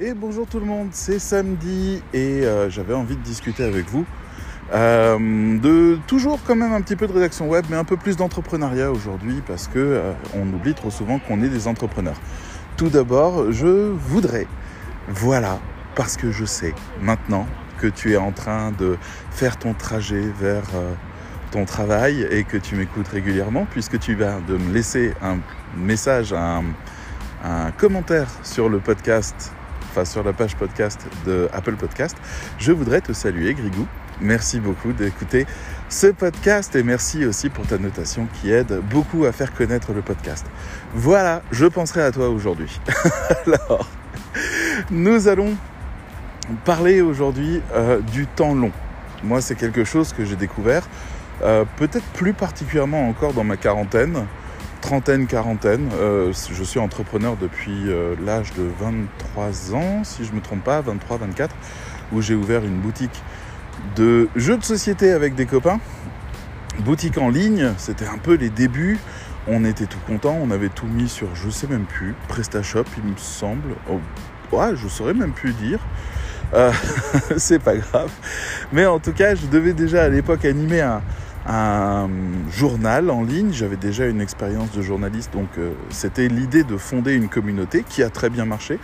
Et 0.00 0.12
bonjour 0.12 0.44
tout 0.48 0.58
le 0.58 0.66
monde, 0.66 0.88
c'est 0.90 1.20
samedi 1.20 2.02
et 2.12 2.44
euh, 2.44 2.68
j'avais 2.68 2.94
envie 2.94 3.14
de 3.14 3.22
discuter 3.22 3.62
avec 3.62 3.88
vous 3.88 4.04
euh, 4.72 5.56
de 5.60 6.00
toujours 6.08 6.40
quand 6.44 6.56
même 6.56 6.72
un 6.72 6.80
petit 6.80 6.96
peu 6.96 7.06
de 7.06 7.12
rédaction 7.12 7.48
web, 7.48 7.64
mais 7.70 7.76
un 7.76 7.84
peu 7.84 7.96
plus 7.96 8.16
d'entrepreneuriat 8.16 8.90
aujourd'hui 8.90 9.40
parce 9.46 9.68
que 9.68 9.78
euh, 9.78 10.12
on 10.34 10.52
oublie 10.52 10.74
trop 10.74 10.90
souvent 10.90 11.20
qu'on 11.20 11.44
est 11.44 11.48
des 11.48 11.68
entrepreneurs. 11.68 12.20
Tout 12.76 12.88
d'abord, 12.88 13.52
je 13.52 13.92
voudrais, 13.92 14.48
voilà, 15.06 15.60
parce 15.94 16.16
que 16.16 16.32
je 16.32 16.44
sais 16.44 16.74
maintenant 17.00 17.46
que 17.78 17.86
tu 17.86 18.14
es 18.14 18.16
en 18.16 18.32
train 18.32 18.72
de 18.72 18.96
faire 19.30 19.60
ton 19.60 19.74
trajet 19.74 20.24
vers 20.40 20.64
ton 21.52 21.66
travail 21.66 22.26
et 22.32 22.42
que 22.42 22.56
tu 22.56 22.74
m'écoutes 22.74 23.06
régulièrement, 23.06 23.64
puisque 23.70 24.00
tu 24.00 24.16
vas 24.16 24.40
de 24.48 24.56
me 24.56 24.72
laisser 24.72 25.12
un 25.22 25.36
message, 25.76 26.32
un 26.32 27.70
commentaire 27.76 28.26
sur 28.42 28.68
le 28.68 28.80
podcast 28.80 29.52
enfin 29.94 30.04
sur 30.04 30.24
la 30.24 30.32
page 30.32 30.56
podcast 30.56 31.06
de 31.24 31.48
Apple 31.52 31.76
Podcast, 31.76 32.16
je 32.58 32.72
voudrais 32.72 33.00
te 33.00 33.12
saluer, 33.12 33.54
Grigou. 33.54 33.86
Merci 34.20 34.58
beaucoup 34.58 34.92
d'écouter 34.92 35.46
ce 35.88 36.08
podcast 36.08 36.74
et 36.74 36.82
merci 36.82 37.24
aussi 37.24 37.48
pour 37.48 37.64
ta 37.64 37.78
notation 37.78 38.26
qui 38.34 38.50
aide 38.50 38.80
beaucoup 38.90 39.24
à 39.24 39.30
faire 39.30 39.54
connaître 39.54 39.92
le 39.92 40.02
podcast. 40.02 40.46
Voilà, 40.94 41.42
je 41.52 41.66
penserai 41.66 42.02
à 42.02 42.10
toi 42.10 42.28
aujourd'hui. 42.28 42.80
Alors, 43.46 43.88
nous 44.90 45.28
allons 45.28 45.54
parler 46.64 47.00
aujourd'hui 47.00 47.62
euh, 47.76 48.00
du 48.00 48.26
temps 48.26 48.56
long. 48.56 48.72
Moi, 49.22 49.40
c'est 49.40 49.54
quelque 49.54 49.84
chose 49.84 50.12
que 50.12 50.24
j'ai 50.24 50.36
découvert, 50.36 50.88
euh, 51.44 51.64
peut-être 51.76 52.06
plus 52.14 52.32
particulièrement 52.32 53.08
encore 53.08 53.32
dans 53.32 53.44
ma 53.44 53.56
quarantaine 53.56 54.26
trentaine, 54.84 55.26
quarantaine. 55.26 55.88
Euh, 55.94 56.30
je 56.52 56.62
suis 56.62 56.78
entrepreneur 56.78 57.38
depuis 57.40 57.88
euh, 57.88 58.14
l'âge 58.22 58.52
de 58.52 58.68
23 58.80 59.74
ans, 59.74 60.04
si 60.04 60.26
je 60.26 60.30
ne 60.30 60.36
me 60.36 60.40
trompe 60.42 60.62
pas, 60.62 60.82
23, 60.82 61.16
24, 61.16 61.56
où 62.12 62.20
j'ai 62.20 62.34
ouvert 62.34 62.62
une 62.66 62.80
boutique 62.80 63.22
de 63.96 64.28
jeux 64.36 64.58
de 64.58 64.62
société 64.62 65.10
avec 65.10 65.34
des 65.36 65.46
copains. 65.46 65.80
Boutique 66.80 67.16
en 67.16 67.30
ligne, 67.30 67.72
c'était 67.78 68.06
un 68.06 68.18
peu 68.18 68.34
les 68.34 68.50
débuts. 68.50 68.98
On 69.48 69.64
était 69.64 69.86
tout 69.86 70.00
content, 70.06 70.38
on 70.38 70.50
avait 70.50 70.68
tout 70.68 70.86
mis 70.86 71.08
sur, 71.08 71.34
je 71.34 71.48
sais 71.48 71.66
même 71.66 71.86
plus, 71.86 72.14
PrestaShop, 72.28 72.84
il 72.98 73.10
me 73.10 73.16
semble. 73.16 73.76
Oh, 73.90 74.00
ouais, 74.54 74.76
je 74.76 74.86
saurais 74.86 75.14
même 75.14 75.32
plus 75.32 75.54
dire. 75.54 75.78
Euh, 76.52 76.70
c'est 77.38 77.58
pas 77.58 77.76
grave. 77.76 78.10
Mais 78.70 78.84
en 78.84 78.98
tout 78.98 79.12
cas, 79.12 79.34
je 79.34 79.46
devais 79.46 79.72
déjà 79.72 80.02
à 80.02 80.08
l'époque 80.10 80.44
animer 80.44 80.82
un, 80.82 81.00
un 81.46 82.08
journal 82.50 83.10
en 83.10 83.22
ligne. 83.22 83.52
J'avais 83.52 83.76
déjà 83.76 84.06
une 84.06 84.20
expérience 84.20 84.70
de 84.72 84.82
journaliste, 84.82 85.32
donc 85.32 85.48
euh, 85.58 85.72
c'était 85.90 86.28
l'idée 86.28 86.64
de 86.64 86.76
fonder 86.76 87.12
une 87.14 87.28
communauté 87.28 87.84
qui 87.88 88.02
a 88.02 88.10
très 88.10 88.30
bien 88.30 88.44
marché. 88.44 88.78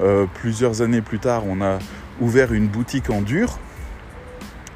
Euh, 0.00 0.26
plusieurs 0.34 0.82
années 0.82 1.02
plus 1.02 1.18
tard, 1.18 1.44
on 1.46 1.60
a 1.62 1.78
ouvert 2.20 2.52
une 2.52 2.68
boutique 2.68 3.10
en 3.10 3.22
dur 3.22 3.58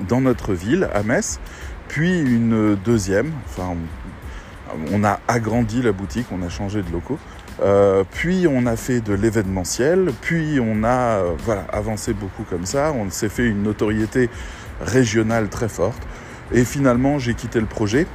dans 0.08 0.20
notre 0.20 0.52
ville, 0.52 0.88
à 0.94 1.02
Metz, 1.02 1.40
puis 1.88 2.18
une 2.18 2.74
deuxième. 2.76 3.32
Enfin, 3.46 3.74
on, 4.92 5.04
a 5.04 5.20
agrandi 5.28 5.82
la 5.82 5.92
boutique, 5.92 6.26
on 6.32 6.42
a 6.42 6.48
changé 6.48 6.82
de 6.82 6.90
locaux. 6.92 7.18
Euh, 7.62 8.04
puis 8.10 8.46
on 8.46 8.66
a 8.66 8.76
fait 8.76 9.00
de 9.00 9.14
l'événementiel, 9.14 10.12
puis 10.20 10.58
on 10.60 10.84
a 10.84 11.22
voilà 11.44 11.66
avancé 11.72 12.12
beaucoup 12.12 12.44
comme 12.48 12.66
ça. 12.66 12.92
On 12.92 13.08
s'est 13.10 13.30
fait 13.30 13.46
une 13.46 13.62
notoriété 13.62 14.28
régionale 14.82 15.48
très 15.48 15.68
forte. 15.68 16.02
Et 16.52 16.64
finalement, 16.64 17.18
j'ai 17.18 17.34
quitté 17.34 17.60
le 17.60 17.66
projet. 17.66 18.06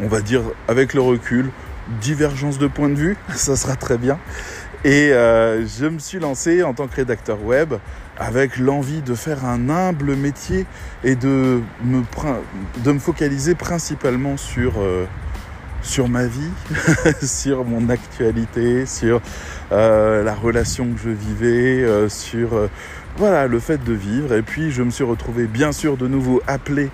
On 0.00 0.08
va 0.08 0.20
dire 0.20 0.42
avec 0.68 0.94
le 0.94 1.00
recul, 1.00 1.50
divergence 2.00 2.58
de 2.58 2.66
point 2.66 2.88
de 2.88 2.94
vue, 2.94 3.16
ça 3.34 3.56
sera 3.56 3.76
très 3.76 3.98
bien. 3.98 4.18
Et 4.84 5.12
euh, 5.12 5.66
je 5.66 5.86
me 5.86 5.98
suis 5.98 6.18
lancé 6.18 6.62
en 6.62 6.74
tant 6.74 6.86
que 6.86 6.96
rédacteur 6.96 7.42
web 7.42 7.74
avec 8.18 8.58
l'envie 8.58 9.00
de 9.00 9.14
faire 9.14 9.44
un 9.46 9.70
humble 9.70 10.14
métier 10.14 10.66
et 11.02 11.16
de 11.16 11.62
me, 11.82 12.02
de 12.84 12.92
me 12.92 12.98
focaliser 12.98 13.54
principalement 13.54 14.36
sur, 14.36 14.74
euh, 14.78 15.06
sur 15.80 16.08
ma 16.08 16.26
vie, 16.26 16.50
sur 17.22 17.64
mon 17.64 17.88
actualité, 17.88 18.84
sur 18.84 19.22
euh, 19.72 20.22
la 20.22 20.34
relation 20.34 20.92
que 20.92 21.00
je 21.00 21.10
vivais, 21.10 22.08
sur 22.10 22.68
voilà, 23.16 23.46
le 23.46 23.60
fait 23.60 23.82
de 23.82 23.92
vivre. 23.92 24.34
Et 24.34 24.42
puis 24.42 24.70
je 24.70 24.82
me 24.82 24.90
suis 24.90 25.04
retrouvé 25.04 25.46
bien 25.46 25.72
sûr 25.72 25.96
de 25.96 26.08
nouveau 26.08 26.42
appelé 26.46 26.90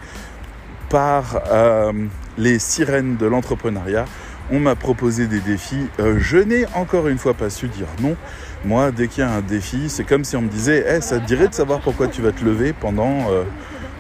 par 0.88 1.40
euh, 1.50 1.92
les 2.36 2.58
sirènes 2.58 3.16
de 3.16 3.26
l'entrepreneuriat. 3.26 4.04
On 4.52 4.58
m'a 4.58 4.74
proposé 4.74 5.26
des 5.26 5.40
défis. 5.40 5.86
Euh, 6.00 6.16
je 6.18 6.38
n'ai 6.38 6.66
encore 6.74 7.08
une 7.08 7.18
fois 7.18 7.34
pas 7.34 7.50
su 7.50 7.68
dire 7.68 7.86
non. 8.02 8.16
Moi, 8.64 8.90
dès 8.90 9.08
qu'il 9.08 9.22
y 9.22 9.26
a 9.26 9.30
un 9.30 9.40
défi, 9.40 9.88
c'est 9.88 10.04
comme 10.04 10.24
si 10.24 10.36
on 10.36 10.42
me 10.42 10.48
disait 10.48 10.84
hey, 10.86 11.00
ça 11.00 11.20
te 11.20 11.26
dirait 11.26 11.48
de 11.48 11.54
savoir 11.54 11.80
pourquoi 11.80 12.08
tu 12.08 12.20
vas 12.20 12.32
te 12.32 12.44
lever 12.44 12.72
pendant 12.72 13.28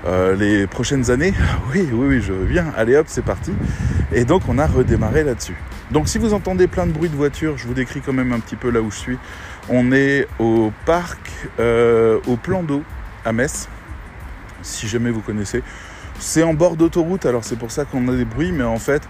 euh, 0.06 0.34
les 0.34 0.66
prochaines 0.66 1.10
années? 1.10 1.34
Oui, 1.72 1.88
oui, 1.92 2.06
oui, 2.08 2.20
je 2.20 2.32
veux 2.32 2.46
bien. 2.46 2.66
Allez 2.76 2.96
hop, 2.96 3.06
c'est 3.08 3.24
parti. 3.24 3.52
Et 4.12 4.24
donc, 4.24 4.42
on 4.48 4.58
a 4.58 4.66
redémarré 4.66 5.22
là-dessus. 5.22 5.56
Donc, 5.92 6.08
si 6.08 6.18
vous 6.18 6.34
entendez 6.34 6.66
plein 6.66 6.86
de 6.86 6.92
bruit 6.92 7.08
de 7.08 7.16
voiture, 7.16 7.56
je 7.56 7.66
vous 7.66 7.74
décris 7.74 8.00
quand 8.00 8.12
même 8.12 8.32
un 8.32 8.40
petit 8.40 8.56
peu 8.56 8.70
là 8.70 8.80
où 8.80 8.90
je 8.90 8.96
suis. 8.96 9.18
On 9.72 9.92
est 9.92 10.26
au 10.40 10.72
parc, 10.84 11.30
euh, 11.60 12.18
au 12.26 12.36
plan 12.36 12.64
d'eau 12.64 12.82
à 13.24 13.32
Metz, 13.32 13.68
si 14.62 14.88
jamais 14.88 15.12
vous 15.12 15.20
connaissez. 15.20 15.62
C'est 16.18 16.42
en 16.42 16.54
bord 16.54 16.74
d'autoroute, 16.74 17.24
alors 17.24 17.44
c'est 17.44 17.56
pour 17.56 17.70
ça 17.70 17.84
qu'on 17.84 18.08
a 18.08 18.16
des 18.16 18.24
bruits, 18.24 18.50
mais 18.50 18.64
en 18.64 18.80
fait, 18.80 19.02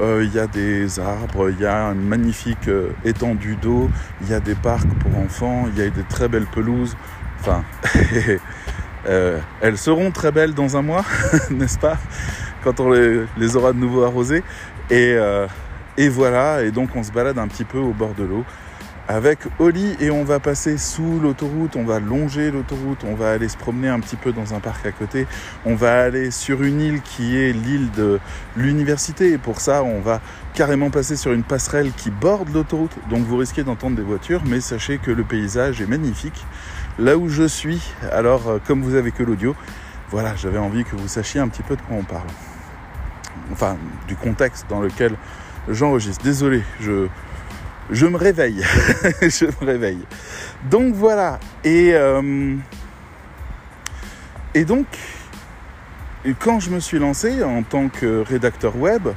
euh, 0.00 0.24
il 0.24 0.34
y 0.34 0.40
a 0.40 0.48
des 0.48 0.98
arbres, 0.98 1.50
il 1.50 1.60
y 1.60 1.66
a 1.66 1.84
une 1.92 2.02
magnifique 2.02 2.66
euh, 2.66 2.90
étendue 3.04 3.54
d'eau, 3.54 3.88
il 4.22 4.28
y 4.28 4.34
a 4.34 4.40
des 4.40 4.56
parcs 4.56 4.92
pour 4.98 5.16
enfants, 5.18 5.66
il 5.72 5.78
y 5.78 5.86
a 5.86 5.88
des 5.88 6.02
très 6.02 6.26
belles 6.26 6.46
pelouses. 6.46 6.96
Enfin, 7.38 7.62
elles 9.06 9.78
seront 9.78 10.10
très 10.10 10.32
belles 10.32 10.52
dans 10.52 10.76
un 10.76 10.82
mois, 10.82 11.04
n'est-ce 11.50 11.78
pas 11.78 11.96
Quand 12.64 12.80
on 12.80 12.90
les, 12.90 13.56
aura 13.56 13.72
de 13.72 13.78
nouveau 13.78 14.02
arrosées. 14.02 14.42
Et 14.90 16.08
voilà, 16.08 16.64
et 16.64 16.72
donc 16.72 16.90
on 16.96 17.04
se 17.04 17.12
balade 17.12 17.38
un 17.38 17.46
petit 17.46 17.64
peu 17.64 17.78
au 17.78 17.92
bord 17.92 18.14
de 18.14 18.24
l'eau 18.24 18.44
avec 19.08 19.38
Oli 19.58 19.96
et 20.00 20.10
on 20.10 20.22
va 20.22 20.38
passer 20.38 20.76
sous 20.76 21.18
l'autoroute, 21.18 21.76
on 21.76 21.84
va 21.84 21.98
longer 21.98 22.50
l'autoroute, 22.50 23.04
on 23.04 23.14
va 23.14 23.32
aller 23.32 23.48
se 23.48 23.56
promener 23.56 23.88
un 23.88 24.00
petit 24.00 24.16
peu 24.16 24.32
dans 24.32 24.54
un 24.54 24.60
parc 24.60 24.84
à 24.84 24.92
côté, 24.92 25.26
on 25.64 25.74
va 25.74 26.02
aller 26.02 26.30
sur 26.30 26.62
une 26.62 26.80
île 26.80 27.00
qui 27.00 27.36
est 27.36 27.52
l'île 27.52 27.90
de 27.92 28.20
l'université 28.54 29.32
et 29.32 29.38
pour 29.38 29.62
ça 29.62 29.82
on 29.82 30.00
va 30.00 30.20
carrément 30.52 30.90
passer 30.90 31.16
sur 31.16 31.32
une 31.32 31.42
passerelle 31.42 31.90
qui 31.92 32.10
borde 32.10 32.52
l'autoroute, 32.52 32.94
donc 33.08 33.24
vous 33.24 33.38
risquez 33.38 33.64
d'entendre 33.64 33.96
des 33.96 34.02
voitures, 34.02 34.42
mais 34.44 34.60
sachez 34.60 34.98
que 34.98 35.10
le 35.10 35.24
paysage 35.24 35.80
est 35.80 35.86
magnifique. 35.86 36.44
Là 36.98 37.16
où 37.16 37.28
je 37.28 37.44
suis, 37.44 37.80
alors 38.12 38.48
euh, 38.48 38.58
comme 38.66 38.82
vous 38.82 38.94
avez 38.94 39.12
que 39.12 39.22
l'audio, 39.22 39.56
voilà, 40.10 40.34
j'avais 40.36 40.58
envie 40.58 40.84
que 40.84 40.96
vous 40.96 41.08
sachiez 41.08 41.40
un 41.40 41.48
petit 41.48 41.62
peu 41.62 41.76
de 41.76 41.82
quoi 41.82 41.96
on 41.96 42.02
parle. 42.02 42.26
Enfin, 43.52 43.76
du 44.06 44.16
contexte 44.16 44.66
dans 44.68 44.80
lequel 44.80 45.14
j'enregistre. 45.68 46.24
Désolé, 46.24 46.62
je, 46.80 47.06
je 47.90 48.06
me 48.06 48.16
réveille. 48.16 48.62
je 49.22 49.46
me 49.46 49.66
réveille. 49.66 50.04
Donc 50.70 50.94
voilà. 50.94 51.38
Et, 51.64 51.90
euh, 51.94 52.54
et 54.54 54.64
donc, 54.64 54.86
quand 56.38 56.60
je 56.60 56.70
me 56.70 56.80
suis 56.80 56.98
lancé 56.98 57.42
en 57.42 57.62
tant 57.62 57.88
que 57.88 58.22
rédacteur 58.26 58.76
web, 58.76 59.08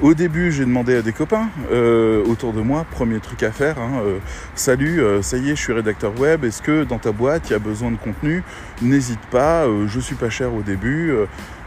au 0.00 0.14
début, 0.14 0.52
j'ai 0.52 0.64
demandé 0.64 0.96
à 0.96 1.02
des 1.02 1.12
copains 1.12 1.48
euh, 1.72 2.24
autour 2.24 2.52
de 2.52 2.60
moi, 2.60 2.86
premier 2.88 3.18
truc 3.18 3.42
à 3.42 3.50
faire, 3.50 3.78
hein, 3.78 4.00
euh, 4.04 4.18
salut, 4.54 5.02
ça 5.22 5.38
y 5.38 5.50
est, 5.50 5.56
je 5.56 5.60
suis 5.60 5.72
rédacteur 5.72 6.18
web, 6.20 6.44
est-ce 6.44 6.62
que 6.62 6.84
dans 6.84 6.98
ta 6.98 7.10
boîte, 7.10 7.50
il 7.50 7.52
y 7.52 7.56
a 7.56 7.58
besoin 7.58 7.90
de 7.90 7.96
contenu? 7.96 8.44
N'hésite 8.80 9.24
pas, 9.32 9.66
je 9.88 9.98
suis 9.98 10.14
pas 10.14 10.30
cher 10.30 10.54
au 10.54 10.62
début, 10.62 11.12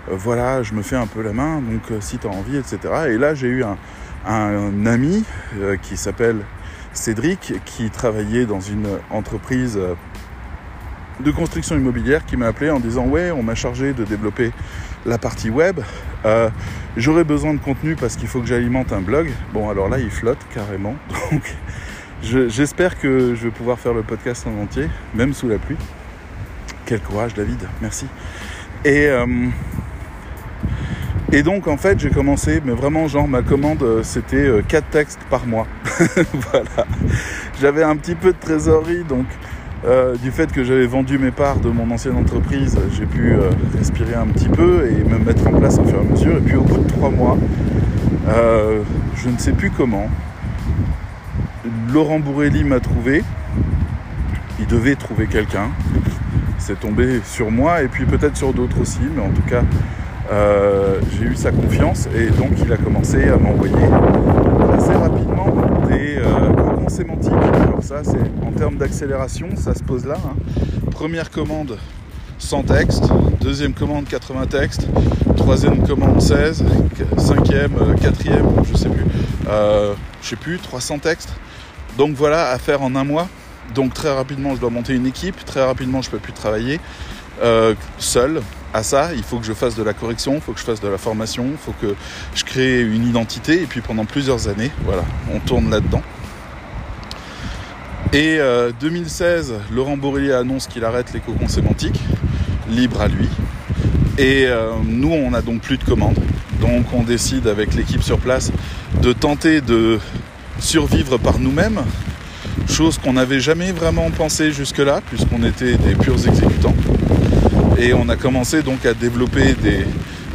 voilà, 0.08 0.64
je 0.64 0.74
me 0.74 0.82
fais 0.82 0.96
un 0.96 1.08
peu 1.08 1.22
la 1.22 1.34
main, 1.34 1.60
donc 1.60 1.82
si 2.00 2.20
tu 2.20 2.28
envie, 2.28 2.56
etc. 2.56 2.78
Et 3.10 3.18
là, 3.18 3.34
j'ai 3.36 3.48
eu 3.48 3.66
un, 3.66 3.78
un 4.26 4.86
ami 4.86 5.24
euh, 5.60 5.78
qui 5.78 5.98
s'appelle 5.98 6.38
Cédric, 6.94 7.54
qui 7.66 7.90
travaillait 7.90 8.46
dans 8.46 8.60
une 8.60 8.88
entreprise 9.10 9.78
euh, 9.78 9.96
de 11.20 11.32
construction 11.32 11.76
immobilière, 11.76 12.26
qui 12.26 12.38
m'a 12.38 12.48
appelé 12.48 12.70
en 12.70 12.80
disant 12.80 13.06
ouais, 13.06 13.32
on 13.32 13.44
m'a 13.44 13.56
chargé 13.56 13.94
de 13.94 14.04
développer 14.04 14.52
la 15.06 15.18
partie 15.18 15.50
web. 15.50 15.80
Euh, 16.26 16.50
J'aurais 16.98 17.24
besoin 17.24 17.54
de 17.54 17.60
contenu 17.60 17.96
parce 17.96 18.18
qu'il 18.18 18.28
faut 18.28 18.42
que 18.42 18.48
j'alimente 18.48 18.92
un 18.92 19.00
blog. 19.00 19.32
Bon, 19.54 19.70
alors 19.70 19.88
là, 19.88 19.98
il 19.98 20.12
flotte 20.12 20.46
carrément. 20.54 20.96
Donc, 21.32 21.56
j'espère 22.22 23.00
que 23.00 23.34
je 23.34 23.46
vais 23.46 23.52
pouvoir 23.52 23.80
faire 23.80 23.94
le 23.94 24.04
podcast 24.04 24.46
en 24.46 24.62
entier, 24.62 24.90
même 25.16 25.34
sous 25.34 25.48
la 25.48 25.58
pluie. 25.58 25.78
Quel 26.86 27.00
courage, 27.00 27.34
David. 27.34 27.60
Merci. 27.82 28.08
Et 28.84 29.10
et 31.32 31.44
donc 31.44 31.68
en 31.68 31.78
fait 31.78 32.00
j'ai 32.00 32.10
commencé, 32.10 32.62
mais 32.66 32.74
vraiment 32.74 33.08
genre 33.08 33.28
ma 33.28 33.42
commande 33.42 33.84
c'était 34.04 34.50
4 34.68 34.90
textes 34.90 35.20
par 35.30 35.46
mois. 35.46 35.68
voilà. 36.34 36.86
J'avais 37.60 37.84
un 37.84 37.96
petit 37.96 38.16
peu 38.16 38.34
de 38.34 38.38
trésorerie 38.38 39.04
donc 39.04 39.26
euh, 39.84 40.16
du 40.16 40.30
fait 40.30 40.52
que 40.52 40.64
j'avais 40.64 40.86
vendu 40.86 41.18
mes 41.18 41.32
parts 41.32 41.60
de 41.60 41.70
mon 41.70 41.90
ancienne 41.90 42.16
entreprise, 42.16 42.78
j'ai 42.92 43.08
pu 43.08 43.34
euh, 43.34 43.50
respirer 43.76 44.14
un 44.14 44.28
petit 44.28 44.48
peu 44.48 44.88
et 44.88 45.04
me 45.04 45.18
mettre 45.18 45.48
en 45.48 45.58
place 45.58 45.80
au 45.80 45.86
fur 45.86 45.98
et 45.98 46.02
à 46.02 46.04
mesure. 46.04 46.38
Et 46.38 46.42
puis 46.42 46.56
au 46.56 46.62
bout 46.62 46.78
de 46.78 46.88
3 46.88 47.10
mois, 47.10 47.36
euh, 48.28 48.84
je 49.16 49.30
ne 49.30 49.38
sais 49.40 49.54
plus 49.54 49.72
comment, 49.72 50.08
Laurent 51.92 52.20
Bourrelli 52.20 52.64
m'a 52.64 52.80
trouvé. 52.80 53.24
il 54.60 54.68
devait 54.68 54.96
trouver 54.96 55.26
quelqu'un. 55.26 55.72
C'est 56.60 56.80
tombé 56.80 57.20
sur 57.26 57.50
moi 57.50 57.82
et 57.82 57.88
puis 57.88 58.06
peut-être 58.06 58.38
sur 58.38 58.54
d'autres 58.54 58.80
aussi, 58.82 59.00
mais 59.16 59.24
en 59.24 59.32
tout 59.32 59.42
cas, 59.42 59.64
euh, 60.32 61.00
j'ai 61.18 61.26
eu 61.26 61.36
sa 61.36 61.52
confiance 61.52 62.08
et 62.16 62.28
donc 62.30 62.52
il 62.64 62.72
a 62.72 62.78
commencé 62.78 63.28
à 63.30 63.38
m'envoyer 63.38 63.74
assez 64.74 64.94
rapidement 64.94 65.48
des 65.88 66.18
euh, 66.18 66.88
sémantiques. 66.88 67.34
Alors 67.34 67.84
ça, 67.84 68.04
c'est 68.04 68.46
en 68.46 68.52
termes 68.52 68.76
d'accélération, 68.78 69.50
ça 69.56 69.74
se 69.74 69.84
pose 69.84 70.06
là. 70.06 70.16
hein. 70.26 70.36
Première 70.92 71.30
commande 71.32 71.78
100 72.38 72.64
textes, 72.64 73.04
deuxième 73.42 73.74
commande 73.74 74.06
80 74.08 74.48
textes, 74.48 74.88
troisième 75.36 75.86
commande 75.86 76.22
16, 76.22 76.64
cinquième, 77.18 77.74
euh, 77.80 77.94
quatrième, 77.96 78.46
je 78.72 78.78
sais 78.78 78.90
plus, 78.90 79.06
euh, 79.50 79.94
je 80.22 80.30
sais 80.30 80.36
plus, 80.36 80.60
300 80.60 81.00
textes. 81.00 81.34
Donc 81.98 82.16
voilà, 82.16 82.52
à 82.52 82.58
faire 82.58 82.82
en 82.82 82.96
un 82.96 83.04
mois. 83.04 83.28
Donc 83.76 83.94
très 83.94 84.14
rapidement, 84.14 84.56
je 84.56 84.62
dois 84.62 84.70
monter 84.70 84.94
une 84.94 85.06
équipe. 85.06 85.44
Très 85.46 85.64
rapidement, 85.64 86.02
je 86.02 86.10
peux 86.10 86.20
plus 86.20 86.34
travailler 86.34 86.80
seul 87.98 88.42
à 88.74 88.84
ça. 88.84 89.14
Il 89.16 89.24
faut 89.24 89.38
que 89.38 89.46
je 89.46 89.54
fasse 89.54 89.76
de 89.76 89.84
la 89.84 89.94
correction, 89.94 90.36
il 90.36 90.42
faut 90.42 90.54
que 90.54 90.60
je 90.60 90.66
fasse 90.66 90.82
de 90.82 90.88
la 90.88 90.98
formation, 90.98 91.46
il 91.52 91.58
faut 91.58 91.74
que 91.82 91.96
je 92.36 92.44
crée 92.44 92.82
une 92.82 93.08
identité. 93.08 93.62
Et 93.62 93.66
puis 93.66 93.82
pendant 93.82 94.06
plusieurs 94.06 94.48
années, 94.48 94.72
voilà, 94.86 95.04
on 95.34 95.40
tourne 95.40 95.70
là-dedans. 95.70 96.02
Et 98.14 98.38
euh, 98.40 98.72
2016, 98.80 99.54
Laurent 99.72 99.96
Borrelli 99.96 100.34
annonce 100.34 100.68
qu'il 100.68 100.84
arrête 100.84 101.14
les 101.14 101.22
cocons 101.22 101.48
sémantiques, 101.48 102.00
libre 102.70 103.02
à 103.02 103.08
lui. 103.08 103.30
Et 104.18 104.46
euh, 104.48 104.72
nous, 104.84 105.12
on 105.12 105.32
n'a 105.32 105.42
donc 105.42 105.62
plus 105.62 105.78
de 105.78 105.84
commandes. 105.84 106.20
Donc 106.60 106.86
on 106.94 107.04
décide 107.04 107.48
avec 107.48 107.74
l'équipe 107.74 108.04
sur 108.04 108.20
place 108.20 108.52
de 109.02 109.14
tenter 109.14 109.62
de 109.62 110.00
survivre 110.60 111.18
par 111.18 111.40
nous-mêmes, 111.40 111.82
chose 112.68 113.00
qu'on 113.00 113.14
n'avait 113.14 113.40
jamais 113.40 113.72
vraiment 113.72 114.12
pensé 114.12 114.52
jusque-là, 114.52 115.02
puisqu'on 115.10 115.44
était 115.44 115.76
des 115.78 115.96
purs 115.96 116.28
exécutants. 116.28 116.61
Et 117.82 117.96
on 117.96 118.10
a 118.10 118.16
commencé 118.16 118.62
donc 118.62 118.86
à 118.86 118.94
développer 118.94 119.56
des 119.56 119.88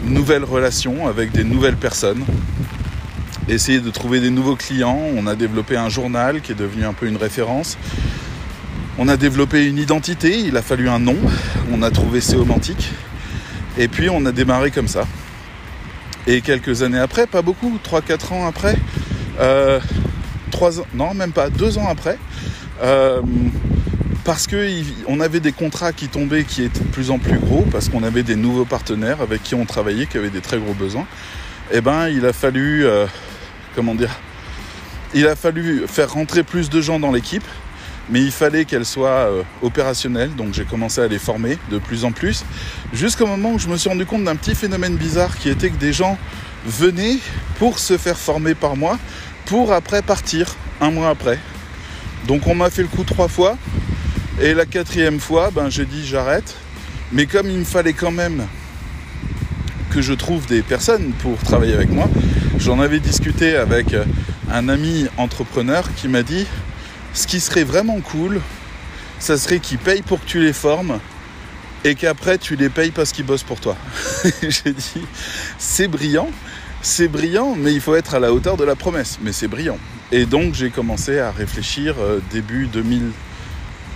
nouvelles 0.02 0.42
relations 0.42 1.06
avec 1.06 1.30
des 1.30 1.44
nouvelles 1.44 1.76
personnes, 1.76 2.24
essayer 3.48 3.78
de 3.78 3.88
trouver 3.90 4.18
des 4.18 4.30
nouveaux 4.30 4.56
clients. 4.56 4.98
On 5.16 5.28
a 5.28 5.36
développé 5.36 5.76
un 5.76 5.88
journal 5.88 6.40
qui 6.40 6.50
est 6.50 6.56
devenu 6.56 6.84
un 6.84 6.92
peu 6.92 7.06
une 7.06 7.16
référence. 7.16 7.78
On 8.98 9.06
a 9.06 9.16
développé 9.16 9.64
une 9.64 9.78
identité, 9.78 10.40
il 10.40 10.56
a 10.56 10.62
fallu 10.62 10.88
un 10.88 10.98
nom. 10.98 11.14
On 11.70 11.82
a 11.82 11.92
trouvé 11.92 12.20
Séomantique. 12.20 12.90
Et 13.78 13.86
puis 13.86 14.10
on 14.10 14.26
a 14.26 14.32
démarré 14.32 14.72
comme 14.72 14.88
ça. 14.88 15.06
Et 16.26 16.40
quelques 16.40 16.82
années 16.82 16.98
après, 16.98 17.28
pas 17.28 17.42
beaucoup, 17.42 17.78
3-4 17.88 18.32
ans 18.32 18.46
après, 18.48 18.76
euh, 19.38 19.78
3 20.50 20.80
ans, 20.80 20.86
non 20.94 21.14
même 21.14 21.30
pas, 21.30 21.48
2 21.48 21.78
ans 21.78 21.86
après, 21.88 22.18
euh, 22.82 23.20
parce 24.26 24.48
qu'on 24.48 25.20
avait 25.20 25.38
des 25.38 25.52
contrats 25.52 25.92
qui 25.92 26.08
tombaient 26.08 26.42
qui 26.42 26.64
étaient 26.64 26.80
de 26.80 26.88
plus 26.88 27.12
en 27.12 27.20
plus 27.20 27.38
gros, 27.38 27.64
parce 27.70 27.88
qu'on 27.88 28.02
avait 28.02 28.24
des 28.24 28.34
nouveaux 28.34 28.64
partenaires 28.64 29.20
avec 29.20 29.44
qui 29.44 29.54
on 29.54 29.64
travaillait, 29.64 30.06
qui 30.06 30.18
avaient 30.18 30.30
des 30.30 30.40
très 30.40 30.58
gros 30.58 30.74
besoins, 30.74 31.06
et 31.72 31.80
ben 31.80 32.08
il 32.08 32.26
a 32.26 32.32
fallu, 32.32 32.84
euh, 32.84 33.06
comment 33.76 33.94
dire, 33.94 34.10
il 35.14 35.28
a 35.28 35.36
fallu 35.36 35.84
faire 35.86 36.12
rentrer 36.12 36.42
plus 36.42 36.70
de 36.70 36.80
gens 36.80 36.98
dans 36.98 37.12
l'équipe, 37.12 37.44
mais 38.10 38.20
il 38.20 38.32
fallait 38.32 38.64
qu'elle 38.64 38.84
soit 38.84 39.28
euh, 39.30 39.42
opérationnelle, 39.62 40.34
donc 40.34 40.54
j'ai 40.54 40.64
commencé 40.64 41.00
à 41.00 41.06
les 41.06 41.20
former 41.20 41.56
de 41.70 41.78
plus 41.78 42.04
en 42.04 42.10
plus, 42.10 42.44
jusqu'au 42.92 43.28
moment 43.28 43.52
où 43.52 43.60
je 43.60 43.68
me 43.68 43.76
suis 43.76 43.88
rendu 43.88 44.06
compte 44.06 44.24
d'un 44.24 44.34
petit 44.34 44.56
phénomène 44.56 44.96
bizarre 44.96 45.38
qui 45.38 45.48
était 45.48 45.70
que 45.70 45.78
des 45.78 45.92
gens 45.92 46.18
venaient 46.66 47.18
pour 47.60 47.78
se 47.78 47.96
faire 47.96 48.18
former 48.18 48.56
par 48.56 48.74
moi, 48.74 48.98
pour 49.44 49.72
après 49.72 50.02
partir 50.02 50.56
un 50.80 50.90
mois 50.90 51.10
après. 51.10 51.38
Donc 52.26 52.48
on 52.48 52.56
m'a 52.56 52.70
fait 52.70 52.82
le 52.82 52.88
coup 52.88 53.04
trois 53.04 53.28
fois, 53.28 53.56
et 54.40 54.54
la 54.54 54.66
quatrième 54.66 55.20
fois, 55.20 55.50
ben, 55.50 55.70
j'ai 55.70 55.86
dit 55.86 56.06
j'arrête, 56.06 56.56
mais 57.12 57.26
comme 57.26 57.48
il 57.48 57.58
me 57.58 57.64
fallait 57.64 57.94
quand 57.94 58.10
même 58.10 58.46
que 59.90 60.02
je 60.02 60.12
trouve 60.12 60.46
des 60.46 60.62
personnes 60.62 61.12
pour 61.22 61.38
travailler 61.38 61.74
avec 61.74 61.90
moi, 61.90 62.08
j'en 62.58 62.80
avais 62.80 63.00
discuté 63.00 63.56
avec 63.56 63.94
un 64.52 64.68
ami 64.68 65.06
entrepreneur 65.16 65.84
qui 65.94 66.08
m'a 66.08 66.22
dit 66.22 66.46
ce 67.14 67.26
qui 67.26 67.40
serait 67.40 67.64
vraiment 67.64 68.00
cool, 68.00 68.40
ça 69.18 69.38
serait 69.38 69.58
qu'ils 69.58 69.78
payent 69.78 70.02
pour 70.02 70.20
que 70.20 70.26
tu 70.26 70.40
les 70.40 70.52
formes 70.52 70.98
et 71.84 71.94
qu'après 71.94 72.36
tu 72.36 72.56
les 72.56 72.68
payes 72.68 72.90
parce 72.90 73.12
qu'ils 73.12 73.24
bossent 73.24 73.42
pour 73.42 73.60
toi. 73.60 73.76
J'ai 74.42 74.72
dit, 74.72 75.02
c'est 75.58 75.88
brillant, 75.88 76.30
c'est 76.82 77.08
brillant, 77.08 77.54
mais 77.56 77.72
il 77.72 77.80
faut 77.80 77.94
être 77.94 78.14
à 78.14 78.20
la 78.20 78.32
hauteur 78.32 78.58
de 78.58 78.64
la 78.64 78.76
promesse, 78.76 79.18
mais 79.22 79.32
c'est 79.32 79.48
brillant. 79.48 79.78
Et 80.12 80.26
donc 80.26 80.54
j'ai 80.54 80.70
commencé 80.70 81.18
à 81.18 81.30
réfléchir 81.30 81.94
euh, 81.98 82.20
début 82.30 82.66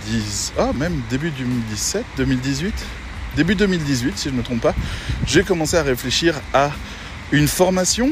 2010, 0.07 0.53
ah 0.57 0.71
même 0.73 1.01
début 1.09 1.31
2017, 1.31 2.03
2018, 2.17 2.73
début 3.35 3.55
2018 3.55 4.17
si 4.17 4.29
je 4.29 4.33
ne 4.33 4.39
me 4.39 4.43
trompe 4.43 4.61
pas, 4.61 4.75
j'ai 5.25 5.43
commencé 5.43 5.77
à 5.77 5.83
réfléchir 5.83 6.35
à 6.53 6.71
une 7.31 7.47
formation 7.47 8.11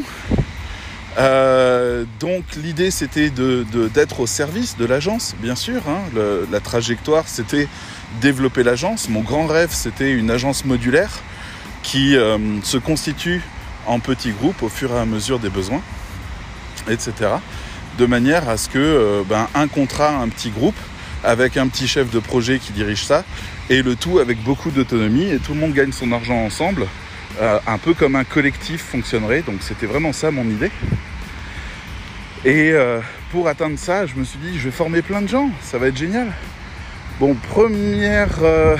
euh, 1.17 2.05
donc 2.19 2.43
l'idée 2.55 2.91
c'était 2.91 3.29
de, 3.29 3.65
d'être 3.93 4.21
au 4.21 4.27
service 4.27 4.77
de 4.77 4.85
l'agence, 4.85 5.35
bien 5.41 5.55
sûr. 5.55 5.81
Hein. 5.87 5.99
La 6.51 6.59
trajectoire 6.59 7.27
c'était 7.27 7.67
développer 8.21 8.63
l'agence. 8.63 9.09
Mon 9.09 9.21
grand 9.21 9.47
rêve 9.47 9.71
c'était 9.71 10.11
une 10.11 10.31
agence 10.31 10.65
modulaire 10.65 11.11
qui 11.83 12.15
euh, 12.15 12.37
se 12.63 12.77
constitue 12.77 13.41
en 13.85 13.99
petits 13.99 14.31
groupes 14.31 14.61
au 14.61 14.69
fur 14.69 14.91
et 14.91 14.99
à 14.99 15.05
mesure 15.05 15.39
des 15.39 15.49
besoins, 15.49 15.81
etc. 16.89 17.11
De 17.97 18.05
manière 18.05 18.47
à 18.47 18.57
ce 18.57 18.69
que 18.69 18.77
euh, 18.77 19.23
ben, 19.27 19.47
un 19.55 19.67
contrat, 19.67 20.15
un 20.15 20.29
petit 20.29 20.51
groupe, 20.51 20.75
avec 21.23 21.57
un 21.57 21.67
petit 21.67 21.87
chef 21.87 22.11
de 22.11 22.19
projet 22.19 22.59
qui 22.59 22.71
dirige 22.73 23.03
ça, 23.03 23.23
et 23.69 23.81
le 23.81 23.95
tout 23.95 24.19
avec 24.19 24.41
beaucoup 24.43 24.71
d'autonomie, 24.71 25.29
et 25.29 25.37
tout 25.37 25.53
le 25.53 25.59
monde 25.59 25.73
gagne 25.73 25.91
son 25.91 26.11
argent 26.11 26.37
ensemble 26.37 26.87
euh, 27.41 27.57
un 27.67 27.77
peu 27.77 27.93
comme 27.93 28.15
un 28.15 28.25
collectif 28.25 28.81
fonctionnerait. 28.81 29.43
Donc 29.43 29.57
c'était 29.61 29.85
vraiment 29.85 30.11
ça 30.11 30.31
mon 30.31 30.43
idée. 30.43 30.71
Et 32.43 32.71
euh, 32.71 32.99
pour 33.31 33.47
atteindre 33.47 33.77
ça, 33.77 34.05
je 34.05 34.15
me 34.15 34.23
suis 34.23 34.39
dit, 34.39 34.57
je 34.57 34.65
vais 34.65 34.71
former 34.71 35.01
plein 35.01 35.21
de 35.21 35.27
gens, 35.27 35.49
ça 35.61 35.77
va 35.77 35.87
être 35.87 35.97
génial. 35.97 36.27
Bon, 37.19 37.35
première, 37.35 38.39
euh, 38.41 38.77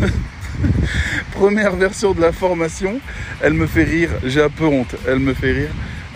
première 1.32 1.76
version 1.76 2.12
de 2.12 2.20
la 2.20 2.32
formation, 2.32 3.00
elle 3.40 3.54
me 3.54 3.66
fait 3.66 3.84
rire, 3.84 4.10
j'ai 4.24 4.42
un 4.42 4.48
peu 4.48 4.64
honte, 4.64 4.94
elle 5.06 5.18
me 5.18 5.34
fait 5.34 5.52
rire. 5.52 5.70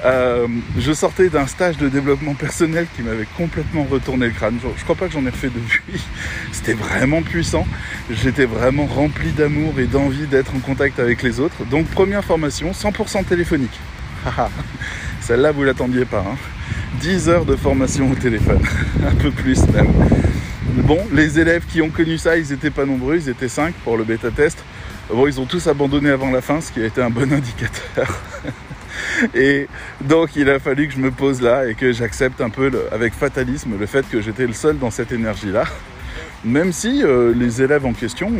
Euh, 0.04 0.46
je 0.78 0.92
sortais 0.92 1.30
d'un 1.30 1.46
stage 1.46 1.78
de 1.78 1.88
développement 1.88 2.34
personnel 2.34 2.86
qui 2.94 3.02
m'avait 3.02 3.26
complètement 3.38 3.84
retourné 3.84 4.26
le 4.26 4.32
crâne. 4.32 4.58
Je, 4.76 4.84
crois 4.84 4.96
pas 4.96 5.06
que 5.06 5.12
j'en 5.12 5.24
ai 5.24 5.30
refait 5.30 5.50
depuis. 5.54 6.02
C'était 6.52 6.74
vraiment 6.74 7.22
puissant. 7.22 7.66
J'étais 8.10 8.44
vraiment 8.44 8.84
rempli 8.84 9.30
d'amour 9.30 9.72
et 9.78 9.86
d'envie 9.86 10.26
d'être 10.26 10.54
en 10.54 10.58
contact 10.58 10.98
avec 10.98 11.22
les 11.22 11.40
autres. 11.40 11.64
Donc 11.70 11.86
première 11.86 12.22
formation, 12.22 12.72
100% 12.72 13.24
téléphonique. 13.24 13.78
Celle-là, 15.22 15.52
vous 15.52 15.64
l'attendiez 15.64 16.04
pas. 16.04 16.24
Hein. 16.26 16.36
10 17.00 17.28
heures 17.30 17.44
de 17.46 17.56
formation 17.56 18.10
au 18.10 18.14
téléphone. 18.14 18.62
Un 19.06 19.14
peu 19.14 19.30
plus 19.30 19.66
même. 19.68 19.92
Bon, 20.82 20.98
les 21.12 21.38
élèves 21.38 21.64
qui 21.66 21.80
ont 21.80 21.90
connu 21.90 22.18
ça, 22.18 22.36
ils 22.36 22.50
n'étaient 22.50 22.70
pas 22.70 22.84
nombreux, 22.84 23.16
ils 23.16 23.28
étaient 23.28 23.48
5 23.48 23.74
pour 23.84 23.96
le 23.96 24.04
bêta-test. 24.04 24.58
Bon, 25.08 25.26
ils 25.26 25.40
ont 25.40 25.46
tous 25.46 25.66
abandonné 25.66 26.10
avant 26.10 26.30
la 26.30 26.40
fin, 26.40 26.60
ce 26.60 26.72
qui 26.72 26.82
a 26.82 26.86
été 26.86 27.00
un 27.00 27.10
bon 27.10 27.32
indicateur. 27.32 28.20
Et 29.34 29.68
donc 30.00 30.36
il 30.36 30.48
a 30.50 30.58
fallu 30.58 30.88
que 30.88 30.94
je 30.94 30.98
me 30.98 31.10
pose 31.10 31.40
là 31.40 31.66
et 31.66 31.74
que 31.74 31.92
j'accepte 31.92 32.40
un 32.40 32.50
peu 32.50 32.70
avec 32.92 33.12
fatalisme 33.14 33.78
le 33.78 33.86
fait 33.86 34.08
que 34.08 34.20
j'étais 34.20 34.46
le 34.46 34.52
seul 34.52 34.78
dans 34.78 34.90
cette 34.90 35.12
énergie-là. 35.12 35.64
Même 36.44 36.72
si 36.72 37.02
euh, 37.02 37.32
les 37.34 37.62
élèves 37.62 37.86
en 37.86 37.92
question 37.92 38.30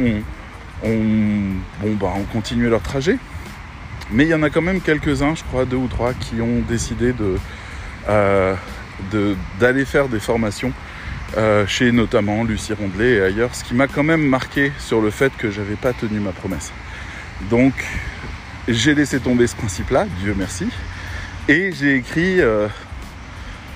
bah, 0.83 0.89
ont 0.89 2.25
continué 2.33 2.69
leur 2.69 2.83
trajet. 2.83 3.19
Mais 4.11 4.25
il 4.25 4.29
y 4.29 4.35
en 4.35 4.43
a 4.43 4.51
quand 4.51 4.63
même 4.63 4.81
quelques-uns, 4.81 5.35
je 5.35 5.43
crois 5.45 5.65
deux 5.65 5.77
ou 5.77 5.89
trois, 5.89 6.13
qui 6.13 6.41
ont 6.41 6.61
décidé 6.69 7.15
euh, 8.09 8.55
d'aller 9.59 9.85
faire 9.85 10.09
des 10.09 10.21
formations 10.21 10.73
euh, 11.37 11.67
chez 11.67 11.91
notamment 11.91 12.45
Lucie 12.45 12.75
Rondelet 12.75 13.15
et 13.15 13.21
ailleurs, 13.23 13.55
ce 13.55 13.65
qui 13.65 13.75
m'a 13.75 13.89
quand 13.89 14.05
même 14.05 14.23
marqué 14.23 14.73
sur 14.79 15.01
le 15.01 15.11
fait 15.11 15.33
que 15.37 15.51
j'avais 15.51 15.75
pas 15.75 15.93
tenu 15.93 16.21
ma 16.21 16.33
promesse. 16.33 16.73
Donc 17.51 17.73
j'ai 18.69 18.95
laissé 18.95 19.21
tomber 19.21 19.47
ce 19.47 19.57
principe-là, 19.57 20.07
Dieu 20.21 20.35
merci, 20.37 20.69
et 21.49 21.73
j'ai 21.73 21.97
écrit 21.97 22.41
euh, 22.41 22.69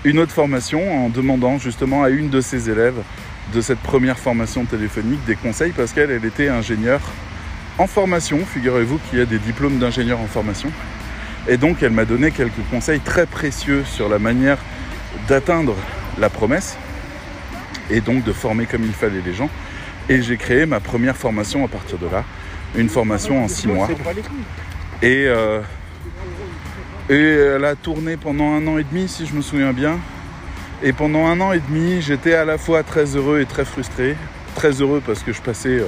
une 0.04 0.18
autre 0.18 0.32
formation 0.32 1.04
en 1.04 1.08
demandant 1.08 1.58
justement 1.58 2.02
à 2.02 2.10
une 2.10 2.30
de 2.30 2.40
ses 2.40 2.70
élèves 2.70 3.02
de 3.52 3.60
cette 3.60 3.78
première 3.78 4.18
formation 4.18 4.64
téléphonique 4.64 5.24
des 5.26 5.36
conseils 5.36 5.72
parce 5.72 5.92
qu'elle 5.92 6.10
elle 6.10 6.24
était 6.24 6.48
ingénieure 6.48 7.00
en 7.78 7.86
formation, 7.86 8.40
figurez-vous 8.44 8.98
qu'il 8.98 9.20
y 9.20 9.22
a 9.22 9.24
des 9.24 9.38
diplômes 9.38 9.78
d'ingénieur 9.78 10.18
en 10.20 10.26
formation. 10.26 10.70
Et 11.48 11.56
donc 11.56 11.82
elle 11.82 11.92
m'a 11.92 12.04
donné 12.04 12.32
quelques 12.32 12.64
conseils 12.70 13.00
très 13.00 13.24
précieux 13.24 13.84
sur 13.84 14.08
la 14.08 14.18
manière 14.18 14.58
d'atteindre 15.28 15.76
la 16.18 16.28
promesse 16.28 16.76
et 17.90 18.00
donc 18.00 18.24
de 18.24 18.32
former 18.32 18.66
comme 18.66 18.82
il 18.82 18.92
fallait 18.92 19.22
les 19.24 19.32
gens. 19.32 19.48
Et 20.08 20.22
j'ai 20.22 20.36
créé 20.36 20.66
ma 20.66 20.80
première 20.80 21.16
formation 21.16 21.64
à 21.64 21.68
partir 21.68 21.98
de 21.98 22.06
là, 22.06 22.24
une 22.74 22.88
formation 22.88 23.44
en 23.44 23.48
six 23.48 23.68
mois. 23.68 23.88
Et, 25.00 25.26
euh, 25.28 25.60
et 27.08 27.14
elle 27.14 27.64
a 27.64 27.76
tourné 27.76 28.16
pendant 28.16 28.52
un 28.52 28.66
an 28.66 28.78
et 28.78 28.84
demi, 28.84 29.06
si 29.06 29.26
je 29.26 29.34
me 29.34 29.42
souviens 29.42 29.72
bien. 29.72 29.98
Et 30.82 30.92
pendant 30.92 31.26
un 31.26 31.40
an 31.40 31.52
et 31.52 31.60
demi, 31.60 32.02
j'étais 32.02 32.34
à 32.34 32.44
la 32.44 32.58
fois 32.58 32.82
très 32.82 33.16
heureux 33.16 33.40
et 33.40 33.46
très 33.46 33.64
frustré. 33.64 34.16
très 34.56 34.80
heureux 34.80 35.00
parce 35.04 35.22
que 35.22 35.32
je 35.32 35.40
passais 35.40 35.80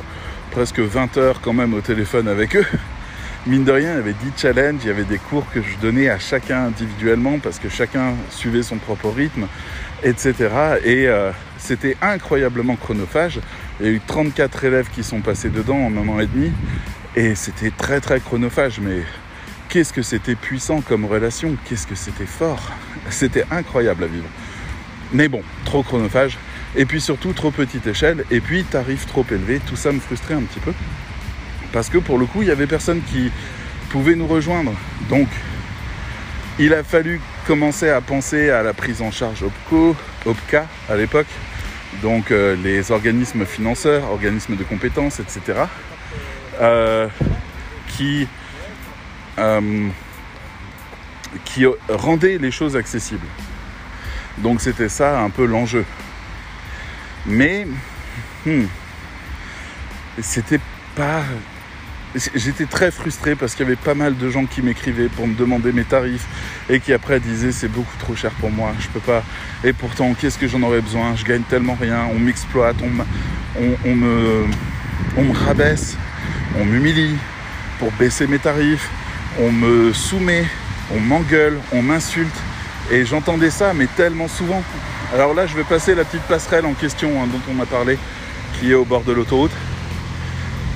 presque 0.53 0.79
20 0.79 1.17
heures 1.17 1.41
quand 1.41 1.53
même 1.53 1.75
au 1.75 1.81
téléphone 1.81 2.29
avec 2.29 2.55
eux. 2.55 2.65
Mine 3.47 3.65
de 3.65 3.73
rien, 3.73 3.95
il 3.95 3.97
y 3.97 3.99
avait 3.99 4.13
10 4.13 4.33
challenges, 4.37 4.81
il 4.85 4.89
y 4.89 4.91
avait 4.91 5.05
des 5.05 5.19
cours 5.19 5.45
que 5.51 5.61
je 5.61 5.77
donnais 5.83 6.09
à 6.09 6.21
chacun 6.21 6.67
individuellement 6.67 7.39
parce 7.43 7.59
que 7.59 7.69
chacun 7.69 8.15
suivait 8.31 8.63
son 8.63 8.77
propre 8.77 9.09
rythme, 9.09 9.49
etc. 10.05 10.35
Et 10.85 11.09
c'était 11.59 11.97
incroyablement 12.03 12.77
chronophage. 12.77 13.41
Il 13.81 13.87
y 13.87 13.89
a 13.89 13.93
eu 13.93 14.01
34 14.07 14.65
élèves 14.65 14.89
qui 14.95 15.03
sont 15.03 15.21
passés 15.21 15.49
dedans 15.49 15.79
en 15.79 15.97
un 15.97 16.09
an 16.09 16.21
et 16.21 16.27
demi. 16.27 16.53
Et 17.17 17.35
c'était 17.35 17.71
très 17.71 18.01
très 18.01 18.21
chronophage, 18.21 18.79
mais 18.81 19.03
qu'est-ce 19.69 19.93
que 19.93 20.03
c'était 20.03 20.37
puissant 20.37 20.81
comme 20.81 21.05
relation, 21.05 21.57
qu'est-ce 21.65 21.87
que 21.87 21.95
c'était 21.95 22.27
fort. 22.27 22.71
C'était 23.11 23.45
incroyable 23.51 24.05
à 24.05 24.07
vivre. 24.07 24.29
Mais 25.13 25.29
bon, 25.29 25.43
trop 25.65 25.83
chronophage. 25.83 26.39
Et 26.77 26.85
puis 26.85 27.01
surtout 27.01 27.33
trop 27.33 27.51
petite 27.51 27.87
échelle. 27.87 28.25
Et 28.31 28.41
puis 28.41 28.63
tarif 28.65 29.07
trop 29.07 29.25
élevé. 29.29 29.61
Tout 29.67 29.77
ça 29.77 29.91
me 29.91 29.99
frustrait 29.99 30.35
un 30.35 30.43
petit 30.43 30.61
peu. 30.61 30.73
Parce 31.73 31.89
que 31.89 31.99
pour 31.99 32.19
le 32.19 32.27
coup, 32.27 32.43
il 32.43 32.47
n'y 32.47 32.53
avait 32.53 32.67
personne 32.67 33.01
qui 33.03 33.31
pouvait 33.89 34.15
nous 34.15 34.27
rejoindre. 34.27 34.73
Donc, 35.09 35.29
il 36.61 36.75
a 36.75 36.85
fallu 36.85 37.21
commencer 37.47 37.89
à 37.89 38.01
penser 38.01 38.51
à 38.51 38.63
la 38.63 38.73
prise 38.73 39.03
en 39.03 39.11
charge 39.11 39.43
OPCO, 39.43 39.97
OPCA 40.27 40.67
à 40.89 40.97
l'époque. 40.97 41.27
Donc 42.03 42.31
euh, 42.31 42.55
les 42.63 42.93
organismes 42.93 43.45
financeurs, 43.45 44.05
organismes 44.11 44.57
de 44.57 44.63
compétences, 44.63 45.19
etc. 45.19 45.63
Euh, 46.61 47.09
qui 47.89 48.29
euh, 49.39 49.89
qui 51.45 51.65
rendait 51.89 52.39
les 52.39 52.51
choses 52.51 52.77
accessibles. 52.77 53.27
Donc 54.39 54.61
c'était 54.61 54.89
ça 54.89 55.21
un 55.21 55.31
peu 55.31 55.47
l'enjeu. 55.47 55.85
Mais 57.27 57.67
hmm, 58.47 58.65
c'était 60.21 60.61
pas. 60.97 61.23
J'étais 62.35 62.67
très 62.67 62.91
frustré 62.91 63.37
parce 63.37 63.55
qu'il 63.55 63.65
y 63.65 63.69
avait 63.69 63.77
pas 63.77 63.95
mal 63.95 64.17
de 64.17 64.31
gens 64.31 64.45
qui 64.45 64.63
m'écrivaient 64.63 65.09
pour 65.09 65.29
me 65.29 65.35
demander 65.35 65.71
mes 65.71 65.85
tarifs 65.85 66.27
et 66.69 66.81
qui 66.81 66.93
après 66.93 67.21
disaient 67.21 67.53
c'est 67.53 67.69
beaucoup 67.69 67.97
trop 68.01 68.17
cher 68.17 68.33
pour 68.33 68.51
moi, 68.51 68.73
je 68.81 68.89
peux 68.89 69.01
pas. 69.01 69.23
Et 69.63 69.73
pourtant, 69.73 70.13
qu'est-ce 70.15 70.37
que 70.37 70.49
j'en 70.49 70.61
aurais 70.63 70.81
besoin? 70.81 71.15
Je 71.15 71.25
gagne 71.25 71.43
tellement 71.43 71.77
rien, 71.81 72.07
on 72.13 72.19
m'exploite, 72.19 72.75
on, 72.83 73.61
on, 73.85 73.95
me, 73.95 74.45
on 75.17 75.23
me 75.23 75.33
rabaisse, 75.33 75.97
on 76.59 76.65
m'humilie 76.65 77.17
pour 77.79 77.93
baisser 77.93 78.27
mes 78.27 78.39
tarifs 78.39 78.91
on 79.39 79.53
me 79.53 79.93
soumet, 79.93 80.45
on 80.95 81.01
m'engueule, 81.01 81.59
on 81.73 81.83
m'insulte. 81.83 82.35
Et 82.91 83.05
j'entendais 83.05 83.51
ça, 83.51 83.73
mais 83.75 83.87
tellement 83.87 84.29
souvent. 84.29 84.63
Alors 85.15 85.35
là, 85.35 85.47
je 85.47 85.55
vais 85.55 85.65
passer 85.65 85.95
la 85.95 86.05
petite 86.05 86.23
passerelle 86.23 86.67
en 86.67 86.75
question 86.75 87.23
hein, 87.23 87.27
dont 87.27 87.41
on 87.51 87.55
m'a 87.55 87.67
parlé, 87.67 87.99
qui 88.59 88.73
est 88.73 88.75
au 88.75 88.85
bord 88.85 89.03
de 89.03 89.13
l'autoroute. 89.13 89.53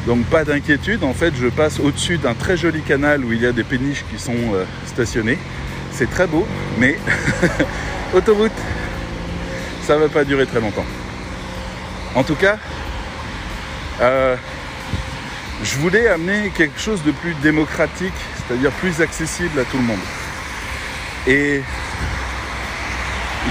Donc 0.06 0.24
pas 0.26 0.44
d'inquiétude, 0.44 1.02
en 1.02 1.14
fait, 1.14 1.34
je 1.34 1.48
passe 1.48 1.80
au-dessus 1.80 2.18
d'un 2.18 2.34
très 2.34 2.56
joli 2.56 2.82
canal 2.82 3.24
où 3.24 3.32
il 3.32 3.40
y 3.40 3.46
a 3.46 3.52
des 3.52 3.64
péniches 3.64 4.04
qui 4.10 4.20
sont 4.20 4.36
euh, 4.54 4.64
stationnées. 4.86 5.38
C'est 5.90 6.10
très 6.10 6.26
beau, 6.26 6.46
mais 6.78 6.98
autoroute, 8.14 8.52
ça 9.82 9.96
va 9.96 10.08
pas 10.08 10.24
durer 10.24 10.46
très 10.46 10.60
longtemps. 10.60 10.84
En 12.14 12.22
tout 12.22 12.34
cas, 12.34 12.58
euh, 14.02 14.36
je 15.62 15.76
voulais 15.78 16.08
amener 16.08 16.50
quelque 16.50 16.80
chose 16.80 17.02
de 17.04 17.12
plus 17.12 17.34
démocratique 17.34 18.12
c'est-à-dire 18.46 18.70
plus 18.72 19.00
accessible 19.00 19.58
à 19.58 19.64
tout 19.64 19.78
le 19.78 19.84
monde. 19.84 19.98
Et 21.26 21.62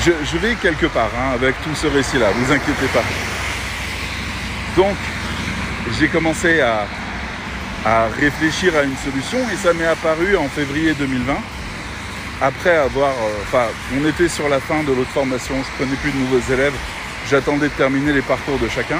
je, 0.06 0.38
vais 0.38 0.56
quelque 0.56 0.86
part 0.88 1.10
hein, 1.18 1.34
avec 1.34 1.56
tout 1.64 1.74
ce 1.76 1.88
récit-là, 1.88 2.28
vous 2.36 2.52
inquiétez 2.52 2.88
pas. 2.94 3.04
Donc, 4.76 4.96
j'ai 6.00 6.08
commencé 6.08 6.62
à, 6.62 6.86
réfléchir 8.18 8.76
à 8.78 8.84
une 8.84 8.96
solution 8.96 9.40
et 9.52 9.58
ça 9.58 9.74
m'est 9.74 9.86
apparu 9.86 10.38
en 10.38 10.48
février 10.48 10.94
2020. 10.94 11.36
Après 12.42 12.78
avoir, 12.78 13.12
euh, 13.12 13.44
enfin, 13.44 13.66
on 13.94 14.08
était 14.08 14.30
sur 14.30 14.48
la 14.48 14.60
fin 14.60 14.84
de 14.84 14.94
l'autre 14.94 15.12
formation, 15.12 15.56
je 15.58 15.84
prenais 15.84 15.96
plus 15.98 16.12
de 16.12 16.18
nouveaux 16.18 16.54
élèves, 16.54 16.74
j'attendais 17.30 17.68
de 17.68 17.74
terminer 17.74 18.14
les 18.14 18.22
parcours 18.22 18.58
de 18.58 18.70
chacun. 18.70 19.00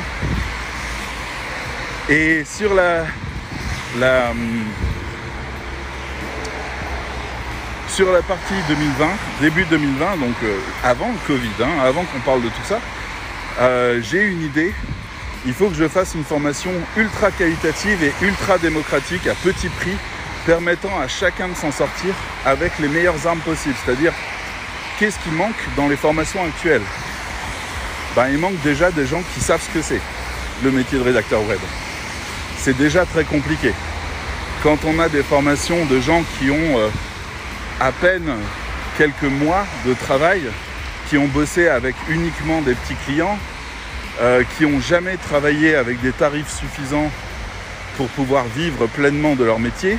Et 2.10 2.44
sur 2.44 2.74
la, 2.74 3.06
la, 3.98 4.34
sur 7.88 8.12
la 8.12 8.22
partie 8.22 8.56
2020, 8.68 9.08
début 9.40 9.64
2020, 9.64 10.18
donc 10.18 10.36
euh, 10.44 10.58
avant 10.84 11.08
le 11.08 11.18
Covid, 11.26 11.48
hein, 11.62 11.82
avant 11.82 12.04
qu'on 12.04 12.20
parle 12.20 12.42
de 12.42 12.50
tout 12.50 12.64
ça, 12.66 12.82
euh, 13.62 14.02
j'ai 14.04 14.24
une 14.24 14.42
idée. 14.42 14.74
Il 15.46 15.54
faut 15.54 15.70
que 15.70 15.76
je 15.76 15.88
fasse 15.88 16.14
une 16.16 16.26
formation 16.26 16.72
ultra 16.98 17.32
qualitative 17.32 18.04
et 18.04 18.12
ultra 18.22 18.58
démocratique 18.58 19.26
à 19.28 19.36
petit 19.36 19.70
prix, 19.70 19.96
permettant 20.46 21.00
à 21.00 21.08
chacun 21.08 21.48
de 21.48 21.56
s'en 21.56 21.72
sortir 21.72 22.14
avec 22.46 22.80
les 22.80 22.90
meilleures 22.90 23.26
armes 23.26 23.40
possibles. 23.40 23.76
C'est-à-dire, 23.86 24.12
qu'est-ce 25.00 25.20
qui 25.20 25.30
manque 25.30 25.56
dans 25.78 25.88
les 25.88 25.98
formations 25.98 26.44
actuelles? 26.44 26.84
Ben, 28.14 28.28
Il 28.28 28.40
manque 28.40 28.62
déjà 28.62 28.92
des 28.92 29.06
gens 29.08 29.24
qui 29.34 29.40
savent 29.40 29.64
ce 29.64 29.74
que 29.74 29.82
c'est, 29.82 30.02
le 30.66 30.72
métier 30.72 31.00
de 31.00 31.04
rédacteur 31.04 31.42
web. 31.48 31.60
C'est 32.64 32.78
déjà 32.78 33.06
très 33.06 33.26
compliqué. 33.26 33.74
Quand 34.64 34.78
on 34.86 34.98
a 35.00 35.10
des 35.10 35.22
formations 35.22 35.86
de 35.86 36.00
gens 36.00 36.24
qui 36.40 36.50
ont... 36.50 36.80
Euh, 36.80 36.88
à 37.82 37.92
peine 37.92 38.32
quelques 38.98 39.24
mois 39.24 39.66
de 39.86 39.94
travail, 39.94 40.44
qui 41.10 41.18
ont 41.18 41.28
bossé 41.28 41.68
avec 41.68 41.94
uniquement 42.08 42.62
des 42.62 42.74
petits 42.74 42.96
clients, 43.06 43.38
euh, 44.22 44.46
qui 44.56 44.66
n'ont 44.66 44.80
jamais 44.80 45.18
travaillé 45.18 45.76
avec 45.76 46.00
des 46.02 46.14
tarifs 46.14 46.50
suffisants 46.50 47.12
pour 47.98 48.08
pouvoir 48.08 48.46
vivre 48.56 48.88
pleinement 48.88 49.36
de 49.36 49.44
leur 49.44 49.60
métier, 49.60 49.98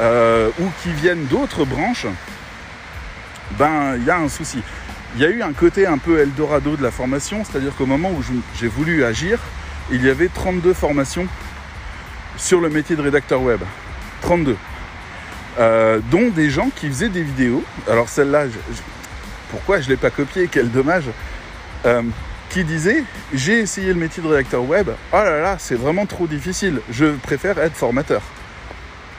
euh, 0.00 0.50
ou 0.60 0.66
qui 0.82 0.92
viennent 0.92 1.26
d'autres 1.26 1.64
branches, 1.64 2.06
ben 3.58 3.96
il 3.96 4.04
y 4.04 4.10
a 4.10 4.18
un 4.18 4.28
souci. 4.28 4.58
Il 5.16 5.22
y 5.22 5.24
a 5.24 5.30
eu 5.30 5.42
un 5.42 5.52
côté 5.52 5.86
un 5.86 5.98
peu 5.98 6.20
Eldorado 6.20 6.76
de 6.76 6.82
la 6.84 6.92
formation, 6.92 7.42
c'est-à-dire 7.44 7.74
qu'au 7.74 7.86
moment 7.86 8.10
où 8.10 8.22
j'ai 8.60 8.68
voulu 8.68 9.04
agir, 9.04 9.40
il 9.90 10.04
y 10.04 10.10
avait 10.10 10.28
32 10.28 10.74
formations 10.74 11.26
sur 12.36 12.60
le 12.60 12.68
métier 12.68 12.96
de 12.96 13.02
rédacteur 13.02 13.42
web. 13.42 13.60
32. 14.22 14.56
Euh, 15.58 16.00
dont 16.10 16.30
des 16.30 16.50
gens 16.50 16.70
qui 16.74 16.88
faisaient 16.88 17.08
des 17.08 17.22
vidéos. 17.22 17.62
Alors 17.88 18.08
celle-là, 18.08 18.44
pourquoi 19.50 19.80
je 19.80 19.86
ne 19.86 19.90
l'ai 19.90 19.96
pas 19.96 20.10
copiée? 20.10 20.48
Quel 20.50 20.70
dommage. 20.70 21.04
Euh, 21.86 22.02
qui 22.50 22.64
disait 22.64 23.02
j'ai 23.32 23.58
essayé 23.58 23.88
le 23.88 23.98
métier 23.98 24.22
de 24.22 24.28
rédacteur 24.28 24.64
web. 24.64 24.88
Oh 25.12 25.16
là 25.16 25.40
là, 25.40 25.56
c'est 25.58 25.74
vraiment 25.74 26.06
trop 26.06 26.26
difficile. 26.26 26.80
Je 26.90 27.06
préfère 27.16 27.58
être 27.58 27.74
formateur. 27.74 28.22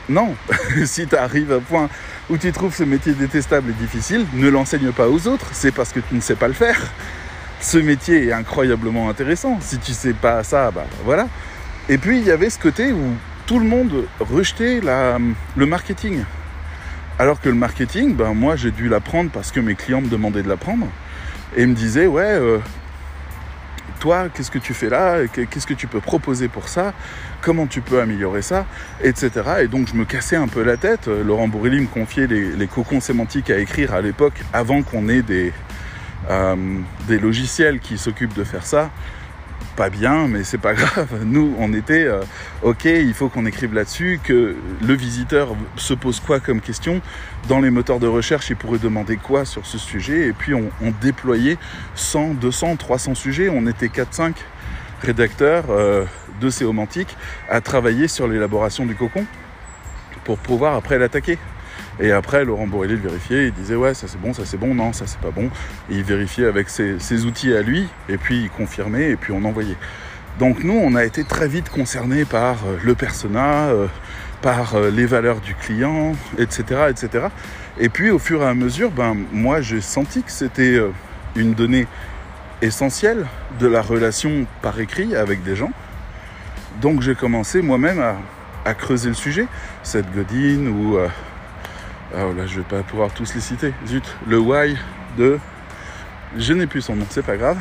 Non, 0.07 0.35
si 0.85 1.07
tu 1.07 1.15
arrives 1.15 1.51
à 1.51 1.55
un 1.55 1.59
point 1.59 1.89
où 2.29 2.37
tu 2.37 2.51
trouves 2.51 2.75
ce 2.75 2.83
métier 2.83 3.13
détestable 3.13 3.71
et 3.71 3.73
difficile, 3.73 4.25
ne 4.33 4.49
l'enseigne 4.49 4.91
pas 4.91 5.09
aux 5.09 5.27
autres. 5.27 5.49
C'est 5.53 5.71
parce 5.71 5.91
que 5.91 5.99
tu 5.99 6.15
ne 6.15 6.21
sais 6.21 6.35
pas 6.35 6.47
le 6.47 6.53
faire. 6.53 6.79
Ce 7.59 7.77
métier 7.77 8.27
est 8.27 8.31
incroyablement 8.31 9.09
intéressant. 9.09 9.57
Si 9.61 9.79
tu 9.79 9.93
sais 9.93 10.13
pas 10.13 10.43
ça, 10.43 10.71
bah 10.71 10.85
voilà. 11.03 11.27
Et 11.87 11.99
puis 11.99 12.17
il 12.19 12.25
y 12.25 12.31
avait 12.31 12.49
ce 12.49 12.57
côté 12.57 12.91
où 12.91 13.13
tout 13.45 13.59
le 13.59 13.65
monde 13.65 14.05
rejetait 14.19 14.81
le 14.81 15.65
marketing. 15.65 16.23
Alors 17.19 17.39
que 17.39 17.47
le 17.47 17.55
marketing, 17.55 18.15
ben 18.15 18.33
moi 18.33 18.55
j'ai 18.55 18.71
dû 18.71 18.89
l'apprendre 18.89 19.29
parce 19.31 19.51
que 19.51 19.59
mes 19.59 19.75
clients 19.75 20.01
me 20.01 20.07
demandaient 20.07 20.41
de 20.41 20.49
l'apprendre 20.49 20.87
et 21.55 21.65
me 21.65 21.73
disaient 21.73 22.07
ouais 22.07 22.23
euh, 22.23 22.57
toi 23.99 24.29
qu'est-ce 24.33 24.49
que 24.49 24.57
tu 24.57 24.73
fais 24.73 24.89
là? 24.89 25.27
Qu'est-ce 25.27 25.67
que 25.67 25.75
tu 25.75 25.85
peux 25.85 26.01
proposer 26.01 26.47
pour 26.47 26.69
ça? 26.69 26.93
Comment 27.41 27.67
tu 27.67 27.81
peux 27.81 28.01
améliorer 28.01 28.41
ça? 28.41 28.65
Etc 29.03 29.29
et 29.61 29.67
donc 29.67 29.87
je 29.87 29.93
me 29.93 30.05
cassais 30.05 30.35
un 30.35 30.47
peu 30.47 30.63
la 30.63 30.77
tête. 30.77 31.07
Laurent 31.07 31.47
Bourrelli 31.47 31.81
me 31.81 31.87
confiait 31.87 32.25
les, 32.25 32.67
cocons 32.67 32.99
sémantiques 32.99 33.51
à 33.51 33.59
écrire 33.59 33.93
à 33.93 34.01
l'époque 34.01 34.41
avant 34.53 34.81
qu'on 34.81 35.07
ait 35.07 35.21
des, 35.21 35.53
euh, 36.31 36.55
des 37.07 37.19
logiciels 37.19 37.79
qui 37.79 37.99
s'occupent 37.99 38.35
de 38.35 38.43
faire 38.43 38.65
ça 38.65 38.89
pas 39.75 39.89
bien, 39.89 40.27
mais 40.27 40.43
c'est 40.43 40.57
pas 40.57 40.73
grave. 40.75 41.23
Nous, 41.23 41.55
on 41.59 41.73
était 41.73 42.05
euh, 42.05 42.21
ok, 42.63 42.85
il 42.85 43.13
faut 43.13 43.29
qu'on 43.29 43.45
écrive 43.45 43.73
là-dessus, 43.73 44.19
que 44.23 44.55
le 44.81 44.93
visiteur 44.93 45.55
se 45.75 45.93
pose 45.93 46.19
quoi 46.19 46.39
comme 46.39 46.61
question. 46.61 47.01
Dans 47.47 47.59
les 47.59 47.69
moteurs 47.69 47.99
de 47.99 48.07
recherche, 48.07 48.49
il 48.49 48.55
pourrait 48.55 48.79
demander 48.79 49.17
quoi 49.17 49.45
sur 49.45 49.65
ce 49.65 49.77
sujet. 49.77 50.27
Et 50.27 50.33
puis, 50.33 50.53
on, 50.53 50.71
déployait 51.01 51.57
100, 51.95 52.35
200, 52.35 52.77
300 52.77 53.15
sujets. 53.15 53.49
On 53.49 53.67
était 53.67 53.87
4-5 53.87 54.33
rédacteurs 55.01 55.65
euh, 55.69 56.05
de 56.39 56.49
Séomantique 56.49 57.15
à 57.49 57.61
travailler 57.61 58.07
sur 58.07 58.27
l'élaboration 58.27 58.85
du 58.85 58.95
cocon 58.95 59.25
pour 60.23 60.37
pouvoir 60.37 60.75
après 60.75 60.97
l'attaquer. 60.97 61.37
Et 61.99 62.11
après, 62.11 62.43
Laurent 62.43 62.67
Borrelli 62.67 62.95
le 62.95 62.99
vérifiait, 62.99 63.47
il 63.47 63.53
disait 63.53 63.75
ouais, 63.75 63.93
ça 63.93 64.07
c'est 64.07 64.19
bon, 64.19 64.33
ça 64.33 64.43
c'est 64.45 64.57
bon, 64.57 64.75
non, 64.75 64.91
ça 64.91 65.05
c'est 65.07 65.19
pas 65.19 65.31
bon. 65.31 65.49
Il 65.89 66.03
vérifiait 66.03 66.45
avec 66.45 66.69
ses, 66.69 67.25
outils 67.25 67.53
à 67.53 67.61
lui, 67.61 67.87
et 68.09 68.17
puis 68.17 68.43
il 68.43 68.49
confirmait, 68.49 69.11
et 69.11 69.15
puis 69.15 69.31
on 69.31 69.43
envoyait. 69.45 69.77
Donc 70.39 70.63
nous, 70.63 70.73
on 70.73 70.95
a 70.95 71.05
été 71.05 71.23
très 71.23 71.47
vite 71.47 71.69
concernés 71.69 72.25
par 72.25 72.57
euh, 72.65 72.77
le 72.83 72.93
persona, 72.93 73.67
euh, 73.67 73.87
par 74.41 74.75
euh, 74.75 74.91
les 74.91 75.05
valeurs 75.05 75.39
du 75.39 75.55
client, 75.55 76.11
etc., 76.37 76.87
etc. 76.89 77.27
Et 77.79 77.87
puis 77.87 78.11
au 78.11 78.19
fur 78.19 78.41
et 78.41 78.45
à 78.45 78.53
mesure, 78.53 78.91
ben 78.91 79.15
moi 79.31 79.61
j'ai 79.61 79.79
senti 79.79 80.23
que 80.23 80.31
c'était 80.31 80.81
une 81.37 81.53
donnée 81.53 81.87
essentiel 82.61 83.25
de 83.59 83.67
la 83.67 83.81
relation 83.81 84.45
par 84.61 84.77
écrit 84.79 85.15
avec 85.15 85.43
des 85.43 85.55
gens. 85.55 85.71
Donc 86.81 87.01
j'ai 87.01 87.15
commencé 87.15 87.61
moi-même 87.61 88.01
à, 88.65 88.73
creuser 88.73 89.09
le 89.09 89.15
sujet. 89.15 89.47
Cette 89.83 90.13
Godin 90.13 90.67
ou... 90.67 90.97
oh 92.13 92.33
là, 92.33 92.45
je 92.45 92.57
vais 92.57 92.63
pas 92.63 92.83
pouvoir 92.83 93.11
tous 93.13 93.33
les 93.33 93.41
citer. 93.41 93.73
Zut, 93.87 94.05
le 94.27 94.39
why 94.39 94.77
de... 95.17 95.39
Je 96.37 96.53
n'ai 96.53 96.67
plus 96.67 96.81
son 96.81 96.95
nom, 96.95 97.05
c'est 97.09 97.25
pas 97.25 97.37
grave. 97.37 97.57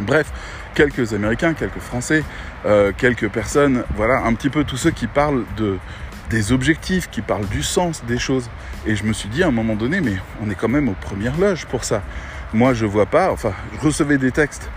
Bref, 0.00 0.30
quelques 0.74 1.14
Américains, 1.14 1.54
quelques 1.54 1.78
Français, 1.78 2.24
euh, 2.66 2.92
quelques 2.96 3.28
personnes, 3.28 3.84
voilà, 3.96 4.22
un 4.24 4.34
petit 4.34 4.50
peu 4.50 4.64
tous 4.64 4.76
ceux 4.76 4.90
qui 4.90 5.06
parlent 5.06 5.44
de, 5.56 5.78
des 6.30 6.52
objectifs, 6.52 7.08
qui 7.10 7.22
parlent 7.22 7.46
du 7.46 7.62
sens 7.62 8.04
des 8.04 8.18
choses. 8.18 8.50
Et 8.86 8.96
je 8.96 9.04
me 9.04 9.12
suis 9.12 9.28
dit 9.28 9.42
à 9.42 9.48
un 9.48 9.52
moment 9.52 9.76
donné, 9.76 10.00
mais 10.00 10.16
on 10.42 10.50
est 10.50 10.54
quand 10.54 10.68
même 10.68 10.88
aux 10.88 10.96
premières 11.00 11.38
loges 11.38 11.66
pour 11.66 11.84
ça. 11.84 12.02
Moi, 12.52 12.74
je 12.74 12.86
vois 12.86 13.06
pas, 13.06 13.32
enfin, 13.32 13.52
je 13.74 13.86
recevais 13.86 14.18
des 14.18 14.30
textes 14.30 14.70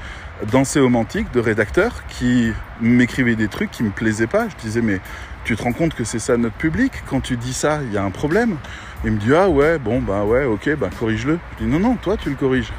dans 0.52 0.64
Séomantique 0.64 1.32
de 1.32 1.40
rédacteurs 1.40 2.06
qui 2.08 2.54
m'écrivaient 2.80 3.36
des 3.36 3.48
trucs 3.48 3.72
qui 3.72 3.84
me 3.84 3.90
plaisaient 3.90 4.28
pas. 4.28 4.48
Je 4.50 4.56
disais, 4.56 4.82
mais 4.82 5.02
tu 5.48 5.56
te 5.56 5.64
rends 5.64 5.72
compte 5.72 5.94
que 5.94 6.04
c'est 6.04 6.20
ça 6.20 6.36
notre 6.36 6.58
public 6.58 6.92
Quand 7.10 7.22
tu 7.22 7.38
dis 7.38 7.54
ça, 7.54 7.80
il 7.82 7.94
y 7.94 7.98
a 7.98 8.04
un 8.04 8.12
problème. 8.12 8.58
Il 9.06 9.14
me 9.14 9.18
dit, 9.18 9.34
ah 9.34 9.48
ouais, 9.48 9.80
bon, 9.80 10.02
bah 10.02 10.26
ouais, 10.26 10.44
ok, 10.44 10.76
bah 10.76 10.90
corrige-le. 11.00 11.40
Je 11.54 11.64
dis, 11.64 11.72
non, 11.72 11.80
non, 11.80 11.96
toi, 11.96 12.18
tu 12.18 12.30
le 12.30 12.36
corriges. 12.36 12.74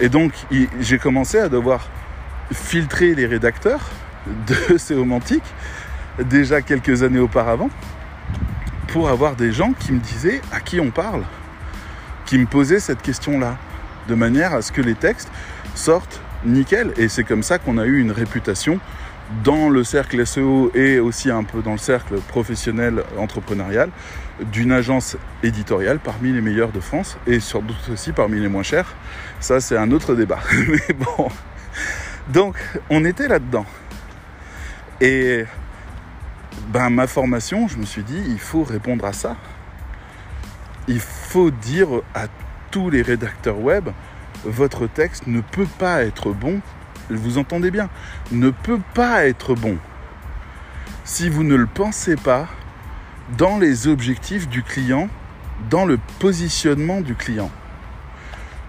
Et 0.00 0.08
donc, 0.08 0.32
j'ai 0.80 0.98
commencé 0.98 1.38
à 1.38 1.48
devoir 1.48 1.86
filtrer 2.52 3.14
les 3.14 3.26
rédacteurs 3.26 3.80
de 4.48 4.76
Séomantique 4.76 5.44
déjà 6.18 6.62
quelques 6.62 7.04
années 7.04 7.20
auparavant 7.20 7.70
pour 8.88 9.08
avoir 9.08 9.36
des 9.36 9.52
gens 9.52 9.72
qui 9.72 9.92
me 9.92 10.00
disaient 10.00 10.40
à 10.50 10.58
qui 10.58 10.80
on 10.80 10.90
parle, 10.90 11.22
qui 12.26 12.38
me 12.38 12.46
posaient 12.46 12.80
cette 12.80 13.02
question-là, 13.02 13.56
de 14.08 14.16
manière 14.16 14.52
à 14.52 14.62
ce 14.62 14.72
que 14.72 14.82
les 14.82 14.96
textes 14.96 15.30
sortent 15.76 16.20
nickel. 16.44 16.92
Et 16.96 17.08
c'est 17.08 17.22
comme 17.22 17.44
ça 17.44 17.60
qu'on 17.60 17.78
a 17.78 17.86
eu 17.86 18.00
une 18.00 18.10
réputation 18.10 18.80
dans 19.42 19.68
le 19.68 19.84
cercle 19.84 20.26
SEO 20.26 20.70
et 20.74 20.98
aussi 20.98 21.30
un 21.30 21.44
peu 21.44 21.62
dans 21.62 21.72
le 21.72 21.78
cercle 21.78 22.16
professionnel 22.28 23.02
entrepreneurial 23.16 23.90
d'une 24.52 24.72
agence 24.72 25.16
éditoriale 25.42 25.98
parmi 25.98 26.32
les 26.32 26.40
meilleures 26.40 26.72
de 26.72 26.80
France 26.80 27.16
et 27.26 27.40
sur 27.40 27.62
doute 27.62 27.88
aussi 27.92 28.12
parmi 28.12 28.40
les 28.40 28.48
moins 28.48 28.62
chères. 28.62 28.94
Ça, 29.40 29.60
c'est 29.60 29.76
un 29.76 29.90
autre 29.92 30.14
débat. 30.14 30.40
Mais 30.68 30.94
bon. 30.94 31.28
Donc, 32.28 32.56
on 32.90 33.04
était 33.04 33.28
là-dedans. 33.28 33.66
Et 35.00 35.44
ben, 36.68 36.90
ma 36.90 37.06
formation, 37.06 37.68
je 37.68 37.76
me 37.76 37.84
suis 37.84 38.02
dit, 38.02 38.22
il 38.26 38.38
faut 38.38 38.64
répondre 38.64 39.04
à 39.04 39.12
ça. 39.12 39.36
Il 40.88 41.00
faut 41.00 41.50
dire 41.50 41.88
à 42.14 42.26
tous 42.70 42.90
les 42.90 43.02
rédacteurs 43.02 43.58
web, 43.58 43.88
votre 44.44 44.86
texte 44.86 45.26
ne 45.26 45.40
peut 45.40 45.68
pas 45.78 46.02
être 46.02 46.32
bon, 46.32 46.60
vous 47.10 47.38
entendez 47.38 47.70
bien, 47.70 47.88
ne 48.32 48.50
peut 48.50 48.80
pas 48.94 49.26
être 49.26 49.54
bon 49.54 49.78
si 51.04 51.28
vous 51.28 51.44
ne 51.44 51.54
le 51.54 51.66
pensez 51.66 52.16
pas 52.16 52.48
dans 53.36 53.58
les 53.58 53.88
objectifs 53.88 54.48
du 54.48 54.62
client, 54.62 55.08
dans 55.70 55.84
le 55.84 55.98
positionnement 56.18 57.00
du 57.00 57.14
client. 57.14 57.50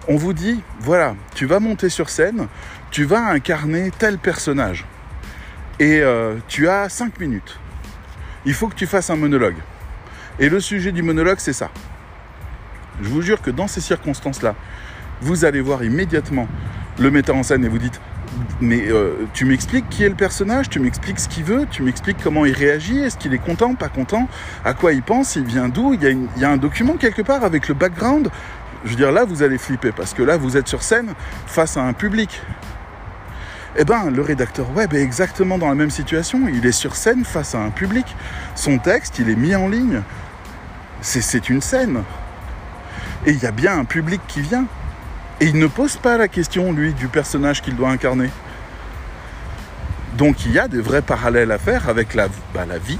On 0.08 0.16
vous 0.16 0.32
dit, 0.32 0.62
voilà, 0.80 1.14
tu 1.34 1.46
vas 1.46 1.60
monter 1.60 1.88
sur 1.88 2.10
scène, 2.10 2.46
tu 2.90 3.04
vas 3.04 3.26
incarner 3.26 3.90
tel 3.90 4.18
personnage. 4.18 4.84
Et 5.78 6.00
euh, 6.00 6.36
tu 6.46 6.68
as 6.68 6.88
5 6.88 7.18
minutes. 7.20 7.58
Il 8.44 8.54
faut 8.54 8.68
que 8.68 8.76
tu 8.76 8.86
fasses 8.86 9.10
un 9.10 9.16
monologue. 9.16 9.56
Et 10.38 10.48
le 10.48 10.60
sujet 10.60 10.92
du 10.92 11.02
monologue, 11.02 11.38
c'est 11.38 11.52
ça. 11.52 11.70
Je 13.02 13.08
vous 13.08 13.20
jure 13.20 13.42
que 13.42 13.50
dans 13.50 13.66
ces 13.66 13.80
circonstances-là, 13.80 14.54
vous 15.20 15.44
allez 15.44 15.60
voir 15.60 15.82
immédiatement 15.82 16.46
le 16.98 17.10
metteur 17.10 17.36
en 17.36 17.42
scène 17.42 17.64
et 17.64 17.68
vous 17.68 17.78
dites 17.78 18.00
mais 18.60 18.88
euh, 18.88 19.26
tu 19.32 19.44
m'expliques 19.44 19.88
qui 19.88 20.04
est 20.04 20.08
le 20.08 20.14
personnage, 20.14 20.68
tu 20.68 20.80
m'expliques 20.80 21.20
ce 21.20 21.28
qu'il 21.28 21.44
veut, 21.44 21.66
tu 21.70 21.82
m'expliques 21.82 22.18
comment 22.22 22.44
il 22.44 22.52
réagit, 22.52 22.98
est-ce 22.98 23.16
qu'il 23.16 23.34
est 23.34 23.38
content, 23.38 23.74
pas 23.74 23.88
content, 23.88 24.28
à 24.64 24.74
quoi 24.74 24.92
il 24.92 25.02
pense, 25.02 25.36
il 25.36 25.44
vient 25.44 25.68
d'où, 25.68 25.94
il, 25.94 26.02
il, 26.02 26.40
y 26.40 26.44
a 26.44 26.50
un 26.50 26.56
document 26.56 26.94
quelque 26.94 27.22
part 27.22 27.44
avec 27.44 27.68
le 27.68 27.74
background. 27.74 28.30
Je 28.84 28.90
veux 28.90 28.96
dire, 28.96 29.10
là, 29.10 29.24
vous 29.24 29.42
allez 29.42 29.58
flipper 29.58 29.92
parce 29.92 30.14
que 30.14 30.22
là, 30.22 30.36
vous 30.36 30.56
êtes 30.56 30.68
sur 30.68 30.82
scène 30.82 31.14
face 31.46 31.76
à 31.76 31.82
un 31.82 31.92
public. 31.92 32.40
Eh 33.78 33.84
bien, 33.84 34.10
le 34.10 34.22
rédacteur 34.22 34.70
web 34.74 34.94
est 34.94 35.02
exactement 35.02 35.58
dans 35.58 35.68
la 35.68 35.74
même 35.74 35.90
situation. 35.90 36.48
Il 36.48 36.64
est 36.64 36.72
sur 36.72 36.96
scène 36.96 37.24
face 37.24 37.54
à 37.54 37.58
un 37.58 37.70
public. 37.70 38.06
Son 38.54 38.78
texte, 38.78 39.18
il 39.18 39.28
est 39.28 39.36
mis 39.36 39.54
en 39.54 39.68
ligne. 39.68 40.02
C'est 41.02 41.50
une 41.50 41.60
scène. 41.60 42.02
Et 43.26 43.32
il 43.32 43.42
y 43.42 43.46
a 43.46 43.50
bien 43.50 43.78
un 43.78 43.84
public 43.84 44.20
qui 44.28 44.40
vient. 44.40 44.66
Et 45.40 45.46
il 45.46 45.58
ne 45.58 45.66
pose 45.66 45.96
pas 45.96 46.16
la 46.16 46.28
question, 46.28 46.72
lui, 46.72 46.94
du 46.94 47.08
personnage 47.08 47.60
qu'il 47.60 47.76
doit 47.76 47.90
incarner. 47.90 48.30
Donc 50.16 50.46
il 50.46 50.52
y 50.52 50.58
a 50.58 50.66
des 50.66 50.80
vrais 50.80 51.02
parallèles 51.02 51.52
à 51.52 51.58
faire 51.58 51.90
avec 51.90 52.14
la, 52.14 52.28
bah, 52.54 52.64
vie, 52.82 52.98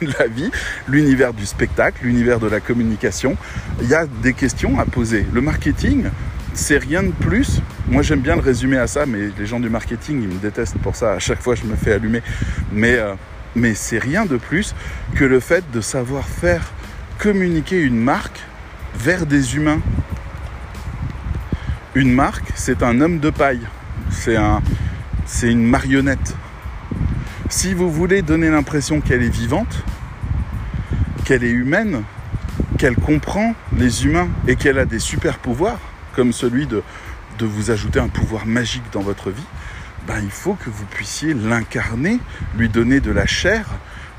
la 0.18 0.28
vie, 0.28 0.52
l'univers 0.86 1.34
du 1.34 1.46
spectacle, 1.46 2.04
l'univers 2.04 2.38
de 2.38 2.46
la 2.46 2.60
communication. 2.60 3.36
Il 3.82 3.88
y 3.88 3.94
a 3.94 4.06
des 4.06 4.34
questions 4.34 4.78
à 4.78 4.84
poser. 4.84 5.26
Le 5.32 5.40
marketing, 5.40 6.04
c'est 6.52 6.78
rien 6.78 7.02
de 7.02 7.10
plus. 7.10 7.60
Moi 7.88 8.02
j'aime 8.02 8.20
bien 8.20 8.36
le 8.36 8.40
résumer 8.40 8.78
à 8.78 8.86
ça, 8.86 9.04
mais 9.04 9.30
les 9.36 9.46
gens 9.46 9.58
du 9.58 9.68
marketing, 9.68 10.22
ils 10.22 10.28
me 10.28 10.38
détestent 10.38 10.78
pour 10.78 10.94
ça. 10.94 11.14
À 11.14 11.18
chaque 11.18 11.42
fois, 11.42 11.56
je 11.56 11.64
me 11.64 11.74
fais 11.74 11.94
allumer. 11.94 12.22
Mais, 12.70 12.94
euh, 12.98 13.14
mais 13.56 13.74
c'est 13.74 13.98
rien 13.98 14.24
de 14.24 14.36
plus 14.36 14.76
que 15.16 15.24
le 15.24 15.40
fait 15.40 15.64
de 15.72 15.80
savoir 15.80 16.28
faire 16.28 16.62
communiquer 17.18 17.80
une 17.80 17.98
marque 17.98 18.40
vers 18.94 19.26
des 19.26 19.56
humains 19.56 19.80
une 21.94 22.12
marque, 22.12 22.52
c'est 22.54 22.82
un 22.82 23.00
homme 23.00 23.20
de 23.20 23.30
paille. 23.30 23.66
C'est 24.10 24.36
un, 24.36 24.62
c'est 25.26 25.50
une 25.50 25.64
marionnette. 25.64 26.34
Si 27.48 27.74
vous 27.74 27.90
voulez 27.90 28.22
donner 28.22 28.50
l'impression 28.50 29.00
qu'elle 29.00 29.22
est 29.22 29.28
vivante, 29.28 29.84
qu'elle 31.24 31.44
est 31.44 31.50
humaine, 31.50 32.02
qu'elle 32.78 32.96
comprend 32.96 33.54
les 33.76 34.06
humains 34.06 34.28
et 34.48 34.56
qu'elle 34.56 34.78
a 34.78 34.84
des 34.84 34.98
super 34.98 35.38
pouvoirs, 35.38 35.78
comme 36.14 36.32
celui 36.32 36.66
de, 36.66 36.82
de 37.38 37.46
vous 37.46 37.70
ajouter 37.70 38.00
un 38.00 38.08
pouvoir 38.08 38.46
magique 38.46 38.84
dans 38.92 39.00
votre 39.00 39.30
vie, 39.30 39.46
ben, 40.06 40.20
il 40.22 40.30
faut 40.30 40.54
que 40.54 40.70
vous 40.70 40.84
puissiez 40.86 41.32
l'incarner, 41.32 42.18
lui 42.58 42.68
donner 42.68 43.00
de 43.00 43.10
la 43.10 43.26
chair, 43.26 43.66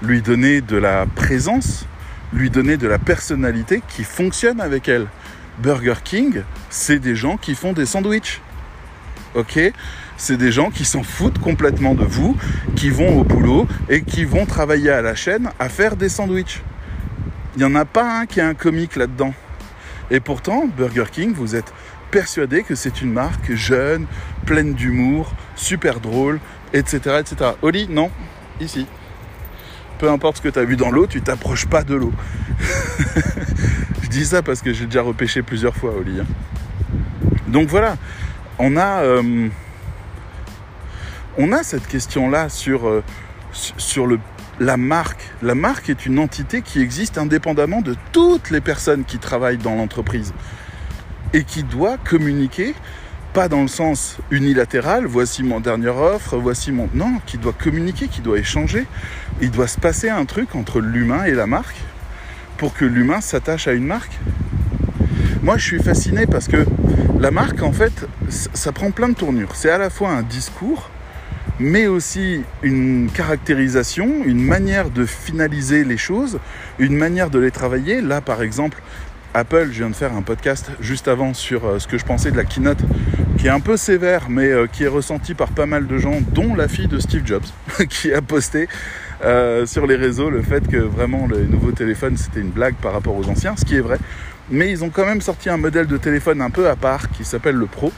lui 0.02 0.22
donner 0.22 0.62
de 0.62 0.78
la 0.78 1.06
présence, 1.06 1.86
lui 2.34 2.50
donner 2.50 2.78
de 2.78 2.88
la 2.88 2.98
personnalité 2.98 3.82
qui 3.88 4.04
fonctionne 4.04 4.60
avec 4.60 4.90
elle. 4.90 5.08
Burger 5.60 5.96
King, 6.04 6.44
c'est 6.70 7.00
des 7.00 7.16
gens 7.16 7.38
qui 7.38 7.56
font 7.56 7.74
des 7.74 7.86
sandwichs. 7.86 8.42
Ok? 9.36 9.60
C'est 10.18 10.38
des 10.38 10.52
gens 10.52 10.70
qui 10.70 10.86
s'en 10.86 11.04
foutent 11.04 11.40
complètement 11.40 11.94
de 11.94 12.06
vous, 12.06 12.38
qui 12.76 12.90
vont 12.90 13.20
au 13.20 13.24
boulot 13.24 13.68
et 13.90 14.02
qui 14.02 14.24
vont 14.24 14.46
travailler 14.46 14.92
à 14.92 15.02
la 15.02 15.16
chaîne 15.16 15.50
à 15.60 15.70
faire 15.70 15.96
des 15.96 16.10
sandwichs. 16.10 16.62
Il 17.56 17.60
n'y 17.60 17.66
en 17.66 17.76
a 17.76 17.86
pas 17.86 18.20
un 18.20 18.26
qui 18.26 18.42
a 18.42 18.48
un 18.48 18.54
comique 18.54 18.96
là-dedans. 18.96 19.34
Et 20.12 20.20
pourtant, 20.20 20.68
Burger 20.68 21.06
King, 21.12 21.34
vous 21.34 21.56
êtes 21.56 21.74
persuadé 22.12 22.64
que 22.64 22.76
c'est 22.76 23.02
une 23.02 23.12
marque 23.12 23.54
jeune, 23.54 24.06
pleine 24.46 24.74
d'humour, 24.74 25.34
super 25.56 26.00
drôle, 26.00 26.40
etc. 26.74 27.18
etc. 27.20 27.52
Oli, 27.62 27.88
non, 27.90 28.12
ici. 28.62 28.86
Peu 30.00 30.10
importe 30.10 30.38
ce 30.38 30.42
que 30.42 30.50
tu 30.50 30.60
as 30.60 30.66
vu 30.66 30.76
dans 30.76 30.92
l'eau, 30.92 31.08
tu 31.08 31.22
t'approches 31.22 31.68
pas 31.68 31.84
de 31.84 31.96
l'eau. 31.96 32.14
dis 34.16 34.26
ça 34.26 34.42
parce 34.42 34.62
que 34.62 34.72
j'ai 34.72 34.86
déjà 34.86 35.02
repêché 35.02 35.42
plusieurs 35.42 35.76
fois 35.76 35.92
au 35.92 36.02
lit. 36.02 36.22
Hein. 36.22 36.26
Donc 37.48 37.68
voilà, 37.68 37.98
on 38.60 38.78
a, 38.78 39.02
euh, 39.02 39.50
on 41.38 41.52
a 41.52 41.64
cette 41.64 41.86
question-là 41.86 42.48
sur, 42.48 42.88
euh, 42.88 43.04
sur 43.52 44.08
le, 44.08 44.20
la 44.60 44.78
marque. 44.78 45.22
La 45.42 45.54
marque 45.54 45.90
est 45.90 46.06
une 46.06 46.18
entité 46.20 46.62
qui 46.62 46.80
existe 46.82 47.18
indépendamment 47.18 47.82
de 47.82 47.96
toutes 48.14 48.52
les 48.52 48.62
personnes 48.62 49.04
qui 49.04 49.20
travaillent 49.20 49.58
dans 49.58 49.76
l'entreprise 49.76 50.34
et 51.34 51.44
qui 51.44 51.64
doit 51.64 51.98
communiquer, 51.98 52.74
pas 53.36 53.50
dans 53.50 53.64
le 53.64 53.68
sens 53.68 54.16
unilatéral, 54.32 55.06
voici 55.06 55.44
mon 55.44 55.60
dernière 55.60 55.98
offre, 55.98 56.38
voici 56.38 56.72
mon... 56.72 56.88
Non, 56.94 57.20
qui 57.26 57.38
doit 57.38 57.52
communiquer, 57.52 58.08
qui 58.08 58.22
doit 58.22 58.40
échanger. 58.40 58.86
Il 59.42 59.52
doit 59.52 59.68
se 59.68 59.78
passer 59.78 60.08
un 60.08 60.24
truc 60.24 60.56
entre 60.56 60.80
l'humain 60.80 61.26
et 61.26 61.34
la 61.34 61.46
marque 61.46 61.76
pour 62.56 62.74
que 62.74 62.86
l'humain 62.86 63.20
s'attache 63.20 63.68
à 63.68 63.74
une 63.74 63.84
marque 63.84 64.18
Moi, 65.44 65.58
je 65.58 65.66
suis 65.66 65.84
fasciné 65.84 66.28
parce 66.28 66.48
que 66.48 66.66
la 67.20 67.30
marque, 67.30 67.62
en 67.62 67.74
fait, 67.74 68.08
ça 68.30 68.72
prend 68.72 68.92
plein 68.92 69.10
de 69.10 69.16
tournures. 69.16 69.54
C'est 69.58 69.70
à 69.70 69.78
la 69.78 69.90
fois 69.90 70.12
un 70.12 70.24
discours, 70.24 70.90
mais 71.60 71.88
aussi 71.88 72.42
une 72.64 73.10
caractérisation, 73.14 74.24
une 74.24 74.42
manière 74.42 74.90
de 74.90 75.06
finaliser 75.06 75.84
les 75.84 75.98
choses, 75.98 76.40
une 76.80 76.96
manière 76.96 77.30
de 77.30 77.40
les 77.40 77.52
travailler. 77.52 78.00
Là, 78.00 78.22
par 78.22 78.42
exemple, 78.42 78.82
Apple, 79.36 79.68
je 79.70 79.80
viens 79.80 79.90
de 79.90 79.96
faire 79.96 80.14
un 80.14 80.22
podcast 80.22 80.72
juste 80.80 81.10
avant 81.10 81.34
sur 81.34 81.66
euh, 81.66 81.80
ce 81.80 81.90
que 81.90 81.98
je 81.98 82.06
pensais 82.06 82.32
de 82.32 82.38
la 82.38 82.46
keynote, 82.46 82.78
qui 83.38 83.48
est 83.48 83.50
un 83.50 83.60
peu 83.60 83.76
sévère, 83.76 84.30
mais 84.30 84.48
euh, 84.48 84.66
qui 84.66 84.86
est 84.86 84.88
ressenti 84.88 85.34
par 85.34 85.50
pas 85.50 85.66
mal 85.66 85.88
de 85.88 85.98
gens, 85.98 86.22
dont 86.32 86.56
la 86.56 86.70
fille 86.70 86.88
de 86.88 87.00
Steve 87.00 87.24
Jobs, 87.26 87.44
qui 87.90 88.14
a 88.14 88.22
posté 88.22 88.70
euh, 89.26 89.66
sur 89.66 89.88
les 89.88 89.98
réseaux 89.98 90.30
le 90.30 90.42
fait 90.42 90.66
que 90.66 90.78
vraiment 90.78 91.28
les 91.28 91.44
nouveaux 91.48 91.74
téléphones 91.74 92.16
c'était 92.16 92.40
une 92.40 92.50
blague 92.50 92.76
par 92.76 92.94
rapport 92.94 93.14
aux 93.14 93.28
anciens, 93.28 93.58
ce 93.58 93.66
qui 93.66 93.76
est 93.76 93.82
vrai. 93.82 93.98
Mais 94.50 94.72
ils 94.72 94.86
ont 94.86 94.90
quand 94.90 95.06
même 95.06 95.20
sorti 95.20 95.50
un 95.50 95.58
modèle 95.58 95.88
de 95.88 95.98
téléphone 95.98 96.42
un 96.42 96.50
peu 96.50 96.70
à 96.70 96.78
part 96.78 97.12
qui 97.12 97.26
s'appelle 97.26 97.56
le 97.56 97.66
Pro, 97.66 97.92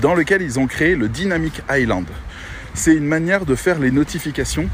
dans 0.00 0.16
lequel 0.16 0.42
ils 0.42 0.58
ont 0.58 0.66
créé 0.66 0.96
le 0.96 1.08
Dynamic 1.08 1.62
Island. 1.70 2.06
C'est 2.74 2.94
une 2.94 3.06
manière 3.06 3.46
de 3.46 3.54
faire 3.54 3.78
les 3.78 3.92
notifications 3.92 4.68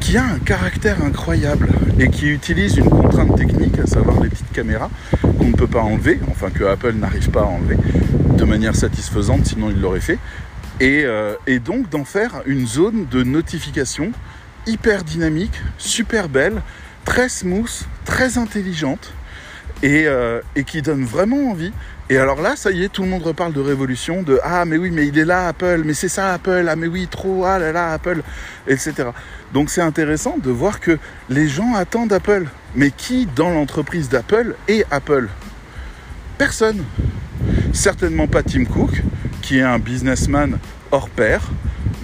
qui 0.00 0.18
a 0.18 0.24
un 0.24 0.38
caractère 0.38 1.02
incroyable 1.02 1.68
et 1.98 2.08
qui 2.10 2.28
utilise 2.28 2.76
une 2.76 2.90
contrainte 2.90 3.34
technique, 3.36 3.78
à 3.78 3.86
savoir 3.86 4.20
les 4.20 4.28
petites 4.28 4.52
caméras 4.52 4.90
qu'on 5.38 5.46
ne 5.46 5.54
peut 5.54 5.66
pas 5.66 5.80
enlever, 5.80 6.20
enfin 6.30 6.50
que 6.50 6.64
Apple 6.64 6.92
n'arrive 6.92 7.30
pas 7.30 7.40
à 7.40 7.46
enlever 7.46 7.76
de 8.36 8.44
manière 8.44 8.76
satisfaisante, 8.76 9.46
sinon 9.46 9.70
il 9.70 9.80
l'aurait 9.80 10.00
fait. 10.00 10.18
Et, 10.80 11.04
euh, 11.04 11.34
donc 11.64 11.88
d'en 11.88 12.04
faire 12.04 12.42
une 12.44 12.66
zone 12.66 13.06
de 13.10 13.22
notification 13.22 14.12
hyper 14.66 15.04
dynamique, 15.04 15.58
super 15.78 16.28
belle, 16.28 16.60
très 17.04 17.30
smooth, 17.30 17.86
très 18.04 18.36
intelligente 18.36 19.12
et, 19.82 20.06
euh, 20.06 20.40
et, 20.54 20.64
qui 20.64 20.82
donne 20.82 21.04
vraiment 21.04 21.50
envie. 21.50 21.72
Et 22.08 22.18
alors 22.18 22.40
là, 22.40 22.54
ça 22.54 22.70
y 22.70 22.84
est, 22.84 22.88
tout 22.88 23.02
le 23.02 23.08
monde 23.08 23.24
reparle 23.24 23.52
de 23.52 23.60
révolution, 23.60 24.22
de 24.22 24.38
ah 24.44 24.64
mais 24.64 24.76
oui, 24.76 24.90
mais 24.92 25.08
il 25.08 25.18
est 25.18 25.24
là 25.24 25.48
Apple, 25.48 25.82
mais 25.84 25.92
c'est 25.92 26.08
ça 26.08 26.34
Apple, 26.34 26.66
ah 26.68 26.76
mais 26.76 26.86
oui, 26.86 27.08
trop, 27.10 27.44
ah 27.44 27.58
là 27.58 27.72
là 27.72 27.92
Apple, 27.92 28.22
etc. 28.68 29.08
Donc 29.52 29.70
c'est 29.70 29.80
intéressant 29.80 30.38
de 30.38 30.50
voir 30.50 30.78
que 30.78 30.98
les 31.28 31.48
gens 31.48 31.74
attendent 31.74 32.12
Apple. 32.12 32.46
Mais 32.76 32.92
qui 32.92 33.26
dans 33.34 33.50
l'entreprise 33.50 34.08
d'Apple 34.08 34.54
est 34.68 34.84
Apple? 34.90 35.28
Personne. 36.38 36.84
Certainement 37.72 38.28
pas 38.28 38.42
Tim 38.42 38.66
Cook, 38.66 39.02
qui 39.42 39.58
est 39.58 39.62
un 39.62 39.78
businessman 39.78 40.58
hors 40.92 41.10
pair, 41.10 41.50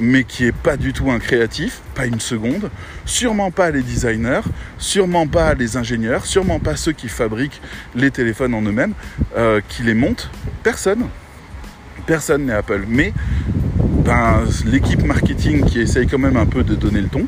mais 0.03 0.25
qui 0.25 0.47
est 0.47 0.53
pas 0.53 0.77
du 0.77 0.93
tout 0.93 1.11
un 1.11 1.19
créatif, 1.19 1.81
pas 1.95 2.07
une 2.07 2.21
seconde. 2.21 2.71
Sûrement 3.05 3.51
pas 3.51 3.71
les 3.71 3.83
designers, 3.83 4.43
sûrement 4.77 5.27
pas 5.27 5.55
les 5.55 5.77
ingénieurs, 5.77 6.27
sûrement 6.27 6.59
pas 6.59 6.77
ceux 6.77 6.93
qui 6.93 7.09
fabriquent 7.09 7.63
les 7.95 8.11
téléphones 8.11 8.55
en 8.55 8.63
eux-mêmes, 8.63 8.95
euh, 9.37 9.61
qui 9.69 9.83
les 9.85 9.95
montent. 9.95 10.29
Personne. 10.63 11.07
Personne 12.05 12.47
n'est 12.47 12.53
Apple. 12.53 12.85
Mais 12.89 13.13
ben, 14.05 14.43
l'équipe 14.67 15.05
marketing 15.05 15.65
qui 15.65 15.81
essaye 15.81 16.09
quand 16.09 16.19
même 16.19 16.37
un 16.37 16.47
peu 16.47 16.65
de 16.65 16.75
donner 16.75 17.01
le 17.01 17.09
ton, 17.09 17.27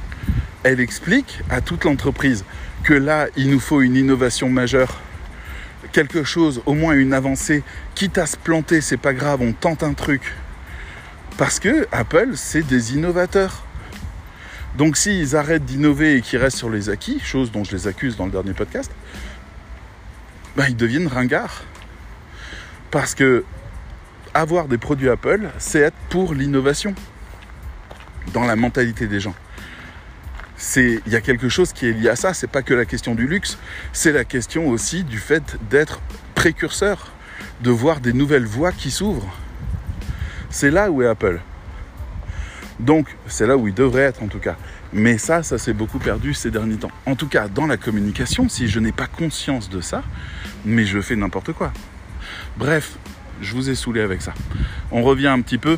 elle 0.65 0.81
explique 0.81 1.41
à 1.51 1.61
toute 1.61 1.85
l'entreprise 1.85 2.45
que 2.83 2.95
là, 2.95 3.29
il 3.37 3.51
nous 3.51 3.61
faut 3.61 3.83
une 3.83 3.97
innovation 3.97 4.49
majeure 4.51 5.01
quelque 5.95 6.25
chose, 6.25 6.61
au 6.67 6.75
moins 6.75 6.95
une 6.95 7.13
avancée, 7.13 7.63
quitte 7.95 8.19
à 8.19 8.27
se 8.27 8.37
planter, 8.37 8.81
c'est 8.81 8.97
pas 8.97 9.15
grave, 9.15 9.41
on 9.43 9.53
tente 9.53 9.85
un 9.85 9.95
truc. 9.95 10.23
Parce 11.37 11.59
que 11.59 11.87
Apple, 11.93 12.31
c'est 12.35 12.63
des 12.63 12.95
innovateurs. 12.95 13.65
Donc 14.77 14.97
s'ils 14.97 15.37
arrêtent 15.37 15.65
d'innover 15.65 16.17
et 16.17 16.21
qu'ils 16.21 16.39
restent 16.39 16.59
sur 16.59 16.71
les 16.71 16.91
acquis, 16.91 17.21
chose 17.21 17.53
dont 17.53 17.65
je 17.65 17.73
les 17.73 17.87
accuse 17.87 18.17
dans 18.17 18.27
le 18.27 18.33
dernier 18.33 18.53
podcast, 18.53 18.91
ben, 20.57 20.67
ils 20.69 20.77
deviennent 20.77 21.09
ringards. 21.09 21.65
Parce 22.91 23.15
que 23.15 23.45
avoir 24.33 24.67
des 24.67 24.79
produits 24.79 25.09
Apple, 25.09 25.49
c'est 25.59 25.81
être 25.81 25.97
pour 26.11 26.35
l'innovation 26.35 26.95
dans 28.33 28.45
la 28.45 28.57
mentalité 28.57 29.07
des 29.07 29.21
gens 29.21 29.35
il 30.77 31.01
y 31.07 31.17
a 31.17 31.21
quelque 31.21 31.49
chose 31.49 31.73
qui 31.73 31.87
est 31.87 31.93
lié 31.93 32.09
à 32.09 32.17
ça. 32.17 32.35
C'est 32.35 32.47
pas 32.47 32.63
que 32.63 32.75
la 32.75 32.85
question 32.85 33.15
du 33.15 33.27
luxe, 33.27 33.59
c'est 33.93 34.13
la 34.13 34.25
question 34.25 34.69
aussi 34.69 35.05
du 35.05 35.19
fait 35.19 35.57
d'être 35.71 36.01
précurseur, 36.35 37.13
de 37.63 37.71
voir 37.71 38.01
des 38.01 38.13
nouvelles 38.13 38.47
voies 38.47 38.73
qui 38.73 38.91
s'ouvrent. 38.91 39.33
C'est 40.55 40.71
là 40.71 40.89
où 40.89 41.03
est 41.03 41.09
Apple. 41.09 41.41
Donc, 42.79 43.17
c'est 43.27 43.45
là 43.45 43.57
où 43.57 43.67
il 43.67 43.75
devrait 43.75 44.03
être 44.03 44.23
en 44.23 44.29
tout 44.29 44.39
cas. 44.39 44.55
Mais 44.93 45.19
ça, 45.19 45.43
ça 45.43 45.59
s'est 45.59 45.73
beaucoup 45.73 45.99
perdu 45.99 46.33
ces 46.33 46.53
derniers 46.53 46.77
temps. 46.77 46.93
En 47.07 47.17
tout 47.17 47.27
cas, 47.27 47.49
dans 47.49 47.67
la 47.67 47.77
communication, 47.77 48.49
si 48.49 48.69
je 48.69 48.79
n'ai 48.79 48.93
pas 48.93 49.09
conscience 49.09 49.69
de 49.69 49.81
ça, 49.81 50.05
mais 50.65 50.85
je 50.85 51.01
fais 51.01 51.17
n'importe 51.17 51.53
quoi. 51.55 51.73
Bref, 52.57 52.93
je 53.41 53.53
vous 53.53 53.69
ai 53.69 53.75
saoulé 53.75 54.01
avec 54.01 54.23
ça. 54.23 54.33
On 54.93 55.03
revient 55.03 55.27
un 55.27 55.41
petit 55.41 55.59
peu 55.59 55.77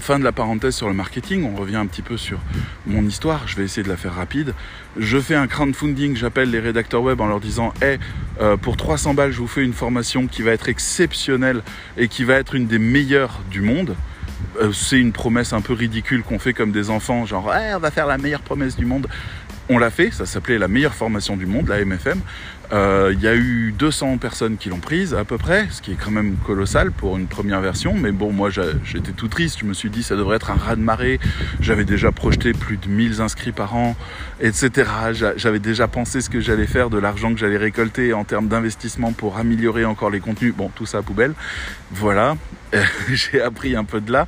Fin 0.00 0.18
de 0.18 0.24
la 0.24 0.32
parenthèse 0.32 0.74
sur 0.74 0.88
le 0.88 0.94
marketing, 0.94 1.44
on 1.44 1.54
revient 1.54 1.76
un 1.76 1.84
petit 1.84 2.00
peu 2.00 2.16
sur 2.16 2.38
mon 2.86 3.04
histoire, 3.04 3.46
je 3.46 3.54
vais 3.56 3.64
essayer 3.64 3.82
de 3.82 3.88
la 3.88 3.98
faire 3.98 4.14
rapide. 4.14 4.54
Je 4.96 5.18
fais 5.18 5.34
un 5.34 5.46
crowdfunding, 5.46 6.16
j'appelle 6.16 6.50
les 6.50 6.58
rédacteurs 6.58 7.02
web 7.02 7.20
en 7.20 7.26
leur 7.26 7.38
disant 7.38 7.74
Hey, 7.82 7.98
euh, 8.40 8.56
pour 8.56 8.78
300 8.78 9.12
balles, 9.12 9.30
je 9.30 9.38
vous 9.38 9.46
fais 9.46 9.62
une 9.62 9.74
formation 9.74 10.26
qui 10.26 10.40
va 10.40 10.52
être 10.52 10.70
exceptionnelle 10.70 11.62
et 11.98 12.08
qui 12.08 12.24
va 12.24 12.36
être 12.36 12.54
une 12.54 12.66
des 12.66 12.78
meilleures 12.78 13.42
du 13.50 13.60
monde. 13.60 13.94
Euh, 14.62 14.72
c'est 14.72 14.98
une 14.98 15.12
promesse 15.12 15.52
un 15.52 15.60
peu 15.60 15.74
ridicule 15.74 16.22
qu'on 16.22 16.38
fait 16.38 16.54
comme 16.54 16.72
des 16.72 16.88
enfants, 16.88 17.26
genre 17.26 17.54
hey, 17.54 17.74
on 17.74 17.78
va 17.78 17.90
faire 17.90 18.06
la 18.06 18.16
meilleure 18.16 18.42
promesse 18.42 18.76
du 18.76 18.86
monde. 18.86 19.06
On 19.72 19.78
l'a 19.78 19.90
fait, 19.90 20.10
ça 20.10 20.26
s'appelait 20.26 20.58
la 20.58 20.66
meilleure 20.66 20.94
formation 20.94 21.36
du 21.36 21.46
monde, 21.46 21.68
la 21.68 21.84
MFM. 21.84 22.20
Euh, 22.72 23.12
il 23.14 23.20
y 23.20 23.28
a 23.28 23.36
eu 23.36 23.72
200 23.78 24.18
personnes 24.18 24.56
qui 24.56 24.68
l'ont 24.68 24.80
prise 24.80 25.14
à 25.14 25.24
peu 25.24 25.38
près, 25.38 25.68
ce 25.70 25.80
qui 25.80 25.92
est 25.92 25.96
quand 25.96 26.10
même 26.10 26.34
colossal 26.44 26.90
pour 26.90 27.16
une 27.16 27.28
première 27.28 27.60
version. 27.60 27.94
Mais 27.94 28.10
bon, 28.10 28.32
moi 28.32 28.50
j'étais 28.50 29.12
tout 29.12 29.28
triste. 29.28 29.60
Je 29.60 29.64
me 29.64 29.72
suis 29.72 29.88
dit 29.88 30.02
ça 30.02 30.16
devrait 30.16 30.36
être 30.36 30.50
un 30.50 30.56
raz 30.56 30.74
de 30.74 30.80
marée. 30.80 31.20
J'avais 31.60 31.84
déjà 31.84 32.10
projeté 32.10 32.52
plus 32.52 32.78
de 32.78 32.88
1000 32.88 33.20
inscrits 33.20 33.52
par 33.52 33.76
an, 33.76 33.94
etc. 34.40 34.90
J'avais 35.36 35.60
déjà 35.60 35.86
pensé 35.86 36.20
ce 36.20 36.30
que 36.30 36.40
j'allais 36.40 36.66
faire, 36.66 36.90
de 36.90 36.98
l'argent 36.98 37.32
que 37.32 37.38
j'allais 37.38 37.56
récolter 37.56 38.12
en 38.12 38.24
termes 38.24 38.48
d'investissement 38.48 39.12
pour 39.12 39.38
améliorer 39.38 39.84
encore 39.84 40.10
les 40.10 40.20
contenus. 40.20 40.52
Bon, 40.52 40.68
tout 40.74 40.86
ça 40.86 40.98
à 40.98 41.02
poubelle. 41.02 41.34
Voilà, 41.92 42.36
j'ai 43.12 43.40
appris 43.40 43.76
un 43.76 43.84
peu 43.84 44.00
de 44.00 44.10
là. 44.10 44.26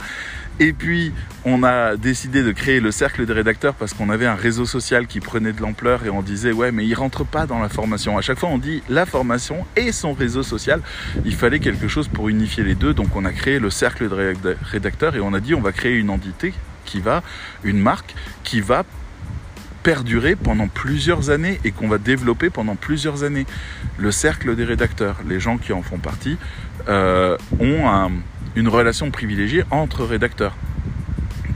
Et 0.61 0.73
puis, 0.73 1.13
on 1.45 1.63
a 1.65 1.97
décidé 1.97 2.43
de 2.43 2.53
créer 2.53 2.81
le 2.81 2.93
cercle 2.93 3.27
des 3.27 3.33
rédacteurs 3.33 3.75
parce 3.75 3.95
qu'on 3.95 4.11
avait 4.11 4.27
un 4.27 4.35
réseau 4.35 4.67
social 4.67 5.07
qui 5.07 5.21
prenait 5.21 5.53
de 5.53 5.61
l'ampleur 5.61 6.05
et 6.05 6.11
on 6.11 6.23
disait, 6.23 6.53
ouais, 6.53 6.73
mais 6.73 6.87
il 6.87 6.95
rentre 6.95 7.25
pas 7.25 7.47
dans 7.47 7.59
la 7.59 7.69
formation. 7.69 8.19
À 8.19 8.21
chaque 8.21 8.39
fois, 8.39 8.51
on 8.51 8.59
dit 8.59 8.83
la 8.89 9.07
formation 9.07 9.67
et 9.77 9.93
son 9.93 10.13
réseau 10.13 10.43
social. 10.43 10.81
Il 11.25 11.35
fallait 11.35 11.59
quelque 11.59 11.89
chose 11.89 12.09
pour 12.09 12.29
unifier 12.29 12.65
les 12.65 12.75
deux. 12.75 12.95
Donc, 12.95 13.17
on 13.17 13.25
a 13.25 13.33
créé 13.33 13.59
le 13.59 13.71
cercle 13.71 14.09
des 14.09 14.55
rédacteurs 14.63 15.17
et 15.17 15.21
on 15.21 15.33
a 15.33 15.41
dit, 15.41 15.55
on 15.55 15.61
va 15.61 15.73
créer 15.73 15.97
une 15.97 16.11
entité 16.11 16.53
qui 16.85 17.01
va, 17.01 17.23
une 17.65 17.79
marque 17.79 18.15
qui 18.45 18.61
va 18.61 18.85
perdurer 19.83 20.37
pendant 20.37 20.69
plusieurs 20.69 21.31
années 21.31 21.59
et 21.65 21.73
qu'on 21.73 21.89
va 21.89 21.99
développer 21.99 22.51
pendant 22.51 22.77
plusieurs 22.77 23.25
années. 23.25 23.47
Le 23.99 24.11
cercle 24.11 24.55
des 24.55 24.65
rédacteurs, 24.65 25.17
les 25.29 25.41
gens 25.41 25.59
qui 25.59 25.73
en 25.73 25.83
font 25.83 25.99
partie, 25.99 26.37
euh, 26.89 27.37
ont 27.59 27.89
un, 27.89 28.11
une 28.57 28.69
relation 28.69 29.11
privilégiée 29.11 29.65
entre 29.71 30.05
rédacteurs 30.05 30.57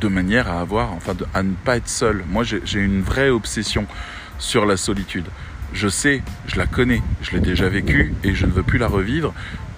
de 0.00 0.08
manière 0.08 0.48
à 0.48 0.60
avoir, 0.60 0.92
enfin, 0.92 1.14
à 1.34 1.42
ne 1.42 1.54
pas 1.54 1.76
être 1.76 1.88
seul. 1.88 2.24
Moi, 2.28 2.44
j'ai 2.44 2.80
une 2.80 3.02
vraie 3.02 3.30
obsession 3.30 3.86
sur 4.38 4.66
la 4.66 4.76
solitude. 4.76 5.26
Je 5.72 5.88
sais, 5.88 6.22
je 6.46 6.56
la 6.56 6.66
connais, 6.66 7.02
je 7.22 7.32
l'ai 7.32 7.40
déjà 7.40 7.68
vécue 7.68 8.14
et 8.22 8.34
je 8.34 8.46
ne 8.46 8.50
veux 8.50 8.62
plus 8.62 8.78
la 8.78 8.88
revivre. 8.88 9.32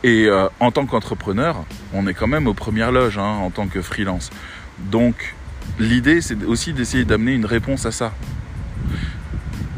Et 0.05 0.27
euh, 0.27 0.49
en 0.61 0.71
tant 0.71 0.87
qu'entrepreneur, 0.87 1.65
on 1.93 2.07
est 2.07 2.15
quand 2.15 2.27
même 2.27 2.47
aux 2.47 2.55
premières 2.55 2.93
loges 2.93 3.19
hein, 3.19 3.39
en 3.43 3.51
tant 3.51 3.67
que 3.67 3.83
freelance. 3.83 4.31
Donc, 4.79 5.35
l'idée, 5.79 6.21
c'est 6.21 6.45
aussi 6.45 6.73
d'essayer 6.73 7.05
d'amener 7.05 7.33
une 7.33 7.47
réponse 7.47 7.87
à 7.87 7.93
ça. 7.93 8.13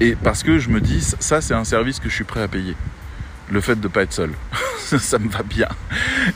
Et 0.01 0.15
parce 0.15 0.43
que 0.43 0.59
je 0.59 0.69
me 0.71 0.81
dis, 0.81 1.01
ça, 1.01 1.41
c'est 1.41 1.55
un 1.55 1.65
service 1.65 2.01
que 2.01 2.09
je 2.09 2.15
suis 2.15 2.25
prêt 2.25 2.43
à 2.43 2.49
payer. 2.49 2.75
Le 3.51 3.61
fait 3.61 3.75
de 3.75 3.83
ne 3.83 3.89
pas 3.89 4.03
être 4.03 4.13
seul. 4.13 4.31
ça 4.99 5.19
me 5.19 5.29
va 5.29 5.43
bien. 5.43 5.69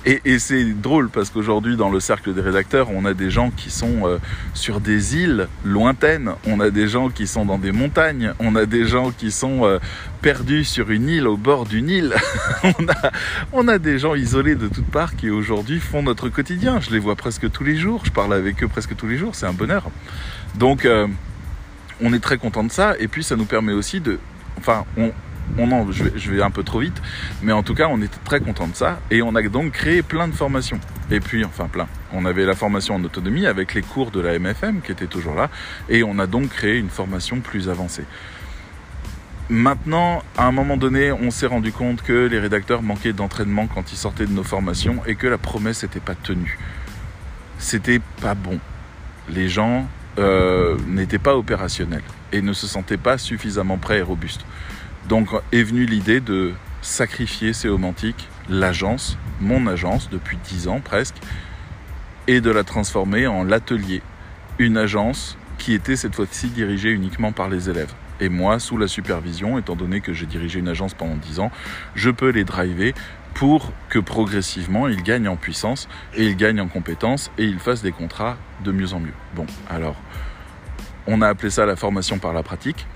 Et, 0.04 0.38
c'est 0.38 0.64
drôle 0.64 1.08
parce 1.08 1.30
qu'aujourd'hui, 1.30 1.76
dans 1.76 1.90
le 1.90 2.00
cercle 2.00 2.34
des 2.34 2.40
rédacteurs, 2.40 2.90
on 2.90 3.04
a 3.04 3.14
des 3.14 3.30
gens 3.30 3.50
qui 3.50 3.70
sont 3.70 4.06
euh, 4.06 4.18
sur 4.52 4.80
des 4.80 5.16
îles 5.16 5.48
lointaines, 5.64 6.32
on 6.46 6.60
a 6.60 6.70
des 6.70 6.88
gens 6.88 7.08
qui 7.08 7.26
sont 7.26 7.44
dans 7.44 7.58
des 7.58 7.72
montagnes, 7.72 8.32
on 8.38 8.56
a 8.56 8.66
des 8.66 8.84
gens 8.84 9.10
qui 9.10 9.30
sont 9.30 9.64
euh, 9.64 9.78
perdus 10.22 10.64
sur 10.64 10.90
une 10.90 11.08
île 11.08 11.26
au 11.26 11.36
bord 11.36 11.66
d'une 11.66 11.88
île. 11.88 12.14
on, 13.52 13.68
a, 13.68 13.78
des 13.78 13.98
gens 13.98 14.14
isolés 14.14 14.54
de 14.54 14.68
toutes 14.68 14.90
parts 14.90 15.16
qui 15.16 15.30
aujourd'hui 15.30 15.80
font 15.80 16.02
notre 16.02 16.28
quotidien. 16.28 16.80
Je 16.80 16.90
les 16.90 16.98
vois 16.98 17.16
presque 17.16 17.50
tous 17.50 17.64
les 17.64 17.76
jours, 17.76 18.02
je 18.04 18.10
parle 18.10 18.34
avec 18.34 18.62
eux 18.62 18.68
presque 18.68 18.96
tous 18.96 19.06
les 19.06 19.16
jours, 19.18 19.34
c'est 19.34 19.46
un 19.46 19.52
bonheur. 19.52 19.90
Donc, 20.56 20.84
euh, 20.84 21.06
on 22.00 22.12
est 22.12 22.20
très 22.20 22.38
content 22.38 22.64
de 22.64 22.72
ça 22.72 22.94
et 22.98 23.08
puis 23.08 23.22
ça 23.22 23.36
nous 23.36 23.46
permet 23.46 23.72
aussi 23.72 24.00
de... 24.00 24.18
Enfin, 24.58 24.84
on, 24.96 25.12
on 25.58 25.92
je, 25.92 26.30
vais, 26.30 26.42
un 26.42 26.50
peu 26.50 26.62
trop 26.62 26.80
vite, 26.80 27.00
mais 27.42 27.52
en 27.52 27.62
tout 27.62 27.74
cas, 27.74 27.88
on 27.88 28.00
était 28.02 28.18
très 28.24 28.40
content 28.40 28.66
de 28.66 28.74
ça 28.74 28.98
et 29.10 29.22
on 29.22 29.34
a 29.34 29.42
donc 29.42 29.72
créé 29.72 30.02
plein 30.02 30.28
de 30.28 30.34
formations. 30.34 30.80
Et 31.10 31.20
puis, 31.20 31.44
enfin 31.44 31.68
plein. 31.68 31.86
On 32.12 32.24
avait 32.24 32.46
la 32.46 32.54
formation 32.54 32.94
en 32.96 33.04
autonomie 33.04 33.46
avec 33.46 33.74
les 33.74 33.82
cours 33.82 34.10
de 34.10 34.20
la 34.20 34.38
MFM 34.38 34.80
qui 34.80 34.92
étaient 34.92 35.06
toujours 35.06 35.34
là 35.34 35.50
et 35.88 36.02
on 36.02 36.18
a 36.18 36.26
donc 36.26 36.48
créé 36.48 36.78
une 36.78 36.90
formation 36.90 37.40
plus 37.40 37.68
avancée. 37.68 38.04
Maintenant, 39.50 40.22
à 40.38 40.46
un 40.46 40.52
moment 40.52 40.78
donné, 40.78 41.12
on 41.12 41.30
s'est 41.30 41.46
rendu 41.46 41.70
compte 41.70 42.00
que 42.02 42.26
les 42.26 42.38
rédacteurs 42.38 42.82
manquaient 42.82 43.12
d'entraînement 43.12 43.66
quand 43.66 43.92
ils 43.92 43.98
sortaient 43.98 44.26
de 44.26 44.32
nos 44.32 44.42
formations 44.42 45.02
et 45.06 45.16
que 45.16 45.26
la 45.26 45.36
promesse 45.36 45.82
n'était 45.82 46.00
pas 46.00 46.14
tenue. 46.14 46.58
C'était 47.58 48.00
pas 48.22 48.34
bon. 48.34 48.58
Les 49.28 49.48
gens 49.48 49.86
euh, 50.18 50.78
n'étaient 50.86 51.18
pas 51.18 51.36
opérationnels 51.36 52.02
et 52.32 52.40
ne 52.40 52.54
se 52.54 52.66
sentaient 52.66 52.96
pas 52.96 53.18
suffisamment 53.18 53.76
prêts 53.76 53.98
et 53.98 54.02
robustes. 54.02 54.46
Donc 55.08 55.28
est 55.52 55.62
venue 55.62 55.84
l'idée 55.84 56.20
de 56.20 56.52
sacrifier 56.80 57.52
Séomantique, 57.52 58.28
l'agence, 58.48 59.18
mon 59.40 59.66
agence 59.66 60.08
depuis 60.10 60.38
10 60.42 60.68
ans 60.68 60.80
presque, 60.80 61.16
et 62.26 62.40
de 62.40 62.50
la 62.50 62.64
transformer 62.64 63.26
en 63.26 63.44
l'atelier, 63.44 64.02
une 64.58 64.76
agence 64.76 65.36
qui 65.58 65.74
était 65.74 65.96
cette 65.96 66.14
fois-ci 66.14 66.48
dirigée 66.48 66.90
uniquement 66.90 67.32
par 67.32 67.48
les 67.48 67.68
élèves. 67.68 67.92
Et 68.20 68.28
moi, 68.28 68.58
sous 68.58 68.78
la 68.78 68.88
supervision, 68.88 69.58
étant 69.58 69.76
donné 69.76 70.00
que 70.00 70.12
j'ai 70.12 70.26
dirigé 70.26 70.60
une 70.60 70.68
agence 70.68 70.94
pendant 70.94 71.16
10 71.16 71.40
ans, 71.40 71.50
je 71.94 72.10
peux 72.10 72.30
les 72.30 72.44
driver 72.44 72.94
pour 73.34 73.72
que 73.88 73.98
progressivement 73.98 74.86
ils 74.88 75.02
gagnent 75.02 75.28
en 75.28 75.36
puissance 75.36 75.88
et 76.14 76.24
ils 76.24 76.36
gagnent 76.36 76.60
en 76.60 76.68
compétences 76.68 77.30
et 77.36 77.44
ils 77.44 77.58
fassent 77.58 77.82
des 77.82 77.92
contrats 77.92 78.36
de 78.64 78.70
mieux 78.72 78.94
en 78.94 79.00
mieux. 79.00 79.12
Bon, 79.34 79.46
alors, 79.68 79.96
on 81.06 81.20
a 81.20 81.28
appelé 81.28 81.50
ça 81.50 81.66
la 81.66 81.76
formation 81.76 82.18
par 82.18 82.32
la 82.32 82.42
pratique. 82.42 82.86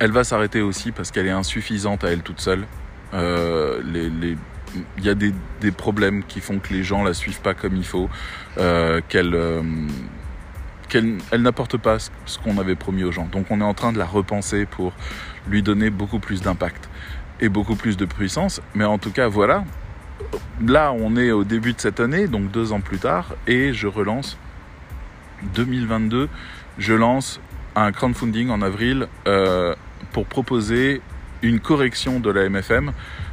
Elle 0.00 0.12
va 0.12 0.24
s'arrêter 0.24 0.62
aussi 0.62 0.92
parce 0.92 1.10
qu'elle 1.10 1.26
est 1.26 1.30
insuffisante 1.30 2.04
à 2.04 2.08
elle 2.10 2.22
toute 2.22 2.40
seule. 2.40 2.66
Euh, 3.12 3.82
il 3.84 5.04
y 5.04 5.08
a 5.10 5.14
des, 5.14 5.32
problèmes 5.72 6.24
qui 6.24 6.40
font 6.40 6.58
que 6.58 6.72
les 6.72 6.82
gens 6.82 7.04
la 7.04 7.12
suivent 7.12 7.42
pas 7.42 7.52
comme 7.52 7.76
il 7.76 7.84
faut, 7.84 8.08
euh, 8.56 9.02
qu'elle 9.08 9.34
euh, 9.34 9.62
n'apporte 11.36 11.76
pas 11.76 11.98
ce 11.98 12.38
qu'on 12.38 12.56
avait 12.56 12.76
promis 12.76 13.04
aux 13.04 13.12
gens. 13.12 13.28
Donc 13.30 13.50
on 13.50 13.60
est 13.60 13.64
en 13.64 13.74
train 13.74 13.92
de 13.92 13.98
la 13.98 14.06
repenser 14.06 14.64
pour 14.64 14.94
lui 15.46 15.62
donner 15.62 15.90
beaucoup 15.90 16.18
plus 16.18 16.40
d'impact 16.40 16.88
et 17.40 17.50
beaucoup 17.50 17.76
plus 17.76 17.98
de 17.98 18.06
puissance. 18.06 18.62
Mais 18.74 18.84
en 18.84 18.96
tout 18.96 19.10
cas, 19.10 19.28
voilà. 19.28 19.64
Là, 20.66 20.92
on 20.92 21.14
est 21.16 21.30
au 21.30 21.44
début 21.44 21.74
de 21.74 21.80
cette 21.80 22.00
année, 22.00 22.26
donc 22.26 22.50
deux 22.50 22.72
ans 22.72 22.80
plus 22.80 22.98
tard, 22.98 23.34
et 23.46 23.74
je 23.74 23.86
relance 23.86 24.38
2022. 25.54 26.30
Je 26.78 26.94
lance 26.94 27.38
un 27.76 27.92
crowdfunding 27.92 28.50
en 28.50 28.62
avril 28.62 29.08
euh, 29.26 29.74
pour 30.12 30.26
proposer 30.26 31.00
une 31.42 31.60
correction 31.60 32.20
de 32.20 32.30
la 32.30 32.48
MFM, 32.48 32.92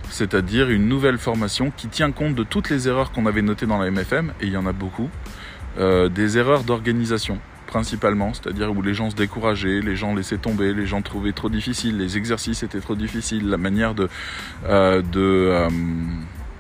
c'est-à-dire 0.10 0.70
une 0.70 0.88
nouvelle 0.88 1.18
formation 1.18 1.72
qui 1.76 1.88
tient 1.88 2.12
compte 2.12 2.36
de 2.36 2.44
toutes 2.44 2.70
les 2.70 2.88
erreurs 2.88 3.12
qu'on 3.12 3.26
avait 3.26 3.42
notées 3.42 3.66
dans 3.66 3.78
la 3.78 3.92
MFM, 3.92 4.34
et 4.42 4.46
il 4.46 4.54
y 4.54 4.58
en 4.58 4.66
a 4.66 4.72
beaucoup, 4.72 5.10
euh, 5.80 6.10
des 6.10 6.38
erreurs 6.38 6.64
d'organisation 6.64 7.40
principalement, 7.68 8.34
c'est-à-dire 8.34 8.72
où 8.72 8.82
les 8.82 8.94
gens 8.94 9.10
se 9.10 9.16
décourageaient, 9.16 9.82
les 9.82 9.98
gens 9.98 10.16
laissaient 10.16 10.38
tomber, 10.38 10.74
les 10.74 10.88
gens 10.88 11.02
trouvaient 11.02 11.34
trop 11.34 11.50
difficile, 11.50 11.98
les 11.98 12.16
exercices 12.16 12.64
étaient 12.64 12.80
trop 12.80 12.96
difficiles, 12.96 13.50
la 13.50 13.58
manière 13.58 13.94
de, 13.94 14.08
euh, 14.70 15.02
de, 15.02 15.68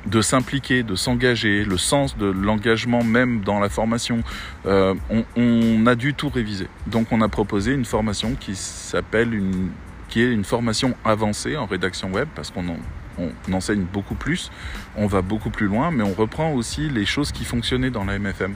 de 0.06 0.22
s'impliquer, 0.22 0.84
de 0.84 0.96
s'engager, 0.96 1.64
le 1.64 1.78
sens 1.78 2.18
de 2.18 2.26
l'engagement 2.26 3.06
même 3.06 3.40
dans 3.40 3.62
la 3.62 3.70
formation. 3.70 4.22
on, 4.66 4.98
on, 5.38 5.86
a 5.88 5.96
dû 5.96 6.14
tout 6.14 6.28
réviser. 6.28 6.68
Donc 6.88 7.14
on 7.14 7.22
a 7.22 7.30
proposé 7.30 7.72
une 7.74 7.86
formation 7.86 8.36
qui 8.38 8.56
s'appelle 8.56 9.34
une 9.34 9.70
qui 10.10 10.22
est 10.22 10.32
une 10.32 10.44
formation 10.44 10.96
avancée 11.04 11.58
en 11.58 11.66
rédaction 11.66 12.12
web, 12.12 12.28
parce 12.36 12.52
qu'on 12.52 12.78
on 13.20 13.54
enseigne 13.54 13.84
beaucoup 13.84 14.16
plus, 14.16 14.52
on 14.96 15.08
va 15.08 15.22
beaucoup 15.22 15.50
plus 15.50 15.68
loin, 15.68 15.92
mais 15.92 16.04
on 16.04 16.14
reprend 16.14 16.54
aussi 16.54 16.90
les 16.90 17.06
choses 17.06 17.32
qui 17.32 17.46
fonctionnaient 17.46 17.90
dans 17.90 18.06
la 18.06 18.20
MFM 18.20 18.54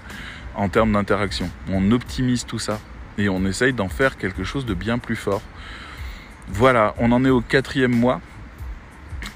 en 0.55 0.69
termes 0.69 0.93
d'interaction. 0.93 1.49
On 1.69 1.91
optimise 1.91 2.45
tout 2.45 2.59
ça 2.59 2.79
et 3.17 3.29
on 3.29 3.45
essaye 3.45 3.73
d'en 3.73 3.89
faire 3.89 4.17
quelque 4.17 4.43
chose 4.43 4.65
de 4.65 4.73
bien 4.73 4.97
plus 4.97 5.15
fort. 5.15 5.41
Voilà, 6.49 6.93
on 6.97 7.11
en 7.11 7.23
est 7.25 7.29
au 7.29 7.41
quatrième 7.41 7.95
mois 7.95 8.21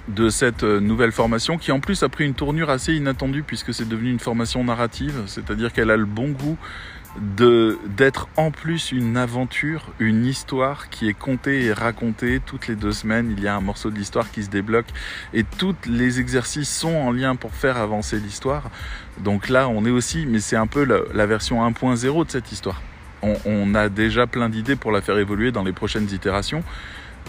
de 0.07 0.29
cette 0.29 0.63
euh, 0.63 0.79
nouvelle 0.79 1.11
formation 1.11 1.57
qui 1.57 1.71
en 1.71 1.79
plus 1.79 2.03
a 2.03 2.09
pris 2.09 2.25
une 2.25 2.35
tournure 2.35 2.69
assez 2.69 2.93
inattendue 2.93 3.43
puisque 3.43 3.73
c'est 3.73 3.87
devenu 3.87 4.11
une 4.11 4.19
formation 4.19 4.63
narrative, 4.63 5.23
c'est-à-dire 5.25 5.73
qu'elle 5.73 5.89
a 5.89 5.97
le 5.97 6.05
bon 6.05 6.29
goût 6.29 6.57
de 7.19 7.77
d'être 7.85 8.27
en 8.35 8.51
plus 8.51 8.91
une 8.91 9.17
aventure, 9.17 9.91
une 9.99 10.25
histoire 10.25 10.89
qui 10.89 11.07
est 11.07 11.13
contée 11.17 11.65
et 11.65 11.73
racontée 11.73 12.41
toutes 12.45 12.67
les 12.67 12.75
deux 12.75 12.91
semaines. 12.91 13.33
Il 13.37 13.43
y 13.43 13.47
a 13.47 13.55
un 13.55 13.61
morceau 13.61 13.89
de 13.89 13.95
l'histoire 13.95 14.31
qui 14.31 14.43
se 14.43 14.49
débloque 14.49 14.87
et 15.33 15.43
tous 15.43 15.75
les 15.87 16.19
exercices 16.19 16.69
sont 16.69 16.95
en 16.95 17.11
lien 17.11 17.35
pour 17.35 17.53
faire 17.53 17.77
avancer 17.77 18.19
l'histoire. 18.19 18.69
Donc 19.19 19.49
là, 19.49 19.69
on 19.69 19.85
est 19.85 19.91
aussi, 19.91 20.25
mais 20.25 20.39
c'est 20.39 20.57
un 20.57 20.67
peu 20.67 20.83
la, 20.83 21.25
version 21.25 21.67
1.0 21.67 22.25
de 22.25 22.31
cette 22.31 22.51
histoire. 22.51 22.81
on 23.21 23.75
a 23.75 23.89
déjà 23.89 24.27
plein 24.27 24.49
d'idées 24.49 24.75
pour 24.75 24.91
la 24.91 25.01
faire 25.01 25.17
évoluer 25.17 25.51
dans 25.51 25.63
les 25.63 25.73
prochaines 25.73 26.09
itérations. 26.11 26.63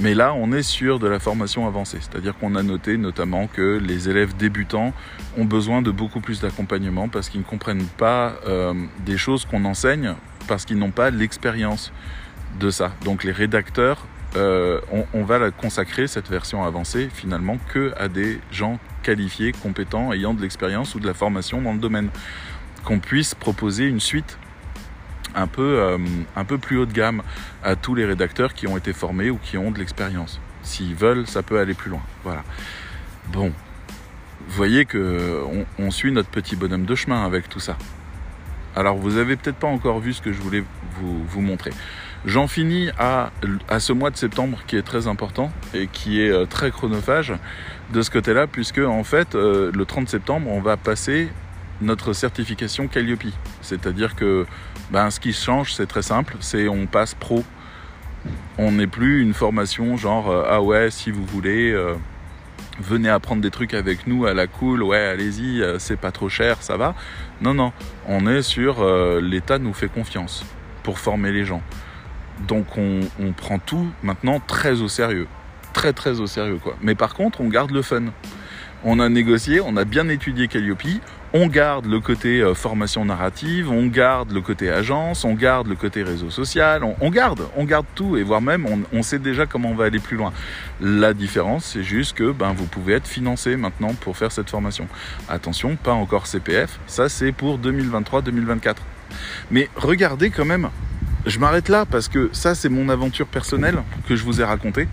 Mais 0.01 0.15
là, 0.15 0.35
on 0.35 0.53
est 0.53 0.63
sur 0.63 0.99
de 0.99 1.07
la 1.07 1.19
formation 1.19 1.67
avancée, 1.67 1.99
c'est-à-dire 2.01 2.37
qu'on 2.37 2.55
a 2.55 2.63
noté 2.63 2.99
notamment 2.99 3.47
que 3.47 3.81
les 3.83 4.11
élèves 4.11 4.37
débutants 4.37 4.93
ont 5.39 5.47
besoin 5.47 5.81
de 5.81 5.91
beaucoup 5.91 6.21
plus 6.21 6.41
d'accompagnement 6.41 7.09
parce 7.09 7.31
qu'ils 7.31 7.41
ne 7.41 7.47
comprennent 7.47 7.87
pas 7.97 8.35
euh, 8.47 8.75
des 9.07 9.17
choses 9.17 9.47
qu'on 9.47 9.65
enseigne 9.65 10.15
parce 10.49 10.67
qu'ils 10.67 10.79
n'ont 10.79 10.91
pas 10.91 11.11
l'expérience 11.11 11.93
de 12.61 12.69
ça. 12.69 12.93
Donc 13.05 13.25
les 13.25 13.33
rédacteurs, 13.33 14.07
euh, 14.37 14.81
on, 14.93 15.07
on, 15.15 15.25
va 15.25 15.39
la 15.39 15.51
consacrer 15.51 16.07
cette 16.07 16.29
version 16.29 16.63
avancée 16.63 17.09
finalement 17.11 17.57
que 17.73 17.95
à 17.97 18.09
des 18.09 18.39
gens 18.53 18.79
qualifiés, 19.03 19.53
compétents, 19.53 20.13
ayant 20.13 20.35
de 20.35 20.43
l'expérience 20.43 20.95
ou 20.95 21.01
de 21.01 21.07
la 21.07 21.15
formation 21.15 21.63
dans 21.63 21.73
le 21.73 21.79
domaine, 21.79 22.11
qu'on 22.85 22.99
puisse 22.99 23.35
proposer 23.35 23.87
une 23.87 24.01
suite 24.01 24.39
un 25.37 25.47
peu, 25.47 25.79
euh, 25.79 25.99
un 26.35 26.45
peu 26.45 26.59
plus 26.59 26.79
haut 26.79 26.87
de 26.87 26.93
gamme 26.93 27.23
à 27.63 27.77
tous 27.77 27.95
les 27.95 28.05
rédacteurs 28.05 28.55
qui 28.55 28.67
ont 28.67 28.77
été 28.77 28.93
formés 28.93 29.31
ou 29.31 29.37
qui 29.37 29.59
ont 29.59 29.71
de 29.71 29.79
l'expérience. 29.79 30.41
S'ils 30.63 30.95
veulent, 30.95 31.27
ça 31.27 31.43
peut 31.43 31.61
aller 31.61 31.75
plus 31.75 31.91
loin. 31.91 32.03
Voilà. 32.25 32.43
Bon, 33.29 33.53
vous 34.49 34.55
voyez 34.57 34.85
que 34.85 35.43
on, 35.79 35.91
suit 35.91 36.13
notre 36.13 36.31
petit 36.31 36.57
bonhomme 36.57 36.87
de 36.87 36.95
chemin 36.95 37.25
avec 37.25 37.49
tout 37.49 37.61
ça. 37.61 37.77
Alors 38.75 38.97
vous 38.97 39.17
avez 39.17 39.37
peut-être 39.37 39.57
pas 39.57 39.69
encore 39.69 40.01
vu 40.01 40.13
ce 40.13 40.21
que 40.21 40.33
je 40.33 40.41
voulais 40.41 40.65
vous, 40.99 41.25
vous 41.25 41.41
montrer. 41.41 41.71
J'en 42.25 42.49
finis 42.49 42.91
à, 42.99 43.31
à, 43.69 43.79
ce 43.79 43.93
mois 43.93 44.11
de 44.11 44.17
septembre 44.17 44.59
qui 44.67 44.77
est 44.77 44.83
très 44.83 45.07
important 45.07 45.53
et 45.75 45.87
qui 45.87 46.21
est 46.21 46.31
euh, 46.31 46.45
très 46.45 46.71
chronophage 46.71 47.33
de 47.93 48.03
ce 48.03 48.11
côté-là, 48.11 48.47
puisque 48.47 48.79
en 48.79 49.05
fait 49.05 49.35
euh, 49.35 49.71
le 49.73 49.85
30 49.85 50.09
septembre 50.09 50.51
on 50.51 50.61
va 50.61 50.77
passer 50.77 51.29
notre 51.81 52.13
certification 52.13 52.89
Calliope. 52.89 53.27
C'est-à-dire 53.63 54.15
que 54.15 54.47
ben, 54.91 55.11
ce 55.11 55.21
qui 55.21 55.33
change, 55.33 55.75
c'est 55.75 55.87
très 55.87 56.03
simple, 56.03 56.37
c'est 56.41 56.69
on 56.69 56.87
passe 56.87 57.15
pro. 57.15 57.45
On 58.59 58.73
n'est 58.73 58.87
plus 58.87 59.23
une 59.23 59.35
formation 59.35 59.97
genre 59.97 60.31
euh, 60.31 60.45
ah 60.49 60.63
ouais, 60.63 60.91
si 60.91 61.11
vous 61.11 61.25
voulez, 61.25 61.71
euh, 61.73 61.95
venez 62.81 63.09
apprendre 63.09 63.43
des 63.43 63.51
trucs 63.51 63.75
avec 63.75 64.07
nous 64.07 64.27
à 64.27 64.35
la 64.35 64.47
cool, 64.47 64.83
ouais, 64.83 64.99
allez-y, 64.99 65.63
euh, 65.63 65.79
c'est 65.79 65.97
pas 65.97 66.11
trop 66.11 66.29
cher, 66.29 66.57
ça 66.61 66.77
va. 66.77 66.95
Non, 67.41 67.55
non, 67.55 67.73
on 68.07 68.27
est 68.27 68.43
sur 68.43 68.85
l'État 69.21 69.59
nous 69.59 69.75
fait 69.75 69.89
confiance 69.89 70.45
pour 70.83 70.99
former 70.99 71.33
les 71.33 71.45
gens. 71.45 71.63
Donc 72.49 72.77
on, 72.77 73.01
on 73.21 73.33
prend 73.33 73.59
tout 73.59 73.89
maintenant 74.03 74.41
très 74.41 74.81
au 74.81 74.89
sérieux. 74.89 75.27
Très 75.73 75.93
très 75.93 76.21
au 76.21 76.27
sérieux 76.27 76.59
quoi. 76.63 76.77
Mais 76.81 76.95
par 76.95 77.15
contre, 77.15 77.41
on 77.41 77.49
garde 77.49 77.71
le 77.71 77.83
fun. 77.83 78.05
On 78.85 79.01
a 79.01 79.09
négocié, 79.09 79.61
on 79.61 79.77
a 79.77 79.85
bien 79.85 80.09
étudié 80.09 80.49
Calliope, 80.49 81.01
on 81.33 81.49
garde 81.49 81.87
le 81.87 82.01
côté 82.01 82.41
euh, 82.41 82.55
formation 82.55 83.05
narrative, 83.05 83.71
on 83.71 83.87
garde 83.87 84.33
le 84.33 84.41
côté 84.41 84.71
agence, 84.71 85.25
on 85.25 85.35
garde 85.35 85.67
le 85.67 85.75
côté 85.75 86.03
réseau 86.03 86.31
social, 86.31 86.83
on, 86.85 87.11
garde, 87.11 87.43
on 87.57 87.65
garde 87.65 87.87
tout 87.95 88.17
et 88.17 88.23
voire 88.23 88.41
même 88.41 88.67
on, 88.93 89.03
sait 89.03 89.19
déjà 89.19 89.47
comment 89.47 89.71
on 89.71 89.75
va 89.75 89.85
aller 89.85 89.99
plus 89.99 90.17
loin. 90.17 90.33
La 90.81 91.15
différence, 91.15 91.65
c'est 91.65 91.83
juste 91.83 92.17
que 92.17 92.33
ben 92.33 92.53
vous 92.53 92.67
pouvez 92.67 92.95
être 92.95 93.09
financé 93.09 93.57
maintenant 93.57 93.95
pour 93.95 94.17
faire 94.17 94.33
cette 94.33 94.51
formation. 94.51 94.87
Attention, 95.29 95.77
pas 95.77 95.93
encore 95.93 96.27
CPF, 96.27 96.79
ça 96.87 97.09
c'est 97.09 97.33
pour 97.33 97.59
2023-2024. 97.59 98.77
Mais 99.51 99.69
regardez 99.77 100.31
quand 100.31 100.45
même, 100.45 100.71
je 101.27 101.39
m'arrête 101.39 101.69
là 101.69 101.87
parce 101.87 102.09
que 102.09 102.31
ça 102.33 102.55
c'est 102.55 102.69
mon 102.69 102.89
aventure 102.89 103.27
personnelle 103.27 103.79
que 104.09 104.17
je 104.17 104.25
vous 104.25 104.41
ai 104.41 104.45
racontée. 104.45 104.89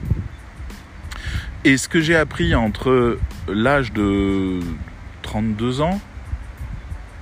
Et 1.63 1.77
ce 1.77 1.87
que 1.87 2.01
j'ai 2.01 2.15
appris 2.15 2.55
entre 2.55 3.17
l'âge 3.47 3.93
de 3.93 4.59
32 5.21 5.81
ans 5.81 6.01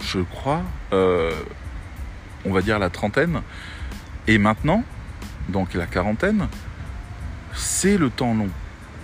je 0.03 0.19
crois, 0.19 0.63
euh, 0.93 1.31
on 2.45 2.51
va 2.51 2.61
dire 2.61 2.79
la 2.79 2.89
trentaine. 2.89 3.41
Et 4.27 4.37
maintenant, 4.37 4.83
donc 5.49 5.73
la 5.73 5.85
quarantaine, 5.85 6.47
c'est 7.53 7.97
le 7.97 8.09
temps 8.09 8.33
long. 8.33 8.49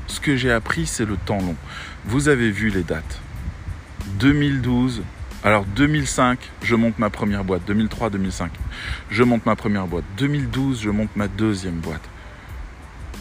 Ce 0.08 0.20
que 0.20 0.36
j'ai 0.36 0.52
appris, 0.52 0.86
c'est 0.86 1.06
le 1.06 1.18
temps 1.18 1.40
long. 1.40 1.56
Vous 2.06 2.30
avez 2.30 2.52
vu 2.52 2.70
les 2.70 2.84
dates. 2.84 3.20
2012, 4.20 5.04
alors 5.44 5.66
2005, 5.66 6.40
je 6.64 6.76
monte 6.76 6.98
ma 6.98 7.10
première 7.10 7.44
boîte. 7.44 7.64
2003, 7.68 8.10
2005, 8.10 8.52
je 9.10 9.24
monte 9.24 9.46
ma 9.46 9.56
première 9.56 9.88
boîte. 9.88 10.06
2012, 10.18 10.82
je 10.82 10.90
monte 10.90 11.16
ma 11.16 11.28
deuxième 11.28 11.80
boîte. 11.80 12.08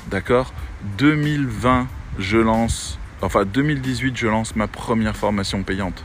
D'accord? 0.09 0.53
2020, 0.99 1.89
je 2.19 2.39
lance, 2.39 2.99
enfin 3.21 3.45
2018, 3.45 4.17
je 4.17 4.29
lance 4.29 4.55
ma 4.55 4.69
première 4.69 5.17
formation 5.17 5.63
payante. 5.63 6.05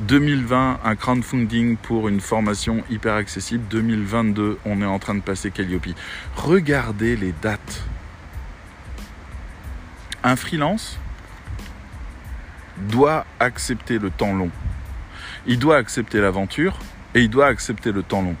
2020, 0.00 0.80
un 0.84 0.96
crowdfunding 0.96 1.76
pour 1.76 2.08
une 2.08 2.20
formation 2.20 2.84
hyper 2.90 3.14
accessible. 3.14 3.64
2022, 3.70 4.58
on 4.64 4.82
est 4.82 4.86
en 4.86 4.98
train 4.98 5.14
de 5.14 5.20
passer 5.20 5.50
Calliope. 5.50 5.88
Regardez 6.36 7.16
les 7.16 7.32
dates. 7.42 7.82
Un 10.22 10.36
freelance 10.36 10.98
doit 12.88 13.24
accepter 13.40 13.98
le 13.98 14.10
temps 14.10 14.34
long. 14.34 14.50
Il 15.46 15.58
doit 15.58 15.76
accepter 15.76 16.20
l'aventure 16.20 16.78
et 17.14 17.22
il 17.22 17.30
doit 17.30 17.46
accepter 17.46 17.92
le 17.92 18.02
temps 18.02 18.22
long 18.22 18.36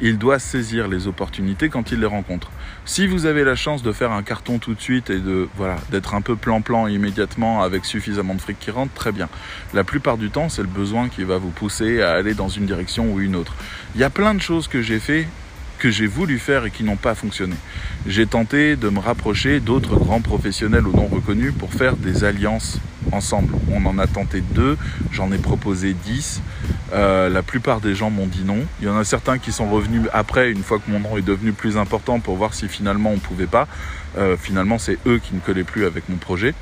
il 0.00 0.18
doit 0.18 0.38
saisir 0.38 0.88
les 0.88 1.06
opportunités 1.06 1.68
quand 1.68 1.92
il 1.92 2.00
les 2.00 2.06
rencontre. 2.06 2.50
Si 2.92 3.06
vous 3.06 3.26
avez 3.26 3.44
la 3.44 3.54
chance 3.54 3.84
de 3.84 3.92
faire 3.92 4.10
un 4.10 4.24
carton 4.24 4.58
tout 4.58 4.74
de 4.74 4.80
suite 4.80 5.10
et 5.10 5.20
de 5.20 5.48
voilà 5.54 5.76
d'être 5.92 6.12
un 6.12 6.22
peu 6.22 6.34
plan-plan 6.34 6.88
immédiatement 6.88 7.62
avec 7.62 7.84
suffisamment 7.84 8.34
de 8.34 8.40
fric 8.40 8.58
qui 8.58 8.72
rentre, 8.72 8.92
très 8.94 9.12
bien. 9.12 9.28
La 9.72 9.84
plupart 9.84 10.18
du 10.18 10.30
temps, 10.30 10.48
c'est 10.48 10.62
le 10.62 10.66
besoin 10.66 11.08
qui 11.08 11.22
va 11.22 11.38
vous 11.38 11.50
pousser 11.50 12.02
à 12.02 12.14
aller 12.14 12.34
dans 12.34 12.48
une 12.48 12.66
direction 12.66 13.12
ou 13.12 13.20
une 13.20 13.36
autre. 13.36 13.54
Il 13.94 14.00
y 14.00 14.04
a 14.04 14.10
plein 14.10 14.34
de 14.34 14.42
choses 14.42 14.66
que 14.66 14.82
j'ai 14.82 14.98
fait 14.98 15.28
que 15.80 15.90
j'ai 15.90 16.06
voulu 16.06 16.38
faire 16.38 16.66
et 16.66 16.70
qui 16.70 16.84
n'ont 16.84 16.96
pas 16.96 17.16
fonctionné. 17.16 17.56
J'ai 18.06 18.26
tenté 18.26 18.76
de 18.76 18.88
me 18.90 19.00
rapprocher 19.00 19.58
d'autres 19.58 19.96
grands 19.96 20.20
professionnels 20.20 20.86
ou 20.86 20.94
non 20.94 21.06
reconnus 21.06 21.52
pour 21.58 21.72
faire 21.72 21.96
des 21.96 22.22
alliances 22.22 22.78
ensemble. 23.12 23.54
On 23.72 23.84
en 23.86 23.98
a 23.98 24.06
tenté 24.06 24.42
deux, 24.42 24.76
j'en 25.10 25.32
ai 25.32 25.38
proposé 25.38 25.94
dix. 25.94 26.42
Euh, 26.92 27.28
la 27.30 27.42
plupart 27.42 27.80
des 27.80 27.94
gens 27.94 28.10
m'ont 28.10 28.26
dit 28.26 28.44
non. 28.44 28.58
Il 28.80 28.86
y 28.86 28.90
en 28.90 28.96
a 28.96 29.04
certains 29.04 29.38
qui 29.38 29.52
sont 29.52 29.68
revenus 29.70 30.02
après, 30.12 30.52
une 30.52 30.62
fois 30.62 30.78
que 30.78 30.90
mon 30.90 31.00
nom 31.00 31.16
est 31.16 31.22
devenu 31.22 31.52
plus 31.52 31.78
important, 31.78 32.20
pour 32.20 32.36
voir 32.36 32.52
si 32.54 32.68
finalement 32.68 33.10
on 33.10 33.18
pouvait 33.18 33.46
pas. 33.46 33.66
Euh, 34.18 34.36
finalement, 34.36 34.78
c'est 34.78 34.98
eux 35.06 35.18
qui 35.18 35.34
ne 35.34 35.40
collaient 35.40 35.64
plus 35.64 35.86
avec 35.86 36.08
mon 36.08 36.16
projet 36.16 36.54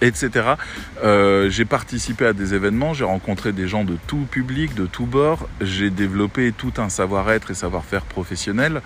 etc. 0.00 0.54
Euh, 1.02 1.50
j'ai 1.50 1.64
participé 1.64 2.26
à 2.26 2.32
des 2.32 2.54
événements, 2.54 2.94
j'ai 2.94 3.04
rencontré 3.04 3.52
des 3.52 3.68
gens 3.68 3.84
de 3.84 3.96
tout 4.06 4.26
public, 4.30 4.74
de 4.74 4.86
tout 4.86 5.06
bord, 5.06 5.48
j'ai 5.60 5.90
développé 5.90 6.52
tout 6.56 6.72
un 6.78 6.88
savoir-être 6.88 7.50
et 7.50 7.54
savoir-faire 7.54 8.02
professionnel. 8.02 8.82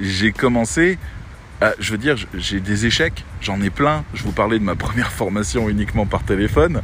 J'ai 0.00 0.32
commencé, 0.32 0.98
je 1.78 1.92
veux 1.92 1.98
dire, 1.98 2.16
j'ai 2.34 2.60
des 2.60 2.86
échecs, 2.86 3.24
j'en 3.40 3.60
ai 3.60 3.70
plein. 3.70 4.04
Je 4.14 4.22
vous 4.22 4.32
parlais 4.32 4.58
de 4.58 4.64
ma 4.64 4.74
première 4.84 5.12
formation 5.12 5.68
uniquement 5.68 6.06
par 6.06 6.24
téléphone. 6.24 6.82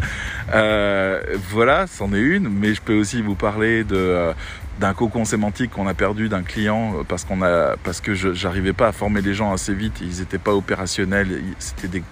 Euh, 0.55 1.21
voilà, 1.51 1.87
c'en 1.87 2.13
est 2.13 2.21
une, 2.21 2.49
mais 2.49 2.75
je 2.75 2.81
peux 2.81 2.95
aussi 2.95 3.23
vous 3.23 3.35
parler 3.35 3.85
de 3.85 3.97
euh, 3.97 4.33
d'un 4.79 4.95
cocon 4.95 5.27
sémantique 5.27 5.73
qu'on 5.73 5.87
a 5.87 5.93
perdu 5.93 6.31
d'un 6.31 6.43
client 6.43 7.05
parce 7.07 7.25
qu'on 7.25 7.43
a 7.43 7.77
parce 7.85 8.01
que 8.01 8.15
j'arrivais 8.15 8.73
pas 8.73 8.89
à 8.89 8.93
former 8.93 9.21
les 9.21 9.35
gens 9.35 9.53
assez 9.53 9.75
vite, 9.75 10.01
ils 10.01 10.21
n'étaient 10.21 10.39
pas 10.39 10.55
opérationnels, 10.55 11.43
c'était 11.59 11.89
des 11.89 12.03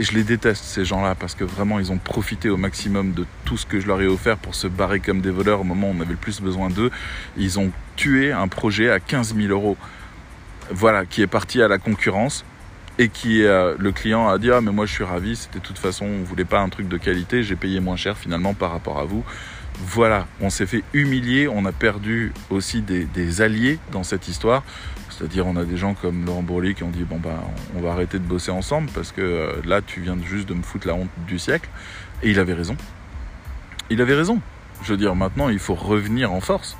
et 0.00 0.02
je 0.02 0.12
les 0.14 0.24
déteste, 0.24 0.64
ces 0.64 0.86
gens-là, 0.86 1.14
parce 1.14 1.34
que 1.34 1.44
vraiment, 1.44 1.78
ils 1.78 1.92
ont 1.92 1.98
profité 1.98 2.48
au 2.48 2.56
maximum 2.56 3.12
de 3.12 3.26
tout 3.44 3.58
ce 3.58 3.66
que 3.66 3.80
je 3.80 3.86
leur 3.86 4.00
ai 4.00 4.06
offert 4.06 4.38
pour 4.38 4.54
se 4.54 4.66
barrer 4.66 4.98
comme 4.98 5.20
des 5.20 5.30
voleurs 5.30 5.60
au 5.60 5.64
moment 5.64 5.90
où 5.90 5.94
on 5.94 6.00
avait 6.00 6.12
le 6.12 6.16
plus 6.16 6.40
besoin 6.40 6.70
d'eux. 6.70 6.90
Ils 7.36 7.58
ont 7.58 7.70
tué 7.96 8.32
un 8.32 8.48
projet 8.48 8.88
à 8.88 8.98
15 8.98 9.34
000 9.36 9.48
euros. 9.48 9.76
Voilà, 10.70 11.04
qui 11.04 11.20
est 11.20 11.26
parti 11.26 11.60
à 11.60 11.68
la 11.68 11.76
concurrence 11.76 12.46
et 12.98 13.10
qui 13.10 13.42
euh, 13.44 13.76
le 13.78 13.92
client 13.92 14.26
a 14.26 14.38
dit 14.38 14.50
ah 14.50 14.60
mais 14.60 14.72
moi 14.72 14.84
je 14.84 14.92
suis 14.92 15.04
ravi 15.04 15.36
c'était 15.36 15.58
de 15.58 15.64
toute 15.64 15.78
façon 15.78 16.04
on 16.04 16.22
voulait 16.22 16.44
pas 16.44 16.60
un 16.60 16.68
truc 16.68 16.86
de 16.88 16.96
qualité 16.98 17.42
j'ai 17.42 17.56
payé 17.56 17.80
moins 17.80 17.96
cher 17.96 18.18
finalement 18.18 18.52
par 18.52 18.72
rapport 18.72 18.98
à 18.98 19.04
vous 19.04 19.24
voilà 19.78 20.26
on 20.40 20.50
s'est 20.50 20.66
fait 20.66 20.82
humilier 20.92 21.48
on 21.48 21.64
a 21.64 21.72
perdu 21.72 22.32
aussi 22.50 22.82
des, 22.82 23.04
des 23.04 23.40
alliés 23.40 23.78
dans 23.92 24.02
cette 24.02 24.28
histoire 24.28 24.64
c'est-à-dire, 25.20 25.46
on 25.46 25.56
a 25.56 25.66
des 25.66 25.76
gens 25.76 25.92
comme 25.92 26.24
Laurent 26.24 26.42
Bourlier 26.42 26.72
qui 26.72 26.82
ont 26.82 26.88
dit 26.88 27.04
bon 27.04 27.18
bah 27.18 27.44
on 27.76 27.82
va 27.82 27.90
arrêter 27.90 28.18
de 28.18 28.24
bosser 28.24 28.50
ensemble 28.50 28.88
parce 28.94 29.12
que 29.12 29.20
euh, 29.20 29.52
là 29.66 29.82
tu 29.82 30.00
viens 30.00 30.16
juste 30.24 30.48
de 30.48 30.54
me 30.54 30.62
foutre 30.62 30.86
la 30.86 30.94
honte 30.94 31.10
du 31.26 31.38
siècle. 31.38 31.68
Et 32.22 32.30
il 32.30 32.38
avait 32.38 32.54
raison. 32.54 32.74
Il 33.90 34.00
avait 34.00 34.14
raison. 34.14 34.40
Je 34.82 34.92
veux 34.92 34.96
dire, 34.96 35.14
maintenant 35.14 35.50
il 35.50 35.58
faut 35.58 35.74
revenir 35.74 36.32
en 36.32 36.40
force. 36.40 36.78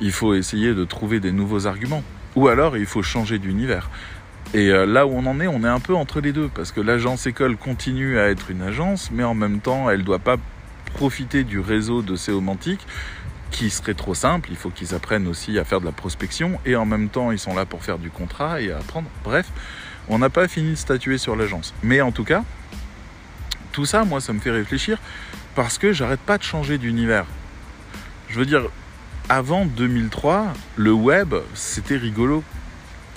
Il 0.00 0.12
faut 0.12 0.34
essayer 0.34 0.72
de 0.72 0.84
trouver 0.84 1.18
des 1.18 1.32
nouveaux 1.32 1.66
arguments. 1.66 2.04
Ou 2.36 2.46
alors 2.46 2.76
il 2.76 2.86
faut 2.86 3.02
changer 3.02 3.40
d'univers. 3.40 3.90
Et 4.52 4.68
euh, 4.68 4.86
là 4.86 5.04
où 5.04 5.10
on 5.10 5.26
en 5.26 5.40
est, 5.40 5.48
on 5.48 5.64
est 5.64 5.68
un 5.68 5.80
peu 5.80 5.96
entre 5.96 6.20
les 6.20 6.30
deux 6.30 6.46
parce 6.46 6.70
que 6.70 6.80
l'agence 6.80 7.26
école 7.26 7.56
continue 7.56 8.20
à 8.20 8.28
être 8.28 8.52
une 8.52 8.62
agence, 8.62 9.10
mais 9.10 9.24
en 9.24 9.34
même 9.34 9.58
temps, 9.58 9.90
elle 9.90 9.98
ne 9.98 10.04
doit 10.04 10.20
pas 10.20 10.36
profiter 10.94 11.42
du 11.42 11.58
réseau 11.58 12.02
de 12.02 12.14
Séomantique 12.14 12.86
qui 13.54 13.70
serait 13.70 13.94
trop 13.94 14.14
simple. 14.14 14.48
Il 14.50 14.56
faut 14.56 14.70
qu'ils 14.70 14.94
apprennent 14.94 15.28
aussi 15.28 15.58
à 15.58 15.64
faire 15.64 15.80
de 15.80 15.86
la 15.86 15.92
prospection 15.92 16.58
et 16.66 16.74
en 16.74 16.84
même 16.84 17.08
temps, 17.08 17.30
ils 17.30 17.38
sont 17.38 17.54
là 17.54 17.64
pour 17.64 17.84
faire 17.84 17.98
du 17.98 18.10
contrat 18.10 18.60
et 18.60 18.72
apprendre. 18.72 19.08
Bref, 19.22 19.46
on 20.08 20.18
n'a 20.18 20.28
pas 20.28 20.48
fini 20.48 20.72
de 20.72 20.76
statuer 20.76 21.18
sur 21.18 21.36
l'agence. 21.36 21.72
Mais 21.82 22.00
en 22.00 22.10
tout 22.10 22.24
cas, 22.24 22.42
tout 23.70 23.86
ça, 23.86 24.04
moi, 24.04 24.20
ça 24.20 24.32
me 24.32 24.40
fait 24.40 24.50
réfléchir 24.50 24.98
parce 25.54 25.78
que 25.78 25.92
j'arrête 25.92 26.20
pas 26.20 26.36
de 26.36 26.42
changer 26.42 26.78
d'univers. 26.78 27.26
Je 28.28 28.40
veux 28.40 28.46
dire, 28.46 28.64
avant 29.28 29.66
2003, 29.66 30.52
le 30.76 30.92
web, 30.92 31.34
c'était 31.54 31.96
rigolo. 31.96 32.42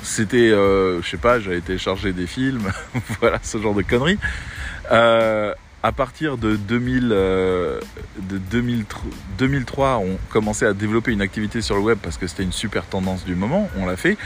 C'était, 0.03 0.51
euh, 0.51 1.01
je 1.01 1.09
sais 1.09 1.17
pas, 1.17 1.39
j'avais 1.39 1.61
téléchargé 1.61 2.13
des 2.13 2.27
films, 2.27 2.71
voilà, 3.19 3.39
ce 3.41 3.57
genre 3.57 3.73
de 3.73 3.81
conneries. 3.81 4.19
Euh, 4.91 5.51
à 5.83 5.91
partir 5.91 6.37
de, 6.37 6.55
2000, 6.55 7.09
euh, 7.11 7.79
2003, 9.39 9.97
on 9.99 10.17
commençait 10.29 10.65
à 10.65 10.73
développer 10.73 11.11
une 11.11 11.21
activité 11.21 11.61
sur 11.61 11.75
le 11.75 11.81
web 11.81 11.99
parce 12.01 12.17
que 12.17 12.27
c'était 12.27 12.43
une 12.43 12.51
super 12.51 12.85
tendance 12.85 13.25
du 13.25 13.35
moment, 13.35 13.69
on 13.77 13.85
l'a 13.85 13.95
fait. 13.95 14.17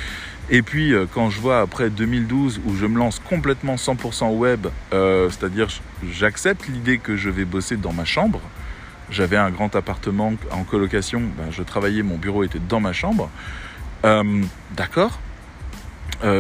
Et 0.50 0.62
puis 0.62 0.94
euh, 0.94 1.06
quand 1.12 1.30
je 1.30 1.40
vois 1.40 1.60
après 1.60 1.90
2012 1.90 2.62
où 2.66 2.76
je 2.76 2.86
me 2.86 2.98
lance 2.98 3.20
complètement 3.20 3.76
100% 3.76 4.36
web, 4.36 4.68
euh, 4.94 5.30
c'est-à-dire 5.30 5.68
j'accepte 6.10 6.68
l'idée 6.68 7.00
que 7.00 7.18
je 7.18 7.30
vais 7.30 7.46
bosser 7.46 7.76
dans 7.76 7.94
ma 7.94 8.06
chambre. 8.06 8.42
J'avais 9.10 9.38
un 9.38 9.50
grand 9.50 9.76
appartement 9.76 10.34
en 10.52 10.64
colocation, 10.64 11.22
ben, 11.38 11.52
je 11.52 11.64
travaillais, 11.64 12.02
mon 12.02 12.18
bureau 12.18 12.44
était 12.46 12.60
dans 12.60 12.80
ma 12.80 12.94
chambre. 12.94 13.30
D'accord, 14.72 15.20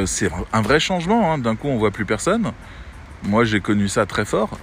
c'est 0.06 0.32
un 0.54 0.62
vrai 0.62 0.80
changement. 0.80 1.34
Hein. 1.34 1.38
D'un 1.38 1.58
coup, 1.58 1.68
on 1.68 1.78
voit 1.78 1.92
plus 1.92 2.06
personne. 2.06 2.54
Moi, 3.24 3.44
j'ai 3.44 3.60
connu 3.60 3.90
ça 3.90 4.06
très 4.06 4.24
fort. 4.24 4.58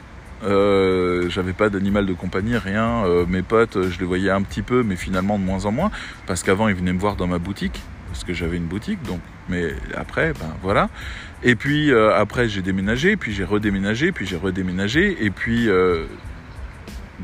Euh, 0.45 1.29
j'avais 1.29 1.53
pas 1.53 1.69
d'animal 1.69 2.07
de 2.07 2.13
compagnie, 2.13 2.57
rien. 2.57 3.05
Euh, 3.05 3.27
mes 3.27 3.43
potes, 3.43 3.91
je 3.91 3.99
les 3.99 4.07
voyais 4.07 4.31
un 4.31 4.43
petit 4.43 4.63
peu, 4.63 4.83
mais 4.83 4.97
finalement 4.97 5.39
de 5.39 5.45
moins 5.45 5.65
en 5.65 5.73
moins, 5.73 5.91
parce 6.27 6.43
qu'avant 6.43 6.69
ils 6.69 6.75
venaient 6.75 6.93
me 6.93 7.01
voir 7.01 7.17
dans 7.17 7.27
ma 7.27 7.39
boutique, 7.39 7.81
parce 8.11 8.25
que 8.25 8.33
j'avais 8.33 8.57
une 8.57 8.67
boutique. 8.67 9.03
Donc, 9.03 9.21
mais 9.49 9.73
après, 9.95 10.33
ben 10.35 10.55
voilà. 10.63 10.89
Et 11.43 11.55
puis 11.55 11.91
euh, 11.93 12.15
après 12.15 12.49
j'ai 12.49 12.63
déménagé, 12.63 13.17
puis 13.17 13.33
j'ai 13.33 13.45
redéménagé, 13.45 14.13
puis 14.13 14.27
j'ai 14.27 14.37
redéménagé, 14.37 15.25
et 15.25 15.31
puis 15.31 15.69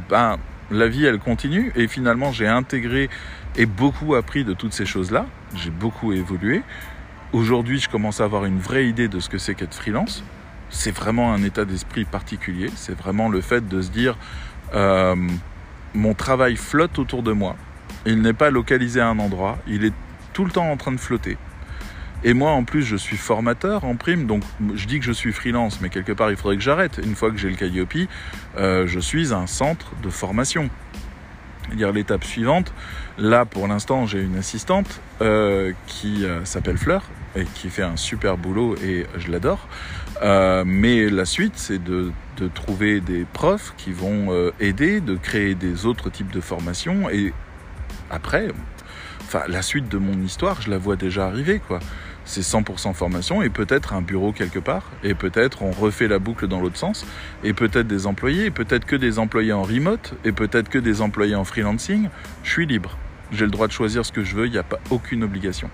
ben 0.08 0.36
la 0.70 0.88
vie 0.88 1.04
elle 1.04 1.18
continue. 1.18 1.72
Et 1.76 1.86
finalement 1.86 2.32
j'ai 2.32 2.48
intégré 2.48 3.08
et 3.56 3.66
beaucoup 3.66 4.14
appris 4.16 4.44
de 4.44 4.54
toutes 4.54 4.72
ces 4.72 4.86
choses-là. 4.86 5.26
J'ai 5.56 5.70
beaucoup 5.70 6.12
évolué. 6.12 6.62
Aujourd'hui, 7.32 7.80
je 7.80 7.88
commence 7.88 8.20
à 8.20 8.24
avoir 8.24 8.44
une 8.44 8.58
vraie 8.58 8.86
idée 8.86 9.08
de 9.08 9.18
ce 9.18 9.28
que 9.28 9.38
c'est 9.38 9.54
qu'être 9.54 9.74
freelance 9.74 10.22
c'est 10.74 10.90
vraiment 10.90 11.32
un 11.32 11.42
état 11.42 11.64
d'esprit 11.64 12.04
particulier. 12.04 12.68
C'est 12.74 12.98
vraiment 12.98 13.28
le 13.28 13.40
fait 13.40 13.66
de 13.66 13.80
se 13.80 13.90
dire 13.90 14.16
euh, 14.74 15.14
mon 15.94 16.14
travail 16.14 16.56
flotte 16.56 16.98
autour 16.98 17.22
de 17.22 17.32
moi. 17.32 17.56
Il 18.06 18.20
n'est 18.20 18.34
pas 18.34 18.50
localisé 18.50 19.00
à 19.00 19.08
un 19.08 19.18
endroit. 19.18 19.58
Il 19.68 19.84
est 19.84 19.94
tout 20.32 20.44
le 20.44 20.50
temps 20.50 20.70
en 20.70 20.76
train 20.76 20.92
de 20.92 20.98
flotter. 20.98 21.38
Et 22.24 22.34
moi, 22.34 22.50
en 22.50 22.64
plus, 22.64 22.82
je 22.82 22.96
suis 22.96 23.16
formateur 23.16 23.84
en 23.84 23.96
prime, 23.96 24.26
donc 24.26 24.42
je 24.74 24.86
dis 24.86 24.98
que 24.98 25.04
je 25.04 25.12
suis 25.12 25.32
freelance, 25.32 25.80
mais 25.80 25.90
quelque 25.90 26.12
part, 26.12 26.30
il 26.30 26.36
faudrait 26.36 26.56
que 26.56 26.62
j'arrête. 26.62 26.98
Une 27.04 27.14
fois 27.14 27.30
que 27.30 27.36
j'ai 27.36 27.50
le 27.50 27.56
Calliope, 27.56 28.08
euh, 28.56 28.86
je 28.86 28.98
suis 28.98 29.32
un 29.32 29.46
centre 29.46 29.92
de 30.02 30.08
formation. 30.08 30.70
Dire 31.74 31.92
l'étape 31.92 32.24
suivante, 32.24 32.74
là 33.16 33.46
pour 33.46 33.66
l'instant 33.66 34.04
j'ai 34.04 34.20
une 34.20 34.36
assistante 34.36 35.00
euh, 35.22 35.72
qui 35.86 36.26
s'appelle 36.44 36.76
Fleur 36.76 37.02
et 37.36 37.44
qui 37.54 37.70
fait 37.70 37.82
un 37.82 37.96
super 37.96 38.36
boulot 38.36 38.76
et 38.76 39.06
je 39.16 39.30
l'adore. 39.30 39.66
Euh, 40.22 40.64
mais 40.66 41.08
la 41.08 41.24
suite, 41.24 41.54
c'est 41.56 41.82
de, 41.82 42.12
de, 42.36 42.48
trouver 42.48 43.00
des 43.00 43.24
profs 43.24 43.74
qui 43.76 43.92
vont 43.92 44.26
euh, 44.30 44.50
aider, 44.60 45.00
de 45.00 45.16
créer 45.16 45.54
des 45.54 45.86
autres 45.86 46.10
types 46.10 46.30
de 46.30 46.40
formations. 46.40 47.10
Et 47.10 47.32
après, 48.10 48.48
enfin, 49.22 49.42
la 49.48 49.62
suite 49.62 49.88
de 49.88 49.98
mon 49.98 50.20
histoire, 50.22 50.62
je 50.62 50.70
la 50.70 50.78
vois 50.78 50.96
déjà 50.96 51.26
arriver, 51.26 51.60
quoi. 51.66 51.80
C'est 52.26 52.40
100% 52.40 52.94
formation 52.94 53.42
et 53.42 53.50
peut-être 53.50 53.92
un 53.92 54.00
bureau 54.00 54.32
quelque 54.32 54.58
part. 54.58 54.84
Et 55.02 55.12
peut-être 55.12 55.62
on 55.62 55.72
refait 55.72 56.08
la 56.08 56.18
boucle 56.18 56.48
dans 56.48 56.60
l'autre 56.60 56.78
sens. 56.78 57.04
Et 57.42 57.52
peut-être 57.52 57.86
des 57.86 58.06
employés, 58.06 58.46
et 58.46 58.50
peut-être 58.50 58.86
que 58.86 58.96
des 58.96 59.18
employés 59.18 59.52
en 59.52 59.62
remote, 59.62 60.14
et 60.24 60.32
peut-être 60.32 60.70
que 60.70 60.78
des 60.78 61.02
employés 61.02 61.34
en 61.34 61.44
freelancing. 61.44 62.08
Je 62.42 62.50
suis 62.50 62.66
libre. 62.66 62.96
J'ai 63.30 63.44
le 63.44 63.50
droit 63.50 63.66
de 63.66 63.72
choisir 63.72 64.06
ce 64.06 64.12
que 64.12 64.24
je 64.24 64.36
veux, 64.36 64.46
il 64.46 64.52
n'y 64.52 64.58
a 64.58 64.62
pas 64.62 64.80
aucune 64.90 65.24
obligation. 65.24 65.68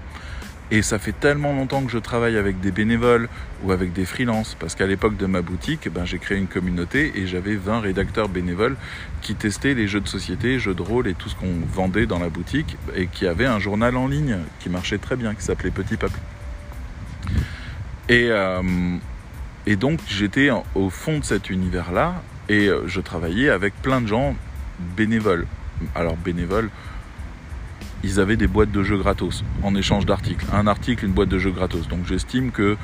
Et 0.73 0.83
ça 0.83 1.01
fait 1.01 1.13
tellement 1.13 1.53
longtemps 1.53 1.83
que 1.83 1.91
je 1.91 1.99
travaille 1.99 2.37
avec 2.37 2.61
des 2.61 2.71
bénévoles 2.71 3.29
ou 3.65 3.73
avec 3.73 3.93
des 3.93 4.05
freelances, 4.05 4.57
parce 4.59 4.77
qu'à 4.77 4.87
l'époque 4.87 5.17
de 5.17 5.27
ma 5.27 5.43
boutique, 5.43 5.89
ben, 5.93 6.05
j'ai 6.05 6.19
créé 6.19 6.39
une 6.39 6.47
communauté 6.47 7.13
et 7.17 7.27
j'avais 7.27 7.57
20 7.57 7.81
rédacteurs 7.81 8.29
bénévoles 8.29 8.77
qui 9.21 9.35
testaient 9.35 9.75
les 9.75 9.89
jeux 9.89 10.01
de 10.01 10.07
société, 10.07 10.61
jeux 10.61 10.75
de 10.75 10.83
rôle 10.83 11.09
et 11.09 11.15
tout 11.15 11.29
ce 11.29 11.35
qu'on 11.35 11.55
vendait 11.73 12.07
dans 12.07 12.21
la 12.21 12.29
boutique, 12.29 12.77
et 12.95 13.09
qui 13.09 13.27
avaient 13.27 13.47
un 13.47 13.59
journal 13.59 13.97
en 13.97 14.07
ligne 14.07 14.39
qui 14.61 14.69
marchait 14.69 14.99
très 14.99 15.17
bien, 15.17 15.35
qui 15.35 15.43
s'appelait 15.43 15.73
Petit 15.73 15.97
Peuple. 15.97 16.19
Et, 18.09 18.29
euh, 18.31 18.63
et 19.67 19.75
donc 19.75 19.99
j'étais 20.07 20.51
au 20.77 20.89
fond 20.89 21.19
de 21.19 21.25
cet 21.25 21.51
univers-là, 21.51 22.23
et 22.49 22.69
euh, 22.69 22.87
je 22.87 23.01
travaillais 23.01 23.51
avec 23.51 23.75
plein 23.83 24.01
de 24.01 24.07
gens 24.07 24.37
bénévoles. 24.97 25.47
Alors 25.97 26.17
bénévoles, 26.17 26.71
ils 28.03 28.21
avaient 28.21 28.37
des 28.37 28.47
boîtes 28.47 28.73
de 28.73 28.83
jeux 28.83 28.99
gratos 28.99 29.45
en 29.63 29.75
échange 29.75 30.07
d'articles. 30.07 30.47
Un 30.53 30.67
article, 30.67 31.05
une 31.05 31.13
boîte 31.13 31.29
de 31.29 31.39
jeux 31.39 31.51
gratos. 31.51 31.89
Donc 31.89 32.07
j'estime 32.07 32.51
que 32.51 32.77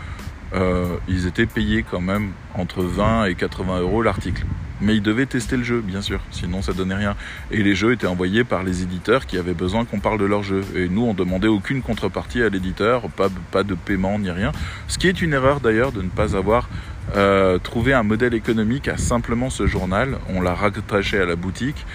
euh, 0.55 0.97
ils 1.09 1.27
étaient 1.27 1.47
payés 1.47 1.85
quand 1.89 2.01
même 2.01 2.31
entre 2.55 2.83
20 2.83 3.27
et 3.27 3.35
80 3.35 3.81
euros 3.81 4.03
l'article. 4.03 4.45
Mais 4.81 4.95
ils 4.95 5.03
devaient 5.03 5.27
tester 5.27 5.57
le 5.57 5.63
jeu, 5.63 5.81
bien 5.81 6.03
sûr, 6.03 6.21
sinon 6.31 6.61
ça 6.61 6.75
donnait 6.75 6.95
rien. 6.95 7.17
Et 7.51 7.63
les 7.63 7.75
jeux 7.75 7.93
étaient 7.93 8.07
envoyés 8.07 8.45
par 8.45 8.63
les 8.63 8.83
éditeurs 8.83 9.25
qui 9.25 9.39
avaient 9.39 9.55
besoin 9.55 9.87
qu'on 9.87 10.01
parle 10.01 10.19
de 10.19 10.27
leur 10.27 10.43
jeu. 10.43 10.63
Et 10.75 10.89
nous, 10.89 11.03
on 11.03 11.15
demandait 11.15 11.49
aucune 11.49 11.81
contrepartie 11.81 12.43
à 12.43 12.51
l'éditeur, 12.51 13.09
pas, 13.09 13.29
pas 13.51 13.63
de 13.63 13.75
paiement 13.75 14.19
ni 14.19 14.31
rien. 14.31 14.53
Ce 14.87 14.99
qui 14.99 15.09
est 15.09 15.23
une 15.23 15.33
erreur 15.33 15.61
d'ailleurs 15.61 15.93
de 15.93 16.03
ne 16.03 16.11
pas 16.11 16.37
avoir 16.37 16.69
euh, 17.15 17.59
trouvé 17.59 17.95
un 17.95 18.03
modèle 18.03 18.35
économique 18.35 18.89
à 18.89 18.99
simplement 18.99 19.49
ce 19.49 19.67
journal. 19.67 20.19
On 20.29 20.43
l'a 20.43 20.55
rattaché 20.55 21.19
à 21.19 21.25
la 21.25 21.37
boutique 21.37 21.87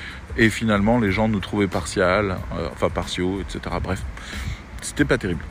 et 0.41 0.49
finalement, 0.49 0.97
les 0.97 1.11
gens 1.11 1.27
nous 1.27 1.39
trouvaient 1.39 1.67
partial, 1.67 2.37
euh, 2.57 2.67
enfin 2.73 2.89
partiaux, 2.89 3.39
etc. 3.41 3.75
Bref. 3.81 4.01
c'était 4.81 5.05
pas 5.05 5.19
terrible. 5.19 5.43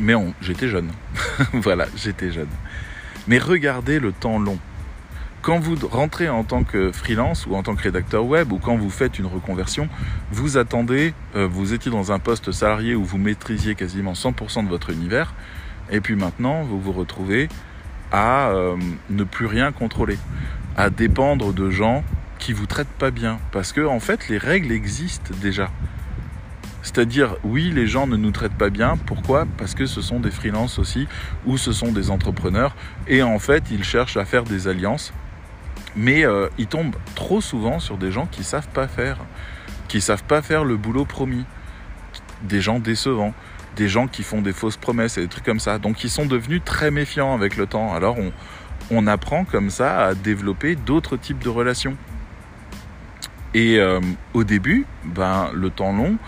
Mais 0.00 0.14
j'étais 0.40 0.66
jeune. 0.66 0.90
voilà, 1.52 1.86
j'étais 1.94 2.32
jeune. 2.32 2.48
Mais 3.28 3.38
regardez 3.38 4.00
le 4.00 4.10
temps 4.10 4.40
long. 4.40 4.58
Quand 5.40 5.60
vous 5.60 5.76
rentrez 5.86 6.28
en 6.28 6.42
tant 6.42 6.64
que 6.64 6.90
freelance 6.90 7.46
ou 7.46 7.54
en 7.54 7.62
tant 7.62 7.76
que 7.76 7.82
rédacteur 7.84 8.24
web 8.24 8.50
ou 8.50 8.58
quand 8.58 8.76
vous 8.76 8.90
faites 8.90 9.20
une 9.20 9.26
reconversion, 9.26 9.88
vous 10.32 10.56
attendez, 10.56 11.14
euh, 11.36 11.46
vous 11.46 11.72
étiez 11.72 11.92
dans 11.92 12.10
un 12.10 12.18
poste 12.18 12.50
salarié 12.50 12.96
où 12.96 13.04
vous 13.04 13.18
maîtrisiez 13.18 13.76
quasiment 13.76 14.14
100% 14.14 14.64
de 14.64 14.68
votre 14.68 14.90
univers, 14.90 15.32
et 15.90 16.00
puis 16.00 16.16
maintenant 16.16 16.62
vous 16.62 16.80
vous 16.80 16.92
retrouvez 16.92 17.48
à 18.10 18.48
euh, 18.48 18.76
ne 19.10 19.22
plus 19.22 19.46
rien 19.46 19.70
contrôler, 19.70 20.18
à 20.76 20.90
dépendre 20.90 21.52
de 21.52 21.70
gens 21.70 22.02
qui 22.42 22.52
vous 22.52 22.66
traitent 22.66 22.88
pas 22.98 23.12
bien, 23.12 23.38
parce 23.52 23.72
que 23.72 23.86
en 23.86 24.00
fait 24.00 24.28
les 24.28 24.36
règles 24.36 24.72
existent 24.72 25.32
déjà. 25.40 25.70
C'est-à-dire, 26.82 27.36
oui, 27.44 27.70
les 27.70 27.86
gens 27.86 28.08
ne 28.08 28.16
nous 28.16 28.32
traitent 28.32 28.58
pas 28.58 28.68
bien. 28.68 28.96
Pourquoi? 29.06 29.46
Parce 29.56 29.74
que 29.74 29.86
ce 29.86 30.00
sont 30.02 30.18
des 30.18 30.32
freelances 30.32 30.80
aussi, 30.80 31.06
ou 31.46 31.56
ce 31.56 31.72
sont 31.72 31.92
des 31.92 32.10
entrepreneurs. 32.10 32.74
Et 33.06 33.22
en 33.22 33.38
fait, 33.38 33.62
ils 33.70 33.84
cherchent 33.84 34.16
à 34.16 34.24
faire 34.24 34.42
des 34.42 34.66
alliances. 34.66 35.12
Mais 35.94 36.26
euh, 36.26 36.48
ils 36.58 36.66
tombent 36.66 36.96
trop 37.14 37.40
souvent 37.40 37.78
sur 37.78 37.98
des 37.98 38.10
gens 38.10 38.26
qui 38.26 38.42
savent 38.42 38.68
pas 38.68 38.88
faire, 38.88 39.18
qui 39.86 40.00
savent 40.00 40.24
pas 40.24 40.42
faire 40.42 40.64
le 40.64 40.76
boulot 40.76 41.04
promis, 41.04 41.44
des 42.42 42.60
gens 42.60 42.80
décevants, 42.80 43.34
des 43.76 43.88
gens 43.88 44.08
qui 44.08 44.24
font 44.24 44.42
des 44.42 44.52
fausses 44.52 44.76
promesses 44.76 45.16
et 45.18 45.20
des 45.20 45.28
trucs 45.28 45.44
comme 45.44 45.60
ça. 45.60 45.78
Donc 45.78 46.02
ils 46.02 46.10
sont 46.10 46.26
devenus 46.26 46.62
très 46.64 46.90
méfiants 46.90 47.34
avec 47.34 47.56
le 47.56 47.66
temps. 47.66 47.94
Alors 47.94 48.18
on, 48.18 48.32
on 48.90 49.06
apprend 49.06 49.44
comme 49.44 49.70
ça 49.70 50.04
à 50.04 50.14
développer 50.14 50.74
d'autres 50.74 51.16
types 51.16 51.38
de 51.38 51.48
relations. 51.48 51.96
Et 53.54 53.78
euh, 53.78 54.00
au 54.34 54.44
début, 54.44 54.86
ben, 55.04 55.50
le 55.52 55.70
temps 55.70 55.92
long, 55.92 56.18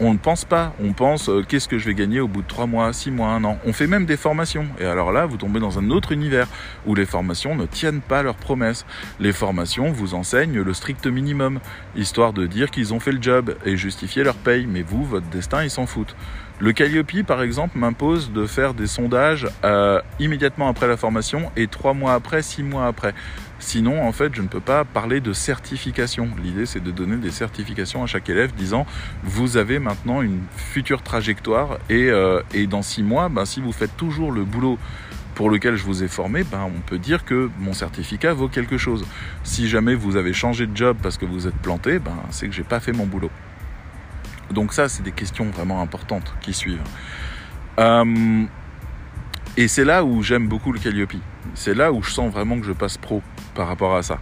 on 0.00 0.12
ne 0.12 0.18
pense 0.18 0.44
pas. 0.44 0.74
On 0.80 0.92
pense 0.92 1.28
euh, 1.28 1.42
qu'est-ce 1.46 1.66
que 1.66 1.78
je 1.78 1.86
vais 1.86 1.94
gagner 1.94 2.20
au 2.20 2.28
bout 2.28 2.42
de 2.42 2.46
3 2.46 2.66
mois, 2.66 2.92
6 2.92 3.10
mois, 3.10 3.28
1 3.30 3.44
an. 3.44 3.58
On 3.66 3.72
fait 3.72 3.88
même 3.88 4.06
des 4.06 4.16
formations. 4.16 4.66
Et 4.78 4.84
alors 4.84 5.10
là, 5.10 5.26
vous 5.26 5.36
tombez 5.36 5.58
dans 5.58 5.78
un 5.78 5.90
autre 5.90 6.12
univers 6.12 6.46
où 6.86 6.94
les 6.94 7.06
formations 7.06 7.56
ne 7.56 7.66
tiennent 7.66 8.00
pas 8.00 8.22
leurs 8.22 8.36
promesses. 8.36 8.86
Les 9.18 9.32
formations 9.32 9.90
vous 9.90 10.14
enseignent 10.14 10.60
le 10.60 10.72
strict 10.72 11.06
minimum, 11.06 11.58
histoire 11.96 12.32
de 12.32 12.46
dire 12.46 12.70
qu'ils 12.70 12.94
ont 12.94 13.00
fait 13.00 13.12
le 13.12 13.20
job 13.20 13.56
et 13.64 13.76
justifier 13.76 14.22
leur 14.22 14.36
paye. 14.36 14.66
Mais 14.66 14.82
vous, 14.82 15.04
votre 15.04 15.26
destin, 15.26 15.64
ils 15.64 15.70
s'en 15.70 15.86
foutent. 15.86 16.14
Le 16.60 16.72
Calliope, 16.72 17.24
par 17.24 17.42
exemple, 17.42 17.78
m'impose 17.78 18.32
de 18.32 18.44
faire 18.44 18.74
des 18.74 18.88
sondages 18.88 19.46
euh, 19.64 20.00
immédiatement 20.18 20.68
après 20.68 20.88
la 20.88 20.96
formation 20.96 21.52
et 21.56 21.68
3 21.68 21.94
mois 21.94 22.14
après, 22.14 22.42
6 22.42 22.64
mois 22.64 22.86
après. 22.86 23.14
Sinon, 23.68 24.02
en 24.02 24.12
fait, 24.12 24.34
je 24.34 24.40
ne 24.40 24.48
peux 24.48 24.62
pas 24.62 24.86
parler 24.86 25.20
de 25.20 25.34
certification. 25.34 26.30
L'idée, 26.42 26.64
c'est 26.64 26.82
de 26.82 26.90
donner 26.90 27.16
des 27.16 27.30
certifications 27.30 28.02
à 28.02 28.06
chaque 28.06 28.30
élève 28.30 28.54
disant, 28.54 28.86
vous 29.24 29.58
avez 29.58 29.78
maintenant 29.78 30.22
une 30.22 30.40
future 30.56 31.02
trajectoire 31.02 31.76
et, 31.90 32.08
euh, 32.08 32.40
dans 32.66 32.80
six 32.80 33.02
mois, 33.02 33.28
ben, 33.28 33.44
si 33.44 33.60
vous 33.60 33.72
faites 33.72 33.94
toujours 33.98 34.32
le 34.32 34.44
boulot 34.46 34.78
pour 35.34 35.50
lequel 35.50 35.76
je 35.76 35.84
vous 35.84 36.02
ai 36.02 36.08
formé, 36.08 36.44
ben, 36.44 36.62
on 36.62 36.80
peut 36.80 36.96
dire 36.96 37.26
que 37.26 37.50
mon 37.58 37.74
certificat 37.74 38.32
vaut 38.32 38.48
quelque 38.48 38.78
chose. 38.78 39.04
Si 39.44 39.68
jamais 39.68 39.94
vous 39.94 40.16
avez 40.16 40.32
changé 40.32 40.66
de 40.66 40.74
job 40.74 40.96
parce 41.02 41.18
que 41.18 41.26
vous 41.26 41.46
êtes 41.46 41.58
planté, 41.58 41.98
ben, 41.98 42.16
c'est 42.30 42.48
que 42.48 42.54
j'ai 42.54 42.64
pas 42.64 42.80
fait 42.80 42.92
mon 42.92 43.04
boulot. 43.04 43.30
Donc 44.50 44.72
ça, 44.72 44.88
c'est 44.88 45.02
des 45.02 45.12
questions 45.12 45.44
vraiment 45.50 45.82
importantes 45.82 46.34
qui 46.40 46.54
suivent. 46.54 46.80
Euh, 47.78 48.46
et 49.58 49.68
c'est 49.68 49.84
là 49.84 50.04
où 50.04 50.22
j'aime 50.22 50.48
beaucoup 50.48 50.72
le 50.72 50.78
Calliope. 50.78 51.12
C'est 51.52 51.74
là 51.74 51.92
où 51.92 52.02
je 52.02 52.10
sens 52.10 52.32
vraiment 52.32 52.58
que 52.58 52.64
je 52.64 52.72
passe 52.72 52.96
pro 52.96 53.22
par 53.58 53.66
rapport 53.66 53.96
à 53.96 54.04
ça. 54.04 54.20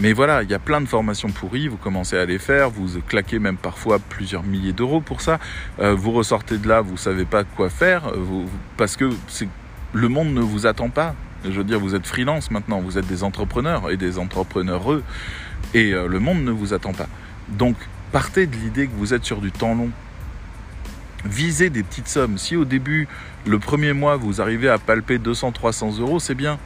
Mais 0.00 0.14
voilà, 0.14 0.42
il 0.42 0.48
y 0.48 0.54
a 0.54 0.58
plein 0.58 0.80
de 0.80 0.86
formations 0.86 1.28
pourries, 1.28 1.68
vous 1.68 1.76
commencez 1.76 2.16
à 2.16 2.24
les 2.24 2.38
faire, 2.38 2.70
vous 2.70 3.02
claquez 3.06 3.38
même 3.38 3.58
parfois 3.58 3.98
plusieurs 3.98 4.44
milliers 4.44 4.72
d'euros 4.72 5.02
pour 5.02 5.20
ça. 5.20 5.38
Euh, 5.78 5.94
vous 5.94 6.10
ressortez 6.10 6.56
de 6.56 6.66
là, 6.66 6.80
vous 6.80 6.96
savez 6.96 7.26
pas 7.26 7.44
quoi 7.44 7.68
faire, 7.68 8.08
euh, 8.08 8.46
parce 8.78 8.96
que 8.96 9.10
le 9.92 10.08
monde 10.08 10.32
ne 10.32 10.40
vous 10.40 10.66
attend 10.66 10.88
pas. 10.88 11.14
Je 11.44 11.50
veux 11.50 11.64
dire, 11.64 11.78
vous 11.78 11.94
êtes 11.94 12.06
freelance 12.06 12.50
maintenant, 12.50 12.80
vous 12.80 12.96
êtes 12.96 13.06
des 13.06 13.24
entrepreneurs 13.24 13.90
et 13.90 13.98
des 13.98 14.18
entrepreneureux, 14.18 15.04
et 15.74 15.92
euh, 15.92 16.08
le 16.08 16.18
monde 16.18 16.42
ne 16.42 16.50
vous 16.50 16.72
attend 16.72 16.94
pas. 16.94 17.08
Donc, 17.50 17.76
partez 18.10 18.46
de 18.46 18.56
l'idée 18.56 18.86
que 18.86 18.94
vous 18.96 19.12
êtes 19.12 19.24
sur 19.26 19.42
du 19.42 19.52
temps 19.52 19.74
long. 19.74 19.90
Visez 21.26 21.68
des 21.68 21.82
petites 21.82 22.08
sommes. 22.08 22.38
Si 22.38 22.56
au 22.56 22.64
début, 22.64 23.06
le 23.46 23.58
premier 23.58 23.92
mois, 23.92 24.16
vous 24.16 24.40
arrivez 24.40 24.70
à 24.70 24.78
palper 24.78 25.18
200-300 25.18 26.00
euros, 26.00 26.20
c'est 26.20 26.34
bien. 26.34 26.58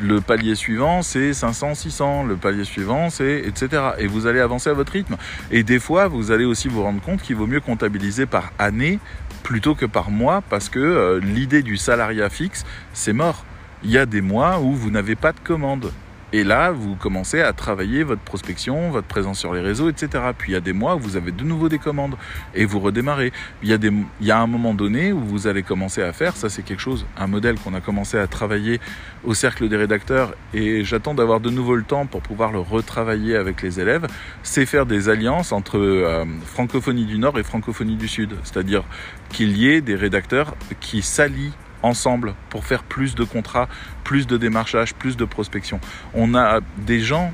Le 0.00 0.20
palier 0.20 0.54
suivant, 0.54 1.02
c'est 1.02 1.32
500, 1.32 1.74
600. 1.74 2.24
Le 2.24 2.36
palier 2.36 2.64
suivant, 2.64 3.10
c'est 3.10 3.42
etc. 3.44 3.82
Et 3.98 4.06
vous 4.06 4.26
allez 4.26 4.40
avancer 4.40 4.70
à 4.70 4.72
votre 4.72 4.92
rythme. 4.92 5.16
Et 5.50 5.62
des 5.62 5.80
fois, 5.80 6.06
vous 6.06 6.30
allez 6.30 6.44
aussi 6.44 6.68
vous 6.68 6.82
rendre 6.82 7.00
compte 7.00 7.20
qu'il 7.20 7.36
vaut 7.36 7.46
mieux 7.46 7.60
comptabiliser 7.60 8.26
par 8.26 8.52
année 8.58 9.00
plutôt 9.42 9.74
que 9.74 9.86
par 9.86 10.10
mois 10.10 10.42
parce 10.48 10.68
que 10.68 10.78
euh, 10.78 11.20
l'idée 11.20 11.62
du 11.62 11.76
salariat 11.76 12.28
fixe, 12.28 12.64
c'est 12.92 13.12
mort. 13.12 13.44
Il 13.82 13.90
y 13.90 13.98
a 13.98 14.06
des 14.06 14.20
mois 14.20 14.60
où 14.60 14.72
vous 14.72 14.90
n'avez 14.90 15.16
pas 15.16 15.32
de 15.32 15.40
commande. 15.40 15.92
Et 16.32 16.44
là, 16.44 16.72
vous 16.72 16.94
commencez 16.94 17.40
à 17.40 17.54
travailler 17.54 18.02
votre 18.02 18.20
prospection, 18.20 18.90
votre 18.90 19.06
présence 19.06 19.38
sur 19.38 19.54
les 19.54 19.62
réseaux, 19.62 19.88
etc. 19.88 20.24
Puis 20.36 20.52
il 20.52 20.54
y 20.54 20.56
a 20.56 20.60
des 20.60 20.74
mois 20.74 20.96
où 20.96 20.98
vous 20.98 21.16
avez 21.16 21.32
de 21.32 21.42
nouveau 21.42 21.70
des 21.70 21.78
commandes 21.78 22.16
et 22.54 22.66
vous 22.66 22.80
redémarrez. 22.80 23.32
Il 23.62 23.68
y 23.70 23.72
a, 23.72 23.78
des, 23.78 23.90
il 24.20 24.26
y 24.26 24.30
a 24.30 24.38
un 24.38 24.46
moment 24.46 24.74
donné 24.74 25.12
où 25.12 25.20
vous 25.20 25.46
allez 25.46 25.62
commencer 25.62 26.02
à 26.02 26.12
faire, 26.12 26.36
ça 26.36 26.50
c'est 26.50 26.62
quelque 26.62 26.80
chose, 26.80 27.06
un 27.16 27.26
modèle 27.26 27.56
qu'on 27.58 27.72
a 27.72 27.80
commencé 27.80 28.18
à 28.18 28.26
travailler 28.26 28.78
au 29.24 29.32
cercle 29.32 29.68
des 29.68 29.76
rédacteurs 29.76 30.34
et 30.52 30.84
j'attends 30.84 31.14
d'avoir 31.14 31.40
de 31.40 31.48
nouveau 31.48 31.74
le 31.74 31.82
temps 31.82 32.04
pour 32.04 32.20
pouvoir 32.20 32.52
le 32.52 32.60
retravailler 32.60 33.34
avec 33.34 33.62
les 33.62 33.80
élèves, 33.80 34.06
c'est 34.42 34.66
faire 34.66 34.84
des 34.84 35.08
alliances 35.08 35.52
entre 35.52 35.78
euh, 35.78 36.24
francophonie 36.44 37.06
du 37.06 37.18
Nord 37.18 37.38
et 37.38 37.42
francophonie 37.42 37.96
du 37.96 38.08
Sud. 38.08 38.36
C'est-à-dire 38.44 38.84
qu'il 39.30 39.56
y 39.56 39.68
ait 39.68 39.80
des 39.80 39.94
rédacteurs 39.94 40.54
qui 40.80 41.00
s'allient 41.00 41.52
ensemble 41.82 42.34
pour 42.50 42.64
faire 42.64 42.82
plus 42.82 43.14
de 43.14 43.24
contrats, 43.24 43.68
plus 44.04 44.26
de 44.26 44.36
démarchage, 44.36 44.94
plus 44.94 45.16
de 45.16 45.24
prospection. 45.24 45.80
On 46.14 46.34
a 46.34 46.60
des 46.78 47.00
gens 47.00 47.32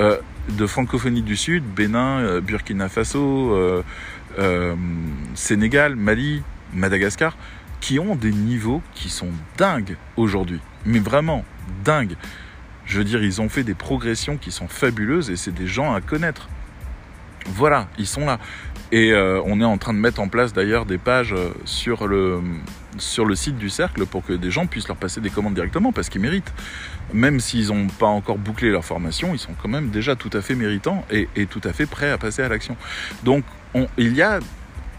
euh, 0.00 0.18
de 0.48 0.66
francophonie 0.66 1.22
du 1.22 1.36
Sud, 1.36 1.64
Bénin, 1.64 2.18
euh, 2.18 2.40
Burkina 2.40 2.88
Faso, 2.88 3.54
euh, 3.54 4.74
Sénégal, 5.34 5.96
Mali, 5.96 6.42
Madagascar, 6.74 7.36
qui 7.80 7.98
ont 7.98 8.14
des 8.14 8.32
niveaux 8.32 8.82
qui 8.94 9.08
sont 9.08 9.30
dingues 9.56 9.96
aujourd'hui. 10.16 10.60
Mais 10.84 10.98
vraiment 10.98 11.44
dingues. 11.84 12.16
Je 12.84 12.98
veux 12.98 13.04
dire, 13.04 13.22
ils 13.22 13.40
ont 13.40 13.48
fait 13.48 13.62
des 13.62 13.74
progressions 13.74 14.36
qui 14.36 14.50
sont 14.50 14.68
fabuleuses 14.68 15.30
et 15.30 15.36
c'est 15.36 15.54
des 15.54 15.66
gens 15.66 15.94
à 15.94 16.00
connaître. 16.00 16.48
Voilà, 17.46 17.88
ils 17.98 18.06
sont 18.06 18.26
là. 18.26 18.38
Et 18.92 19.14
on 19.14 19.60
est 19.60 19.64
en 19.64 19.78
train 19.78 19.92
de 19.92 19.98
mettre 19.98 20.20
en 20.20 20.28
place 20.28 20.52
d'ailleurs 20.52 20.84
des 20.84 20.98
pages 20.98 21.34
sur 21.64 22.06
le, 22.06 22.40
sur 22.98 23.24
le 23.24 23.34
site 23.34 23.56
du 23.56 23.70
cercle 23.70 24.06
pour 24.06 24.24
que 24.24 24.32
des 24.32 24.50
gens 24.50 24.66
puissent 24.66 24.88
leur 24.88 24.96
passer 24.96 25.20
des 25.20 25.30
commandes 25.30 25.54
directement 25.54 25.92
parce 25.92 26.08
qu'ils 26.08 26.20
méritent. 26.20 26.52
Même 27.12 27.40
s'ils 27.40 27.68
n'ont 27.68 27.88
pas 27.88 28.06
encore 28.06 28.38
bouclé 28.38 28.70
leur 28.70 28.84
formation, 28.84 29.34
ils 29.34 29.38
sont 29.38 29.54
quand 29.60 29.68
même 29.68 29.90
déjà 29.90 30.16
tout 30.16 30.30
à 30.32 30.40
fait 30.40 30.54
méritants 30.54 31.04
et, 31.10 31.28
tout 31.46 31.60
à 31.64 31.72
fait 31.72 31.86
prêts 31.86 32.10
à 32.10 32.18
passer 32.18 32.42
à 32.42 32.48
l'action. 32.48 32.76
Donc 33.24 33.44
il 33.98 34.14
y 34.14 34.22
a 34.22 34.40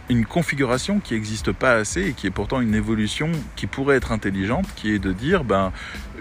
une 0.10 0.26
configuration 0.26 1.00
qui 1.00 1.16
n'existe 1.16 1.52
pas 1.52 1.74
assez 1.74 2.10
et 2.10 2.14
qui 2.14 2.28
est 2.28 2.32
pourtant 2.32 2.62
une 2.62 2.76
évolution 2.76 3.32
qui 3.56 3.66
pourrait 3.68 3.98
être 3.98 4.12
intelligente, 4.12 4.68
qui 4.76 4.94
est 4.94 5.00
de 5.00 5.12
dire 5.12 5.44
ben, 5.44 5.72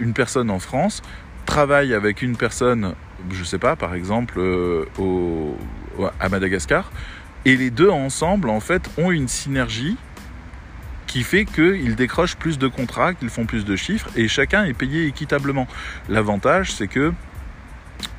une 0.00 0.14
personne 0.14 0.50
en 0.50 0.58
France 0.58 1.02
travaille 1.44 1.92
avec 1.92 2.22
une 2.22 2.36
personne, 2.36 2.94
je 3.30 3.40
ne 3.40 3.44
sais 3.44 3.58
pas, 3.58 3.76
par 3.76 3.94
exemple 3.94 4.38
euh, 4.38 4.86
au, 4.98 5.56
à 6.18 6.28
Madagascar, 6.30 6.90
et 7.44 7.56
les 7.56 7.70
deux 7.70 7.90
ensemble, 7.90 8.48
en 8.48 8.60
fait, 8.60 8.90
ont 8.96 9.10
une 9.10 9.28
synergie 9.28 9.96
qui 11.14 11.22
fait 11.22 11.44
qu'ils 11.44 11.94
décrochent 11.94 12.34
plus 12.34 12.58
de 12.58 12.66
contrats, 12.66 13.14
qu'ils 13.14 13.28
font 13.28 13.46
plus 13.46 13.64
de 13.64 13.76
chiffres, 13.76 14.10
et 14.16 14.26
chacun 14.26 14.64
est 14.64 14.72
payé 14.72 15.06
équitablement. 15.06 15.68
L'avantage, 16.08 16.72
c'est 16.72 16.88
que 16.88 17.12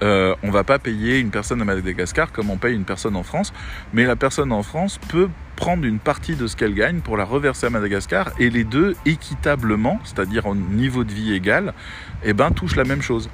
euh, 0.01 0.33
on 0.43 0.49
va 0.49 0.63
pas 0.63 0.79
payer 0.79 1.19
une 1.19 1.29
personne 1.29 1.61
à 1.61 1.65
Madagascar 1.65 2.31
comme 2.31 2.49
on 2.49 2.55
paye 2.55 2.73
une 2.73 2.85
personne 2.85 3.17
en 3.17 3.23
France, 3.23 3.51
mais 3.91 4.05
la 4.05 4.15
personne 4.15 4.53
en 4.53 4.63
France 4.63 4.97
peut 5.09 5.27
prendre 5.57 5.83
une 5.83 5.99
partie 5.99 6.37
de 6.37 6.47
ce 6.47 6.55
qu'elle 6.55 6.73
gagne 6.73 7.01
pour 7.01 7.17
la 7.17 7.25
reverser 7.25 7.65
à 7.65 7.69
Madagascar, 7.69 8.31
et 8.39 8.49
les 8.49 8.63
deux 8.63 8.95
équitablement, 9.05 9.99
c'est-à-dire 10.05 10.47
en 10.47 10.55
niveau 10.55 11.03
de 11.03 11.11
vie 11.11 11.33
égal, 11.33 11.73
eh 12.23 12.31
ben, 12.31 12.51
touchent 12.51 12.77
la 12.77 12.85
même 12.85 13.01
chose. 13.01 13.29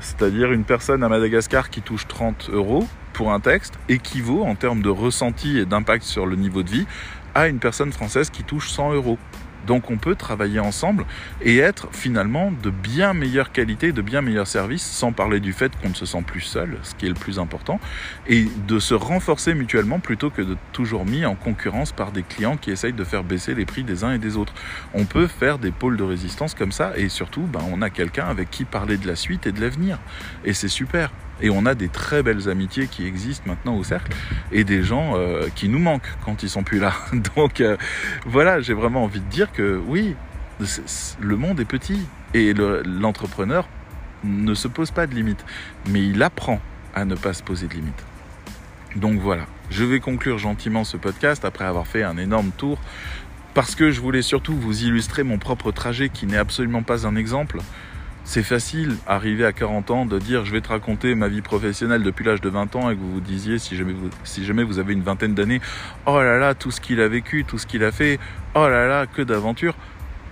C'est-à-dire 0.00 0.52
une 0.52 0.64
personne 0.64 1.02
à 1.02 1.08
Madagascar 1.08 1.70
qui 1.70 1.80
touche 1.80 2.06
30 2.06 2.50
euros 2.52 2.86
pour 3.14 3.32
un 3.32 3.40
texte 3.40 3.78
équivaut 3.88 4.44
en 4.44 4.54
termes 4.54 4.82
de 4.82 4.88
ressenti 4.88 5.58
et 5.58 5.66
d'impact 5.66 6.04
sur 6.04 6.26
le 6.26 6.36
niveau 6.36 6.62
de 6.62 6.70
vie 6.70 6.86
à 7.34 7.48
une 7.48 7.58
personne 7.58 7.92
française 7.92 8.30
qui 8.30 8.44
touche 8.44 8.70
100 8.70 8.94
euros. 8.94 9.18
Donc 9.66 9.90
on 9.90 9.98
peut 9.98 10.14
travailler 10.14 10.60
ensemble 10.60 11.04
et 11.42 11.58
être 11.58 11.88
finalement 11.92 12.52
de 12.62 12.70
bien 12.70 13.12
meilleure 13.12 13.52
qualité, 13.52 13.92
de 13.92 14.02
bien 14.02 14.22
meilleurs 14.22 14.46
services, 14.46 14.82
sans 14.82 15.12
parler 15.12 15.40
du 15.40 15.52
fait 15.52 15.72
qu'on 15.80 15.90
ne 15.90 15.94
se 15.94 16.06
sent 16.06 16.22
plus 16.26 16.40
seul, 16.40 16.78
ce 16.82 16.94
qui 16.94 17.06
est 17.06 17.10
le 17.10 17.14
plus 17.14 17.38
important, 17.38 17.80
et 18.26 18.46
de 18.66 18.78
se 18.78 18.94
renforcer 18.94 19.54
mutuellement 19.54 20.00
plutôt 20.00 20.30
que 20.30 20.42
de 20.42 20.56
toujours 20.72 21.04
mis 21.04 21.24
en 21.26 21.34
concurrence 21.34 21.92
par 21.92 22.12
des 22.12 22.22
clients 22.22 22.56
qui 22.56 22.70
essayent 22.70 22.92
de 22.92 23.04
faire 23.04 23.24
baisser 23.24 23.54
les 23.54 23.66
prix 23.66 23.84
des 23.84 24.04
uns 24.04 24.12
et 24.12 24.18
des 24.18 24.36
autres. 24.36 24.54
On 24.94 25.04
peut 25.04 25.26
faire 25.26 25.58
des 25.58 25.70
pôles 25.70 25.96
de 25.96 26.04
résistance 26.04 26.54
comme 26.54 26.72
ça 26.72 26.92
et 26.96 27.08
surtout 27.08 27.42
ben, 27.42 27.60
on 27.70 27.82
a 27.82 27.90
quelqu'un 27.90 28.26
avec 28.26 28.50
qui 28.50 28.64
parler 28.64 28.96
de 28.96 29.06
la 29.06 29.16
suite 29.16 29.46
et 29.46 29.52
de 29.52 29.60
l'avenir. 29.60 29.98
Et 30.44 30.52
c'est 30.52 30.68
super. 30.68 31.10
Et 31.42 31.50
on 31.50 31.66
a 31.66 31.74
des 31.74 31.88
très 31.88 32.22
belles 32.22 32.48
amitiés 32.48 32.86
qui 32.86 33.06
existent 33.06 33.44
maintenant 33.46 33.76
au 33.76 33.84
cercle 33.84 34.12
et 34.52 34.64
des 34.64 34.82
gens 34.82 35.12
euh, 35.14 35.48
qui 35.54 35.68
nous 35.68 35.78
manquent 35.78 36.10
quand 36.24 36.42
ils 36.42 36.50
sont 36.50 36.62
plus 36.62 36.78
là. 36.78 36.92
Donc 37.36 37.60
euh, 37.60 37.76
voilà, 38.26 38.60
j'ai 38.60 38.74
vraiment 38.74 39.04
envie 39.04 39.20
de 39.20 39.28
dire 39.30 39.52
que 39.52 39.80
oui, 39.86 40.14
le 41.20 41.36
monde 41.36 41.60
est 41.60 41.64
petit 41.64 42.00
et 42.34 42.52
l'entrepreneur 42.54 43.68
ne 44.24 44.54
se 44.54 44.68
pose 44.68 44.90
pas 44.90 45.06
de 45.06 45.14
limites, 45.14 45.44
mais 45.88 46.04
il 46.04 46.22
apprend 46.22 46.60
à 46.94 47.04
ne 47.04 47.14
pas 47.14 47.32
se 47.32 47.42
poser 47.42 47.66
de 47.68 47.74
limites. 47.74 48.04
Donc 48.96 49.20
voilà, 49.20 49.46
je 49.70 49.84
vais 49.84 50.00
conclure 50.00 50.38
gentiment 50.38 50.84
ce 50.84 50.96
podcast 50.96 51.44
après 51.44 51.64
avoir 51.64 51.86
fait 51.86 52.02
un 52.02 52.18
énorme 52.18 52.50
tour 52.50 52.78
parce 53.54 53.74
que 53.74 53.90
je 53.90 54.00
voulais 54.00 54.22
surtout 54.22 54.54
vous 54.54 54.84
illustrer 54.84 55.22
mon 55.22 55.38
propre 55.38 55.72
trajet 55.72 56.08
qui 56.08 56.26
n'est 56.26 56.36
absolument 56.36 56.82
pas 56.82 57.06
un 57.06 57.16
exemple. 57.16 57.58
C'est 58.24 58.42
facile, 58.42 58.96
arriver 59.06 59.44
à 59.44 59.52
40 59.52 59.90
ans, 59.90 60.06
de 60.06 60.18
dire 60.18 60.44
je 60.44 60.52
vais 60.52 60.60
te 60.60 60.68
raconter 60.68 61.14
ma 61.14 61.28
vie 61.28 61.40
professionnelle 61.40 62.02
depuis 62.02 62.24
l'âge 62.24 62.40
de 62.40 62.48
20 62.48 62.76
ans 62.76 62.90
et 62.90 62.94
que 62.94 63.00
vous 63.00 63.14
vous 63.14 63.20
disiez, 63.20 63.58
si 63.58 63.76
jamais 63.76 63.92
vous, 63.92 64.10
si 64.24 64.44
jamais 64.44 64.62
vous 64.62 64.78
avez 64.78 64.92
une 64.92 65.02
vingtaine 65.02 65.34
d'années, 65.34 65.60
oh 66.06 66.20
là 66.20 66.38
là, 66.38 66.54
tout 66.54 66.70
ce 66.70 66.80
qu'il 66.80 67.00
a 67.00 67.08
vécu, 67.08 67.44
tout 67.44 67.58
ce 67.58 67.66
qu'il 67.66 67.82
a 67.82 67.90
fait, 67.90 68.18
oh 68.54 68.68
là 68.68 68.86
là, 68.86 69.06
que 69.06 69.22
d'aventures. 69.22 69.74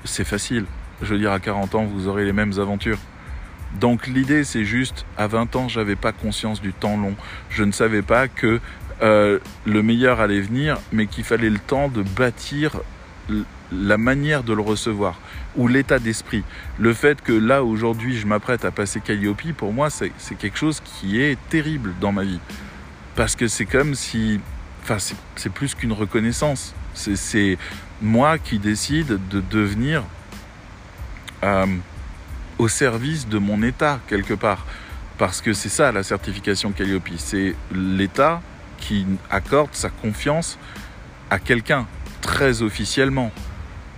C'est 0.05 0.24
facile. 0.24 0.64
Je 1.03 1.14
veux 1.14 1.18
dire, 1.18 1.32
à 1.32 1.41
40 1.41 1.74
ans, 1.74 1.84
vous 1.84 2.09
aurez 2.09 2.24
les 2.24 2.32
mêmes 2.32 2.59
aventures. 2.59 2.99
Donc 3.80 4.07
l'idée, 4.07 4.45
c'est 4.45 4.64
juste, 4.64 5.05
à 5.16 5.26
20 5.26 5.57
ans, 5.57 5.68
j'avais 5.68 5.97
pas 5.97 6.12
conscience 6.12 6.61
du 6.61 6.72
temps 6.72 6.97
long. 6.97 7.14
Je 7.51 7.64
ne 7.64 7.72
savais 7.72 8.03
pas 8.03 8.28
que 8.28 8.61
euh, 9.03 9.39
le 9.64 9.82
meilleur 9.82 10.20
allait 10.20 10.41
venir, 10.41 10.78
mais 10.93 11.07
qu'il 11.07 11.24
fallait 11.24 11.51
le 11.51 11.59
temps 11.59 11.89
de 11.89 12.03
bâtir 12.03 12.80
la 13.72 13.99
manière 13.99 14.43
de 14.43 14.53
le 14.53 14.62
recevoir 14.62 15.18
ou 15.59 15.68
l'état 15.68 15.98
d'esprit. 15.98 16.44
Le 16.78 16.94
fait 16.94 17.20
que 17.20 17.32
là 17.32 17.62
aujourd'hui 17.62 18.16
je 18.16 18.26
m'apprête 18.26 18.64
à 18.64 18.70
passer 18.70 19.00
Calliope, 19.00 19.52
pour 19.56 19.72
moi 19.74 19.90
c'est 19.90 20.12
quelque 20.38 20.56
chose 20.56 20.80
qui 20.82 21.20
est 21.20 21.36
terrible 21.50 21.92
dans 22.00 22.12
ma 22.12 22.22
vie. 22.22 22.40
Parce 23.14 23.36
que 23.36 23.48
c'est 23.48 23.66
comme 23.66 23.94
si... 23.94 24.40
Enfin 24.82 24.96
c'est 25.36 25.52
plus 25.52 25.74
qu'une 25.74 25.92
reconnaissance. 25.92 26.74
C'est 26.94 27.59
moi 28.00 28.38
qui 28.38 28.59
décide 28.59 29.18
de 29.28 29.40
devenir 29.40 30.04
euh, 31.42 31.66
au 32.59 32.68
service 32.68 33.28
de 33.28 33.38
mon 33.38 33.62
état 33.62 34.00
quelque 34.09 34.34
part. 34.34 34.64
Parce 35.18 35.40
que 35.40 35.52
c'est 35.52 35.68
ça 35.68 35.90
la 35.90 36.04
certification 36.04 36.70
Calliope. 36.70 37.09
C'est 37.18 37.56
l'état 37.74 38.40
qui 38.78 39.04
accorde 39.28 39.70
sa 39.72 39.90
confiance 39.90 40.56
à 41.28 41.40
quelqu'un 41.40 41.86
très 42.20 42.62
officiellement. 42.62 43.32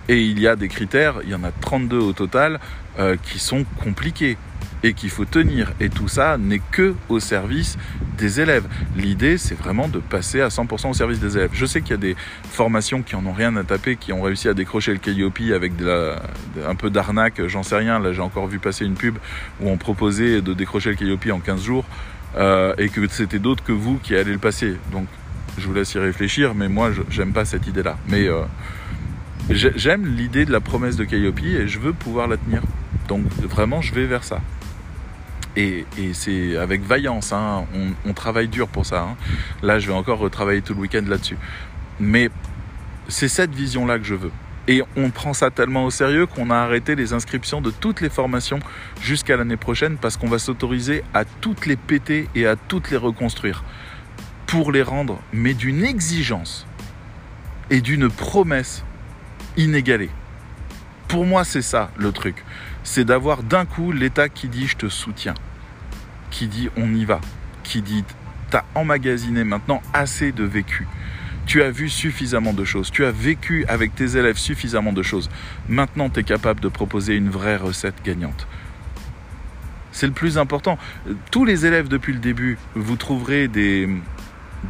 Et 0.09 0.21
il 0.21 0.39
y 0.39 0.47
a 0.47 0.55
des 0.55 0.67
critères, 0.67 1.15
il 1.23 1.29
y 1.29 1.35
en 1.35 1.43
a 1.43 1.51
32 1.51 1.97
au 1.97 2.13
total, 2.13 2.59
euh, 2.99 3.15
qui 3.21 3.39
sont 3.39 3.65
compliqués 3.83 4.37
et 4.83 4.93
qu'il 4.93 5.09
faut 5.09 5.25
tenir. 5.25 5.73
Et 5.79 5.89
tout 5.89 6.07
ça 6.07 6.37
n'est 6.37 6.61
que 6.71 6.95
au 7.07 7.19
service 7.19 7.77
des 8.17 8.41
élèves. 8.41 8.65
L'idée, 8.95 9.37
c'est 9.37 9.55
vraiment 9.55 9.87
de 9.87 9.99
passer 9.99 10.41
à 10.41 10.47
100% 10.47 10.89
au 10.89 10.93
service 10.93 11.19
des 11.19 11.37
élèves. 11.37 11.51
Je 11.53 11.65
sais 11.65 11.81
qu'il 11.81 11.91
y 11.91 11.93
a 11.93 11.97
des 11.97 12.15
formations 12.49 13.03
qui 13.03 13.15
en 13.15 13.25
ont 13.25 13.31
rien 13.31 13.55
à 13.57 13.63
taper, 13.63 13.95
qui 13.95 14.11
ont 14.11 14.21
réussi 14.21 14.49
à 14.49 14.53
décrocher 14.53 14.91
le 14.91 14.97
Calliope 14.97 15.39
avec 15.53 15.73
un 16.67 16.75
peu 16.75 16.89
d'arnaque, 16.89 17.45
j'en 17.47 17.61
sais 17.61 17.77
rien. 17.77 17.99
Là, 17.99 18.11
j'ai 18.11 18.21
encore 18.21 18.47
vu 18.47 18.57
passer 18.57 18.85
une 18.85 18.95
pub 18.95 19.17
où 19.61 19.69
on 19.69 19.77
proposait 19.77 20.41
de 20.41 20.53
décrocher 20.53 20.89
le 20.89 20.95
Calliope 20.95 21.27
en 21.31 21.39
15 21.39 21.61
jours. 21.61 21.85
Euh, 22.37 22.73
et 22.77 22.87
que 22.87 23.05
c'était 23.09 23.39
d'autres 23.39 23.63
que 23.63 23.73
vous 23.73 23.97
qui 23.97 24.15
allaient 24.15 24.31
le 24.31 24.37
passer. 24.37 24.77
Donc 24.91 25.07
je 25.57 25.67
vous 25.67 25.73
laisse 25.73 25.93
y 25.93 25.99
réfléchir, 25.99 26.55
mais 26.55 26.69
moi, 26.69 26.91
j'aime 27.09 27.33
pas 27.33 27.43
cette 27.43 27.67
idée-là. 27.67 27.97
Mais 28.07 28.27
euh, 28.27 28.43
j'aime 29.49 30.05
l'idée 30.05 30.45
de 30.45 30.51
la 30.51 30.59
promesse 30.59 30.95
de 30.95 31.03
Calliope 31.03 31.39
et 31.43 31.67
je 31.67 31.79
veux 31.79 31.93
pouvoir 31.93 32.27
la 32.27 32.37
tenir. 32.37 32.61
Donc 33.07 33.25
vraiment, 33.41 33.81
je 33.81 33.93
vais 33.93 34.05
vers 34.05 34.23
ça. 34.23 34.41
Et, 35.57 35.85
c'est 36.13 36.55
avec 36.55 36.81
vaillance, 36.81 37.33
hein. 37.33 37.65
on, 38.05 38.13
travaille 38.13 38.47
dur 38.47 38.67
pour 38.69 38.85
ça. 38.85 39.01
Hein. 39.01 39.17
Là, 39.61 39.79
je 39.79 39.87
vais 39.87 39.93
encore 39.93 40.19
retravailler 40.19 40.61
tout 40.61 40.73
le 40.73 40.79
week-end 40.79 41.03
là-dessus. 41.05 41.37
Mais 41.99 42.29
c'est 43.09 43.27
cette 43.27 43.53
vision-là 43.53 43.99
que 43.99 44.05
je 44.05 44.15
veux. 44.15 44.31
Et 44.67 44.81
on 44.95 45.09
prend 45.09 45.33
ça 45.33 45.49
tellement 45.49 45.85
au 45.85 45.89
sérieux 45.89 46.25
qu'on 46.25 46.51
a 46.51 46.55
arrêté 46.55 46.95
les 46.95 47.13
inscriptions 47.13 47.61
de 47.61 47.71
toutes 47.71 47.99
les 47.99 48.09
formations 48.09 48.59
jusqu'à 49.01 49.35
l'année 49.35 49.57
prochaine 49.57 49.97
parce 49.97 50.17
qu'on 50.17 50.29
va 50.29 50.39
s'autoriser 50.39 51.03
à 51.13 51.25
toutes 51.25 51.65
les 51.65 51.75
péter 51.75 52.29
et 52.35 52.45
à 52.45 52.55
toutes 52.55 52.91
les 52.91 52.97
reconstruire 52.97 53.63
pour 54.45 54.71
les 54.71 54.83
rendre, 54.83 55.19
mais 55.33 55.53
d'une 55.53 55.83
exigence 55.83 56.67
et 57.69 57.81
d'une 57.81 58.09
promesse 58.09 58.83
inégalée. 59.57 60.09
Pour 61.07 61.25
moi, 61.25 61.43
c'est 61.43 61.61
ça 61.61 61.91
le 61.97 62.11
truc. 62.11 62.43
C'est 62.83 63.05
d'avoir 63.05 63.43
d'un 63.43 63.65
coup 63.65 63.91
l'État 63.91 64.29
qui 64.29 64.47
dit 64.47 64.67
je 64.67 64.77
te 64.77 64.89
soutiens, 64.89 65.35
qui 66.29 66.47
dit 66.47 66.69
on 66.77 66.93
y 66.93 67.05
va, 67.05 67.19
qui 67.63 67.81
dit 67.81 68.03
t'as 68.49 68.63
emmagasiné 68.75 69.43
maintenant 69.43 69.81
assez 69.93 70.31
de 70.31 70.43
vécu. 70.43 70.87
Tu 71.45 71.63
as 71.63 71.71
vu 71.71 71.89
suffisamment 71.89 72.53
de 72.53 72.63
choses, 72.63 72.91
tu 72.91 73.03
as 73.03 73.11
vécu 73.11 73.65
avec 73.67 73.95
tes 73.95 74.15
élèves 74.15 74.37
suffisamment 74.37 74.93
de 74.93 75.03
choses. 75.03 75.29
Maintenant, 75.67 76.09
tu 76.09 76.19
es 76.19 76.23
capable 76.23 76.59
de 76.59 76.67
proposer 76.67 77.15
une 77.15 77.29
vraie 77.29 77.57
recette 77.57 77.95
gagnante. 78.05 78.47
C'est 79.91 80.07
le 80.07 80.13
plus 80.13 80.37
important. 80.37 80.77
Tous 81.31 81.43
les 81.43 81.65
élèves 81.65 81.89
depuis 81.89 82.13
le 82.13 82.19
début, 82.19 82.57
vous 82.75 82.95
trouverez 82.95 83.47
des, 83.47 83.89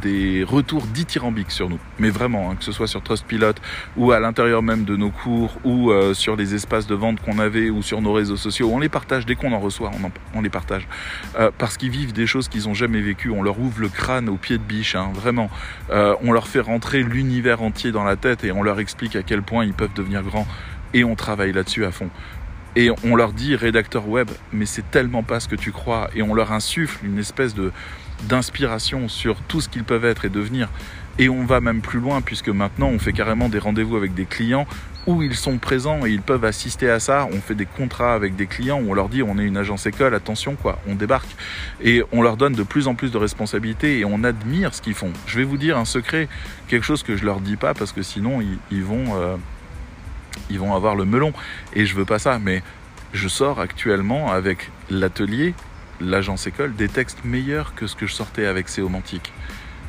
des 0.00 0.44
retours 0.44 0.86
dithyrambiques 0.86 1.50
sur 1.50 1.68
nous. 1.68 1.78
Mais 1.98 2.10
vraiment, 2.10 2.50
hein, 2.50 2.56
que 2.56 2.64
ce 2.64 2.72
soit 2.72 2.86
sur 2.86 3.02
Trustpilot 3.02 3.54
ou 3.96 4.12
à 4.12 4.20
l'intérieur 4.20 4.62
même 4.62 4.84
de 4.84 4.96
nos 4.96 5.10
cours 5.10 5.56
ou 5.64 5.90
euh, 5.90 6.14
sur 6.14 6.36
les 6.36 6.54
espaces 6.54 6.86
de 6.86 6.94
vente 6.94 7.20
qu'on 7.20 7.38
avait 7.38 7.70
ou 7.70 7.82
sur 7.82 8.00
nos 8.00 8.12
réseaux 8.12 8.36
sociaux, 8.36 8.70
on 8.72 8.78
les 8.78 8.88
partage 8.88 9.26
dès 9.26 9.34
qu'on 9.34 9.52
en 9.52 9.60
reçoit, 9.60 9.90
on, 10.34 10.40
les 10.40 10.50
partage. 10.50 10.88
Euh, 11.38 11.50
parce 11.56 11.76
qu'ils 11.76 11.90
vivent 11.90 12.12
des 12.12 12.26
choses 12.26 12.48
qu'ils 12.48 12.64
n'ont 12.64 12.74
jamais 12.74 13.00
vécues. 13.00 13.30
On 13.30 13.42
leur 13.42 13.58
ouvre 13.60 13.80
le 13.80 13.88
crâne 13.88 14.28
au 14.28 14.36
pied 14.36 14.58
de 14.58 14.62
biche, 14.62 14.94
hein, 14.94 15.10
vraiment. 15.14 15.50
Euh, 15.90 16.14
on 16.22 16.32
leur 16.32 16.48
fait 16.48 16.60
rentrer 16.60 17.02
l'univers 17.02 17.62
entier 17.62 17.92
dans 17.92 18.04
la 18.04 18.16
tête 18.16 18.44
et 18.44 18.52
on 18.52 18.62
leur 18.62 18.80
explique 18.80 19.16
à 19.16 19.22
quel 19.22 19.42
point 19.42 19.64
ils 19.64 19.74
peuvent 19.74 19.94
devenir 19.94 20.22
grands. 20.22 20.46
Et 20.94 21.04
on 21.04 21.14
travaille 21.14 21.52
là-dessus 21.52 21.84
à 21.84 21.90
fond. 21.90 22.10
Et 22.74 22.90
on 23.04 23.16
leur 23.16 23.32
dit 23.32 23.54
rédacteur 23.54 24.08
web, 24.08 24.30
mais 24.52 24.66
c'est 24.66 24.90
tellement 24.90 25.22
pas 25.22 25.40
ce 25.40 25.48
que 25.48 25.56
tu 25.56 25.72
crois. 25.72 26.08
Et 26.14 26.22
on 26.22 26.34
leur 26.34 26.52
insuffle 26.52 27.04
une 27.04 27.18
espèce 27.18 27.54
de 27.54 27.72
d'inspiration 28.28 29.08
sur 29.08 29.40
tout 29.42 29.60
ce 29.60 29.68
qu'ils 29.68 29.84
peuvent 29.84 30.04
être 30.04 30.24
et 30.24 30.28
devenir. 30.28 30.68
Et 31.18 31.28
on 31.28 31.44
va 31.44 31.60
même 31.60 31.80
plus 31.80 32.00
loin 32.00 32.20
puisque 32.22 32.48
maintenant 32.48 32.88
on 32.88 32.98
fait 32.98 33.12
carrément 33.12 33.48
des 33.48 33.58
rendez-vous 33.58 33.96
avec 33.96 34.14
des 34.14 34.24
clients 34.24 34.66
où 35.06 35.22
ils 35.22 35.34
sont 35.34 35.58
présents 35.58 36.06
et 36.06 36.10
ils 36.10 36.22
peuvent 36.22 36.44
assister 36.44 36.88
à 36.88 37.00
ça. 37.00 37.28
On 37.32 37.40
fait 37.40 37.54
des 37.54 37.66
contrats 37.66 38.14
avec 38.14 38.36
des 38.36 38.46
clients 38.46 38.80
où 38.80 38.90
on 38.90 38.94
leur 38.94 39.08
dit 39.08 39.22
on 39.22 39.38
est 39.38 39.44
une 39.44 39.56
agence 39.56 39.86
école, 39.86 40.14
attention 40.14 40.54
quoi, 40.54 40.78
on 40.86 40.94
débarque. 40.94 41.28
Et 41.82 42.02
on 42.12 42.22
leur 42.22 42.36
donne 42.36 42.54
de 42.54 42.62
plus 42.62 42.88
en 42.88 42.94
plus 42.94 43.10
de 43.10 43.18
responsabilités 43.18 43.98
et 43.98 44.04
on 44.04 44.24
admire 44.24 44.74
ce 44.74 44.80
qu'ils 44.80 44.94
font. 44.94 45.12
Je 45.26 45.38
vais 45.38 45.44
vous 45.44 45.58
dire 45.58 45.76
un 45.76 45.84
secret, 45.84 46.28
quelque 46.68 46.84
chose 46.84 47.02
que 47.02 47.16
je 47.16 47.24
leur 47.24 47.40
dis 47.40 47.56
pas 47.56 47.74
parce 47.74 47.92
que 47.92 48.02
sinon 48.02 48.40
ils, 48.70 48.84
vont, 48.84 49.16
euh, 49.16 49.36
ils 50.50 50.58
vont 50.58 50.74
avoir 50.74 50.94
le 50.94 51.04
melon. 51.04 51.32
Et 51.74 51.86
je 51.86 51.94
veux 51.94 52.04
pas 52.04 52.18
ça, 52.18 52.38
mais 52.38 52.62
je 53.12 53.28
sors 53.28 53.60
actuellement 53.60 54.30
avec 54.32 54.70
l'atelier 54.90 55.54
l'agence 56.00 56.46
école 56.46 56.74
des 56.74 56.88
textes 56.88 57.24
meilleurs 57.24 57.74
que 57.74 57.86
ce 57.86 57.94
que 57.94 58.06
je 58.06 58.14
sortais 58.14 58.46
avec 58.46 58.68
Séomantique. 58.68 59.32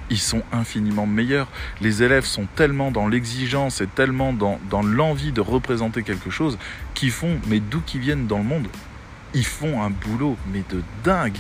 Ils 0.10 0.20
sont 0.20 0.43
infiniment 0.51 1.08
meilleurs. 1.08 1.47
Les 1.82 2.04
élèves 2.04 2.26
sont 2.26 2.45
tellement 2.56 2.91
dans 2.91 3.08
l'exigence 3.08 3.82
et 3.82 3.88
tellement 3.88 4.34
dans, 4.34 4.60
dans 4.70 4.84
l'envie 4.84 5.32
de 5.32 5.41
représenter 5.41 6.04
quelque 6.04 6.30
chose 6.30 6.58
qu'ils 6.93 7.12
font, 7.12 7.39
mais 7.47 7.60
d'où 7.60 7.82
qu'ils 7.82 8.01
viennent 8.01 8.28
dans 8.28 8.38
le 8.38 8.43
monde, 8.43 8.68
ils 9.34 9.45
font 9.45 9.82
un 9.82 9.89
boulot, 9.89 10.38
mais 10.51 10.64
de 10.70 10.84
dingue. 11.04 11.39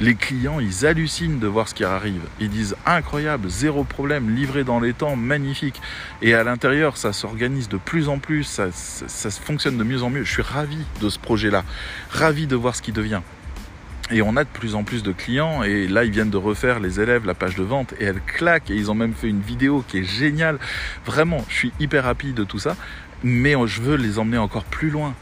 Les 0.00 0.14
clients, 0.14 0.60
ils 0.60 0.86
hallucinent 0.86 1.38
de 1.38 1.46
voir 1.46 1.68
ce 1.68 1.74
qui 1.74 1.84
arrive. 1.84 2.22
Ils 2.40 2.48
disent 2.48 2.74
incroyable, 2.86 3.50
zéro 3.50 3.84
problème, 3.84 4.34
livré 4.34 4.64
dans 4.64 4.80
les 4.80 4.94
temps, 4.94 5.14
magnifique. 5.14 5.78
Et 6.22 6.32
à 6.32 6.42
l'intérieur, 6.42 6.96
ça 6.96 7.12
s'organise 7.12 7.68
de 7.68 7.76
plus 7.76 8.08
en 8.08 8.18
plus, 8.18 8.44
ça, 8.44 8.70
fonctionne 9.30 9.76
de 9.76 9.84
mieux 9.84 10.02
en 10.02 10.08
mieux. 10.08 10.24
Je 10.24 10.32
suis 10.32 10.42
ravi 10.42 10.78
de 11.02 11.10
ce 11.10 11.18
projet-là, 11.18 11.64
ravi 12.08 12.46
de 12.46 12.56
voir 12.56 12.74
ce 12.74 12.80
qui 12.80 12.92
devient. 12.92 13.20
Et 14.10 14.22
on 14.22 14.38
a 14.38 14.44
de 14.44 14.48
plus 14.48 14.74
en 14.74 14.84
plus 14.84 15.02
de 15.02 15.12
clients 15.12 15.62
et 15.62 15.86
là 15.86 16.04
ils 16.04 16.10
viennent 16.10 16.30
de 16.30 16.36
refaire 16.36 16.80
les 16.80 16.98
élèves 16.98 17.26
la 17.26 17.34
page 17.34 17.54
de 17.54 17.62
vente 17.62 17.94
et 18.00 18.04
elle 18.04 18.20
claque 18.20 18.68
et 18.68 18.74
ils 18.74 18.90
ont 18.90 18.94
même 18.94 19.14
fait 19.14 19.28
une 19.28 19.42
vidéo 19.42 19.84
qui 19.86 19.98
est 19.98 20.04
géniale. 20.04 20.58
Vraiment, 21.04 21.44
je 21.48 21.54
suis 21.54 21.72
hyper 21.78 22.04
rapide 22.04 22.34
de 22.34 22.42
tout 22.42 22.58
ça, 22.58 22.74
mais 23.22 23.54
je 23.66 23.82
veux 23.82 23.96
les 23.96 24.18
emmener 24.18 24.38
encore 24.38 24.64
plus 24.64 24.90
loin. 24.90 25.14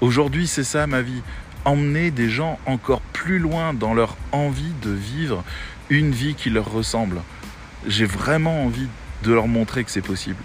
Aujourd'hui 0.00 0.46
c'est 0.46 0.64
ça 0.64 0.86
ma 0.86 1.02
vie, 1.02 1.20
emmener 1.64 2.10
des 2.10 2.28
gens 2.28 2.58
encore 2.66 3.00
plus 3.00 3.38
loin 3.38 3.74
dans 3.74 3.94
leur 3.94 4.16
envie 4.32 4.72
de 4.82 4.90
vivre 4.90 5.44
une 5.88 6.12
vie 6.12 6.34
qui 6.34 6.50
leur 6.50 6.70
ressemble. 6.70 7.20
J'ai 7.86 8.06
vraiment 8.06 8.64
envie 8.64 8.88
de 9.22 9.32
leur 9.32 9.48
montrer 9.48 9.84
que 9.84 9.90
c'est 9.90 10.00
possible. 10.00 10.42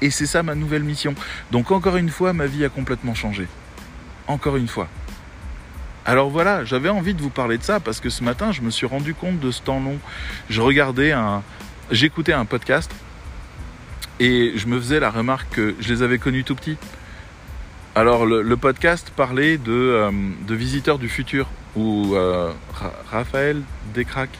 Et 0.00 0.10
c'est 0.10 0.26
ça 0.26 0.42
ma 0.42 0.54
nouvelle 0.54 0.82
mission. 0.82 1.14
Donc 1.50 1.70
encore 1.70 1.96
une 1.96 2.10
fois, 2.10 2.32
ma 2.32 2.46
vie 2.46 2.64
a 2.64 2.68
complètement 2.68 3.14
changé. 3.14 3.46
Encore 4.26 4.56
une 4.56 4.68
fois. 4.68 4.88
Alors 6.04 6.30
voilà, 6.30 6.64
j'avais 6.64 6.88
envie 6.88 7.14
de 7.14 7.22
vous 7.22 7.30
parler 7.30 7.58
de 7.58 7.62
ça 7.62 7.78
parce 7.78 8.00
que 8.00 8.10
ce 8.10 8.24
matin, 8.24 8.50
je 8.50 8.60
me 8.60 8.70
suis 8.70 8.86
rendu 8.86 9.14
compte 9.14 9.38
de 9.38 9.50
ce 9.52 9.62
temps 9.62 9.80
long. 9.80 9.98
Je 10.50 10.60
regardais 10.60 11.12
un. 11.12 11.42
J'écoutais 11.90 12.32
un 12.32 12.44
podcast 12.44 12.90
et 14.18 14.52
je 14.56 14.66
me 14.66 14.78
faisais 14.78 14.98
la 14.98 15.10
remarque 15.10 15.48
que 15.50 15.74
je 15.80 15.92
les 15.92 16.02
avais 16.02 16.18
connus 16.18 16.44
tout 16.44 16.54
petits. 16.54 16.78
Alors 17.94 18.24
le, 18.24 18.56
podcast 18.56 19.12
parlait 19.14 19.58
de, 19.58 19.70
euh, 19.70 20.10
visiteurs 20.48 20.98
du 20.98 21.10
futur 21.10 21.46
ou 21.76 22.14
euh, 22.14 22.50
Raphaël 23.10 23.60
Descraques 23.92 24.38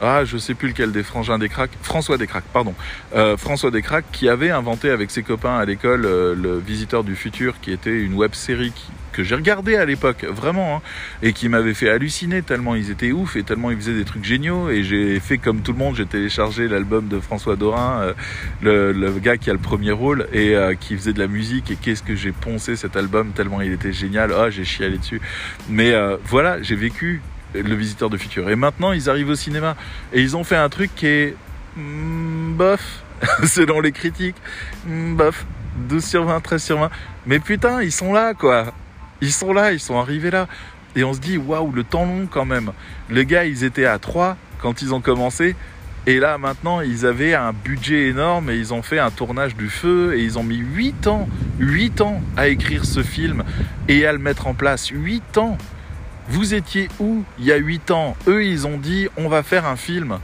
ah, 0.00 0.24
je 0.24 0.36
sais 0.38 0.54
plus 0.54 0.68
lequel 0.68 0.92
des 0.92 1.02
frangins 1.02 1.38
des 1.38 1.48
cracks, 1.48 1.70
François 1.82 2.18
Descraques, 2.18 2.44
pardon, 2.52 2.74
euh, 3.14 3.36
François 3.36 3.70
Descraques 3.70 4.10
qui 4.12 4.28
avait 4.28 4.50
inventé 4.50 4.90
avec 4.90 5.10
ses 5.10 5.22
copains 5.22 5.56
à 5.56 5.64
l'école 5.64 6.04
euh, 6.04 6.34
le 6.34 6.58
Visiteur 6.58 7.04
du 7.04 7.16
futur, 7.16 7.60
qui 7.60 7.72
était 7.72 8.00
une 8.00 8.14
web 8.14 8.34
série 8.34 8.72
que 9.18 9.24
j'ai 9.24 9.34
regardé 9.34 9.74
à 9.74 9.84
l'époque, 9.84 10.24
vraiment, 10.30 10.76
hein, 10.76 10.82
et 11.24 11.32
qui 11.32 11.48
m'avait 11.48 11.74
fait 11.74 11.90
halluciner 11.90 12.42
tellement 12.42 12.76
ils 12.76 12.92
étaient 12.92 13.10
ouf 13.10 13.34
et 13.34 13.42
tellement 13.42 13.72
ils 13.72 13.76
faisaient 13.76 13.96
des 13.96 14.04
trucs 14.04 14.24
géniaux. 14.24 14.70
Et 14.70 14.84
j'ai 14.84 15.18
fait 15.18 15.38
comme 15.38 15.62
tout 15.62 15.72
le 15.72 15.78
monde, 15.78 15.96
j'ai 15.96 16.06
téléchargé 16.06 16.68
l'album 16.68 17.08
de 17.08 17.18
François 17.18 17.56
Dorin, 17.56 18.00
euh, 18.00 18.12
le, 18.62 18.92
le, 18.92 19.10
gars 19.18 19.36
qui 19.36 19.50
a 19.50 19.52
le 19.52 19.58
premier 19.58 19.90
rôle 19.90 20.28
et 20.32 20.54
euh, 20.54 20.74
qui 20.74 20.96
faisait 20.96 21.12
de 21.12 21.18
la 21.18 21.26
musique. 21.26 21.72
Et 21.72 21.74
qu'est-ce 21.74 22.04
que 22.04 22.14
j'ai 22.14 22.30
poncé 22.30 22.76
cet 22.76 22.96
album 22.96 23.32
tellement 23.32 23.60
il 23.60 23.72
était 23.72 23.92
génial. 23.92 24.32
Ah, 24.32 24.50
j'ai 24.50 24.64
chialé 24.64 24.98
dessus. 24.98 25.20
Mais 25.68 25.94
euh, 25.94 26.16
voilà, 26.24 26.62
j'ai 26.62 26.76
vécu 26.76 27.20
le 27.54 27.74
visiteur 27.74 28.10
de 28.10 28.16
futur. 28.16 28.50
Et 28.50 28.56
maintenant, 28.56 28.92
ils 28.92 29.08
arrivent 29.08 29.30
au 29.30 29.34
cinéma. 29.34 29.76
Et 30.12 30.22
ils 30.22 30.36
ont 30.36 30.44
fait 30.44 30.56
un 30.56 30.68
truc 30.68 30.94
qui 30.94 31.06
est 31.06 31.36
mm, 31.76 32.54
bof, 32.54 33.02
selon 33.44 33.80
les 33.80 33.92
critiques. 33.92 34.36
Mm, 34.86 35.16
bof. 35.16 35.46
12 35.88 36.04
sur 36.04 36.24
20, 36.24 36.40
13 36.40 36.62
sur 36.62 36.78
20. 36.78 36.90
Mais 37.26 37.38
putain, 37.38 37.82
ils 37.82 37.92
sont 37.92 38.12
là, 38.12 38.34
quoi. 38.34 38.72
Ils 39.20 39.32
sont 39.32 39.52
là, 39.52 39.72
ils 39.72 39.80
sont 39.80 39.98
arrivés 39.98 40.30
là. 40.30 40.48
Et 40.96 41.04
on 41.04 41.12
se 41.12 41.20
dit, 41.20 41.38
waouh, 41.38 41.70
le 41.72 41.84
temps 41.84 42.04
long 42.04 42.26
quand 42.30 42.44
même. 42.44 42.72
Les 43.10 43.24
gars, 43.24 43.44
ils 43.44 43.64
étaient 43.64 43.84
à 43.84 43.98
3 43.98 44.36
quand 44.60 44.82
ils 44.82 44.94
ont 44.94 45.00
commencé. 45.00 45.54
Et 46.06 46.18
là, 46.20 46.38
maintenant, 46.38 46.80
ils 46.80 47.04
avaient 47.04 47.34
un 47.34 47.52
budget 47.52 48.08
énorme 48.08 48.50
et 48.50 48.56
ils 48.56 48.72
ont 48.72 48.82
fait 48.82 48.98
un 48.98 49.10
tournage 49.10 49.54
du 49.56 49.68
feu 49.68 50.16
et 50.16 50.22
ils 50.22 50.38
ont 50.38 50.42
mis 50.42 50.56
8 50.56 51.06
ans, 51.06 51.28
8 51.58 52.00
ans 52.00 52.22
à 52.36 52.48
écrire 52.48 52.84
ce 52.84 53.02
film 53.02 53.44
et 53.88 54.06
à 54.06 54.12
le 54.12 54.18
mettre 54.18 54.46
en 54.46 54.54
place. 54.54 54.88
8 54.88 55.38
ans. 55.38 55.58
Vous 56.28 56.52
étiez 56.52 56.88
où 57.00 57.24
il 57.38 57.46
y 57.46 57.52
a 57.52 57.56
8 57.56 57.90
ans 57.90 58.14
Eux, 58.26 58.44
ils 58.44 58.66
ont 58.66 58.76
dit 58.76 59.08
on 59.16 59.28
va 59.28 59.42
faire 59.42 59.66
un 59.66 59.76
film. 59.76 60.18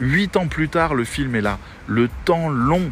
8 0.00 0.38
ans 0.38 0.46
plus 0.46 0.70
tard, 0.70 0.94
le 0.94 1.04
film 1.04 1.34
est 1.34 1.42
là. 1.42 1.58
Le 1.86 2.08
temps 2.24 2.48
long. 2.48 2.90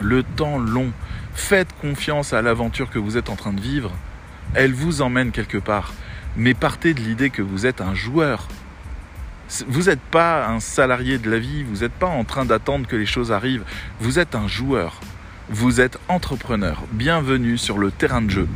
Le 0.00 0.22
temps 0.22 0.58
long. 0.58 0.92
Faites 1.34 1.72
confiance 1.80 2.34
à 2.34 2.42
l'aventure 2.42 2.90
que 2.90 2.98
vous 2.98 3.16
êtes 3.16 3.30
en 3.30 3.36
train 3.36 3.54
de 3.54 3.60
vivre. 3.60 3.90
Elle 4.54 4.74
vous 4.74 5.00
emmène 5.00 5.30
quelque 5.30 5.56
part. 5.56 5.94
Mais 6.36 6.52
partez 6.52 6.92
de 6.92 7.00
l'idée 7.00 7.30
que 7.30 7.40
vous 7.40 7.64
êtes 7.64 7.80
un 7.80 7.94
joueur. 7.94 8.48
Vous 9.66 9.84
n'êtes 9.84 10.00
pas 10.00 10.46
un 10.46 10.60
salarié 10.60 11.16
de 11.18 11.30
la 11.30 11.38
vie, 11.38 11.62
vous 11.62 11.80
n'êtes 11.80 11.92
pas 11.92 12.06
en 12.06 12.24
train 12.24 12.44
d'attendre 12.44 12.86
que 12.86 12.96
les 12.96 13.06
choses 13.06 13.32
arrivent. 13.32 13.64
Vous 13.98 14.18
êtes 14.18 14.34
un 14.34 14.46
joueur. 14.46 15.00
Vous 15.48 15.80
êtes 15.80 15.98
entrepreneur. 16.08 16.82
Bienvenue 16.92 17.56
sur 17.56 17.78
le 17.78 17.90
terrain 17.90 18.22
de 18.22 18.30
jeu. 18.30 18.48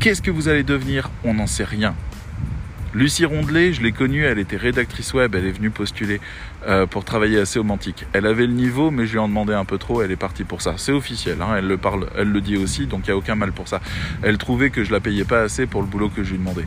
Qu'est-ce 0.00 0.22
que 0.22 0.30
vous 0.30 0.48
allez 0.48 0.62
devenir 0.62 1.10
On 1.24 1.34
n'en 1.34 1.46
sait 1.46 1.62
rien. 1.62 1.94
Lucie 2.94 3.26
Rondelet, 3.26 3.74
je 3.74 3.82
l'ai 3.82 3.92
connue, 3.92 4.24
elle 4.24 4.38
était 4.38 4.56
rédactrice 4.56 5.12
web, 5.12 5.34
elle 5.34 5.44
est 5.44 5.52
venue 5.52 5.68
postuler 5.68 6.22
euh, 6.66 6.86
pour 6.86 7.04
travailler 7.04 7.38
à 7.38 7.44
Séomantique. 7.44 8.06
Elle 8.14 8.24
avait 8.24 8.46
le 8.46 8.54
niveau, 8.54 8.90
mais 8.90 9.04
je 9.04 9.12
lui 9.12 9.18
en 9.18 9.28
demandais 9.28 9.52
un 9.52 9.66
peu 9.66 9.76
trop, 9.76 10.00
elle 10.00 10.10
est 10.10 10.16
partie 10.16 10.44
pour 10.44 10.62
ça. 10.62 10.72
C'est 10.78 10.92
officiel, 10.92 11.42
hein, 11.42 11.54
elle 11.58 11.66
le 11.66 11.76
parle, 11.76 12.06
elle 12.16 12.32
le 12.32 12.40
dit 12.40 12.56
aussi, 12.56 12.86
donc 12.86 13.02
il 13.04 13.10
n'y 13.10 13.12
a 13.12 13.16
aucun 13.18 13.34
mal 13.34 13.52
pour 13.52 13.68
ça. 13.68 13.82
Elle 14.22 14.38
trouvait 14.38 14.70
que 14.70 14.84
je 14.84 14.90
la 14.90 15.00
payais 15.00 15.24
pas 15.24 15.42
assez 15.42 15.66
pour 15.66 15.82
le 15.82 15.86
boulot 15.86 16.08
que 16.08 16.24
je 16.24 16.30
lui 16.30 16.38
demandais. 16.38 16.64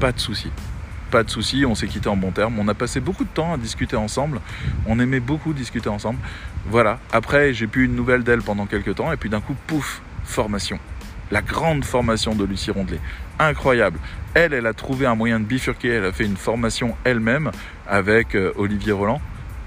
Pas 0.00 0.12
de 0.12 0.18
souci. 0.18 0.48
Pas 1.10 1.22
de 1.22 1.28
souci, 1.28 1.66
on 1.66 1.74
s'est 1.74 1.86
quitté 1.86 2.08
en 2.08 2.16
bon 2.16 2.30
terme. 2.30 2.58
On 2.58 2.66
a 2.66 2.74
passé 2.74 3.00
beaucoup 3.00 3.24
de 3.24 3.30
temps 3.34 3.52
à 3.52 3.58
discuter 3.58 3.96
ensemble. 3.96 4.40
On 4.86 4.98
aimait 5.00 5.20
beaucoup 5.20 5.52
discuter 5.52 5.90
ensemble. 5.90 6.18
Voilà. 6.70 6.98
Après, 7.12 7.52
j'ai 7.52 7.66
pu 7.66 7.84
une 7.84 7.94
nouvelle 7.94 8.24
d'elle 8.24 8.40
pendant 8.40 8.64
quelques 8.64 8.94
temps, 8.94 9.12
et 9.12 9.18
puis 9.18 9.28
d'un 9.28 9.42
coup, 9.42 9.54
pouf, 9.66 10.00
formation 10.24 10.78
la 11.30 11.42
grande 11.42 11.84
formation 11.84 12.34
de 12.34 12.44
Lucie 12.44 12.70
Rondelet. 12.70 13.00
Incroyable. 13.38 13.98
Elle, 14.34 14.52
elle 14.52 14.66
a 14.66 14.74
trouvé 14.74 15.06
un 15.06 15.14
moyen 15.14 15.40
de 15.40 15.44
bifurquer. 15.44 15.88
Elle 15.88 16.04
a 16.04 16.12
fait 16.12 16.24
une 16.24 16.36
formation 16.36 16.96
elle-même 17.04 17.50
avec 17.88 18.34
euh, 18.34 18.52
Olivier 18.56 18.92
Roland, 18.92 19.20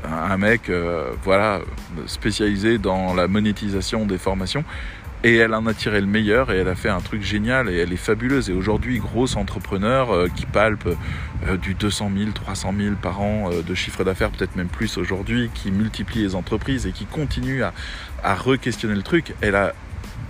un 0.05 0.37
mec 0.37 0.69
euh, 0.69 1.11
voilà 1.23 1.59
spécialisé 2.05 2.77
dans 2.77 3.13
la 3.13 3.27
monétisation 3.27 4.05
des 4.05 4.17
formations. 4.17 4.63
Et 5.25 5.37
elle 5.37 5.53
en 5.53 5.65
a 5.67 5.73
tiré 5.73 6.01
le 6.01 6.07
meilleur 6.07 6.51
et 6.51 6.57
elle 6.57 6.67
a 6.67 6.75
fait 6.75 6.89
un 6.89 6.99
truc 6.99 7.21
génial 7.21 7.69
et 7.69 7.77
elle 7.77 7.93
est 7.93 7.97
fabuleuse. 7.97 8.49
Et 8.49 8.53
aujourd'hui, 8.53 8.99
grosse 8.99 9.37
entrepreneur 9.37 10.11
euh, 10.11 10.27
qui 10.27 10.45
palpe 10.45 10.87
du 11.61 11.73
200 11.73 12.11
000, 12.15 12.31
300 12.31 12.73
000 12.77 12.95
par 13.01 13.21
an 13.21 13.49
de 13.49 13.75
chiffre 13.75 14.05
d'affaires, 14.05 14.29
peut-être 14.31 14.55
même 14.55 14.67
plus 14.67 14.97
aujourd'hui, 14.97 15.49
qui 15.53 15.71
multiplie 15.71 16.21
les 16.21 16.35
entreprises 16.35 16.87
et 16.87 16.93
qui 16.93 17.05
continue 17.05 17.63
à, 17.63 17.73
à 18.23 18.35
re-questionner 18.35 18.95
le 18.95 19.01
truc. 19.01 19.33
Elle 19.41 19.55
a, 19.55 19.73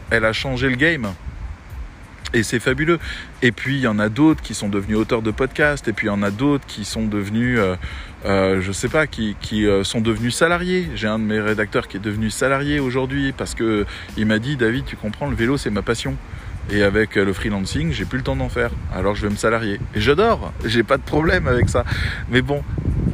elle 0.09 0.25
a 0.25 0.33
changé 0.33 0.69
le 0.69 0.75
game. 0.75 1.13
Et 2.33 2.41
c'est 2.41 2.59
fabuleux. 2.59 2.99
Et 3.41 3.51
puis 3.51 3.75
il 3.75 3.81
y 3.81 3.87
en 3.87 3.99
a 3.99 4.09
d'autres 4.09 4.41
qui 4.41 4.53
sont 4.53 4.69
devenus 4.69 4.97
auteurs 4.97 5.21
de 5.21 5.31
podcasts, 5.31 5.87
et 5.87 5.93
puis 5.93 6.07
il 6.07 6.09
y 6.09 6.13
en 6.13 6.23
a 6.23 6.31
d'autres 6.31 6.65
qui 6.65 6.83
sont 6.83 7.05
devenus, 7.05 7.59
euh, 7.59 7.75
euh, 8.25 8.73
sais 8.73 8.89
pas, 8.89 9.05
qui, 9.05 9.35
qui 9.39 9.67
euh, 9.67 9.83
sont 9.83 10.01
devenus 10.01 10.35
salariés. 10.35 10.89
J'ai 10.95 11.07
un 11.07 11.19
de 11.19 11.23
mes 11.23 11.39
rédacteurs 11.39 11.87
qui 11.87 11.97
est 11.97 12.01
devenu 12.01 12.29
salarié 12.31 12.79
aujourd'hui 12.79 13.33
parce 13.33 13.53
que 13.53 13.85
il 14.17 14.25
m'a 14.25 14.39
dit 14.39 14.57
David, 14.57 14.85
tu 14.85 14.95
comprends, 14.95 15.29
le 15.29 15.35
vélo 15.35 15.57
c'est 15.57 15.69
ma 15.69 15.83
passion. 15.83 16.15
Et 16.71 16.81
avec 16.81 17.15
le 17.15 17.33
freelancing, 17.33 17.91
j'ai 17.91 18.05
plus 18.05 18.19
le 18.19 18.23
temps 18.23 18.37
d'en 18.37 18.47
faire. 18.47 18.71
Alors 18.95 19.15
je 19.15 19.21
vais 19.23 19.29
me 19.29 19.35
salarier. 19.35 19.79
Et 19.95 20.01
j'adore, 20.01 20.53
j'ai 20.65 20.83
pas 20.83 20.97
de 20.97 21.03
problème 21.03 21.47
avec 21.47 21.69
ça. 21.69 21.83
Mais 22.29 22.41
bon, 22.41 22.63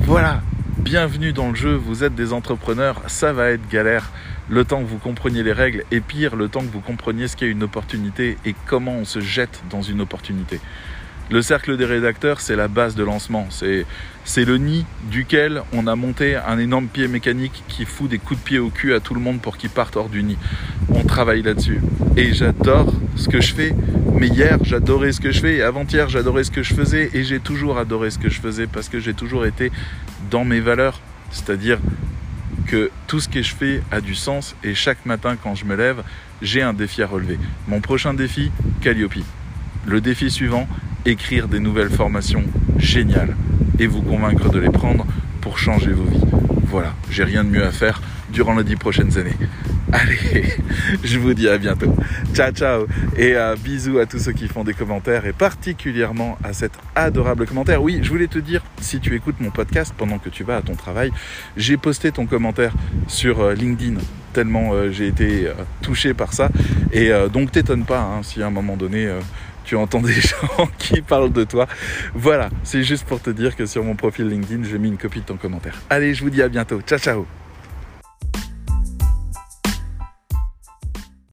voilà. 0.01 0.41
Bienvenue 0.77 1.33
dans 1.33 1.49
le 1.49 1.55
jeu, 1.55 1.75
vous 1.75 2.05
êtes 2.05 2.15
des 2.15 2.31
entrepreneurs, 2.31 3.01
ça 3.07 3.33
va 3.33 3.49
être 3.49 3.67
galère 3.69 4.11
le 4.49 4.65
temps 4.65 4.81
que 4.81 4.87
vous 4.87 4.97
compreniez 4.97 5.43
les 5.43 5.53
règles 5.53 5.83
et 5.91 6.01
pire, 6.01 6.35
le 6.35 6.49
temps 6.49 6.61
que 6.61 6.71
vous 6.71 6.81
compreniez 6.81 7.27
ce 7.27 7.37
qu'est 7.37 7.47
une 7.47 7.63
opportunité 7.63 8.37
et 8.45 8.55
comment 8.65 8.95
on 8.95 9.05
se 9.05 9.19
jette 9.19 9.63
dans 9.69 9.81
une 9.81 10.01
opportunité. 10.01 10.59
Le 11.31 11.43
cercle 11.43 11.77
des 11.77 11.85
rédacteurs, 11.85 12.41
c'est 12.41 12.55
la 12.55 12.67
base 12.67 12.95
de 12.95 13.03
lancement. 13.03 13.47
C'est, 13.51 13.85
le 14.45 14.57
nid 14.57 14.83
duquel 15.11 15.61
on 15.73 15.85
a 15.85 15.95
monté 15.95 16.35
un 16.35 16.57
énorme 16.57 16.87
pied 16.87 17.07
mécanique 17.07 17.63
qui 17.67 17.85
fout 17.85 18.09
des 18.09 18.17
coups 18.17 18.39
de 18.39 18.43
pied 18.43 18.57
au 18.57 18.69
cul 18.69 18.95
à 18.95 18.99
tout 18.99 19.13
le 19.13 19.19
monde 19.19 19.39
pour 19.39 19.57
qu'ils 19.57 19.69
partent 19.69 19.95
hors 19.95 20.09
du 20.09 20.23
nid. 20.23 20.37
On 20.91 21.03
travaille 21.03 21.43
là-dessus. 21.43 21.81
Et 22.17 22.33
j'adore 22.33 22.95
ce 23.15 23.29
que 23.29 23.41
je 23.41 23.53
fais. 23.53 23.75
Mais 24.15 24.27
hier, 24.27 24.57
j'adorais 24.63 25.11
ce 25.11 25.21
que 25.21 25.31
je 25.31 25.39
fais. 25.39 25.57
Et 25.57 25.61
avant-hier, 25.61 26.09
j'adorais 26.09 26.43
ce 26.43 26.49
que 26.49 26.63
je 26.63 26.73
faisais. 26.73 27.11
Et 27.13 27.23
j'ai 27.23 27.39
toujours 27.39 27.77
adoré 27.77 28.09
ce 28.09 28.17
que 28.17 28.29
je 28.29 28.41
faisais 28.41 28.65
parce 28.65 28.89
que 28.89 28.99
j'ai 28.99 29.13
toujours 29.13 29.45
été 29.45 29.71
dans 30.31 30.45
mes 30.45 30.61
valeurs. 30.61 30.99
C'est-à-dire 31.29 31.77
que 32.67 32.91
tout 33.07 33.19
ce 33.19 33.29
que 33.29 33.41
je 33.41 33.53
fais 33.53 33.81
a 33.91 34.01
du 34.01 34.15
sens 34.15 34.55
et 34.63 34.75
chaque 34.75 35.05
matin 35.05 35.35
quand 35.41 35.55
je 35.55 35.65
me 35.65 35.75
lève, 35.75 36.03
j'ai 36.41 36.61
un 36.61 36.73
défi 36.73 37.01
à 37.01 37.07
relever. 37.07 37.37
Mon 37.67 37.81
prochain 37.81 38.13
défi, 38.13 38.51
Calliope. 38.81 39.19
Le 39.85 40.01
défi 40.01 40.29
suivant, 40.29 40.67
écrire 41.05 41.47
des 41.47 41.59
nouvelles 41.59 41.89
formations 41.89 42.43
géniales 42.77 43.35
et 43.79 43.87
vous 43.87 44.01
convaincre 44.01 44.49
de 44.49 44.59
les 44.59 44.69
prendre 44.69 45.05
pour 45.41 45.57
changer 45.57 45.91
vos 45.91 46.03
vies. 46.03 46.23
Voilà, 46.65 46.93
j'ai 47.09 47.23
rien 47.23 47.43
de 47.43 47.49
mieux 47.49 47.65
à 47.65 47.71
faire 47.71 48.01
durant 48.31 48.55
les 48.55 48.63
dix 48.63 48.75
prochaines 48.75 49.17
années. 49.17 49.35
Allez, 49.91 50.53
je 51.03 51.17
vous 51.17 51.33
dis 51.33 51.49
à 51.49 51.57
bientôt. 51.57 51.95
Ciao, 52.33 52.51
ciao. 52.51 52.85
Et 53.17 53.35
euh, 53.35 53.55
bisous 53.55 53.97
à 53.97 54.05
tous 54.05 54.19
ceux 54.19 54.33
qui 54.33 54.47
font 54.47 54.63
des 54.63 54.73
commentaires 54.73 55.25
et 55.25 55.33
particulièrement 55.33 56.37
à 56.43 56.53
cet 56.53 56.73
adorable 56.95 57.47
commentaire. 57.47 57.81
Oui, 57.81 57.99
je 58.03 58.09
voulais 58.09 58.27
te 58.27 58.37
dire, 58.37 58.61
si 58.81 58.99
tu 58.99 59.15
écoutes 59.15 59.39
mon 59.39 59.49
podcast 59.49 59.93
pendant 59.97 60.19
que 60.19 60.29
tu 60.29 60.43
vas 60.43 60.57
à 60.57 60.61
ton 60.61 60.75
travail, 60.75 61.11
j'ai 61.57 61.77
posté 61.77 62.11
ton 62.11 62.27
commentaire 62.27 62.73
sur 63.07 63.39
euh, 63.41 63.53
LinkedIn 63.53 63.99
tellement 64.31 64.73
euh, 64.73 64.91
j'ai 64.91 65.07
été 65.07 65.47
touché 65.81 66.13
par 66.13 66.33
ça. 66.33 66.49
Et 66.93 67.11
donc 67.33 67.51
t'étonne 67.51 67.83
pas 67.83 67.99
hein, 67.99 68.21
si 68.21 68.43
à 68.43 68.47
un 68.47 68.51
moment 68.51 68.77
donné 68.77 69.11
tu 69.63 69.75
entends 69.75 70.01
des 70.03 70.13
gens 70.13 70.69
qui 70.77 71.01
parlent 71.01 71.31
de 71.31 71.43
toi. 71.43 71.67
Voilà, 72.13 72.49
c'est 72.63 72.83
juste 72.83 73.05
pour 73.05 73.21
te 73.21 73.29
dire 73.29 73.55
que 73.55 73.65
sur 73.65 73.83
mon 73.83 73.95
profil 73.95 74.27
LinkedIn, 74.27 74.63
j'ai 74.69 74.77
mis 74.77 74.89
une 74.89 74.97
copie 74.97 75.21
de 75.21 75.25
ton 75.25 75.37
commentaire. 75.37 75.81
Allez, 75.89 76.13
je 76.13 76.23
vous 76.23 76.29
dis 76.29 76.41
à 76.41 76.49
bientôt. 76.49 76.81
Ciao, 76.81 76.99
ciao 76.99 77.48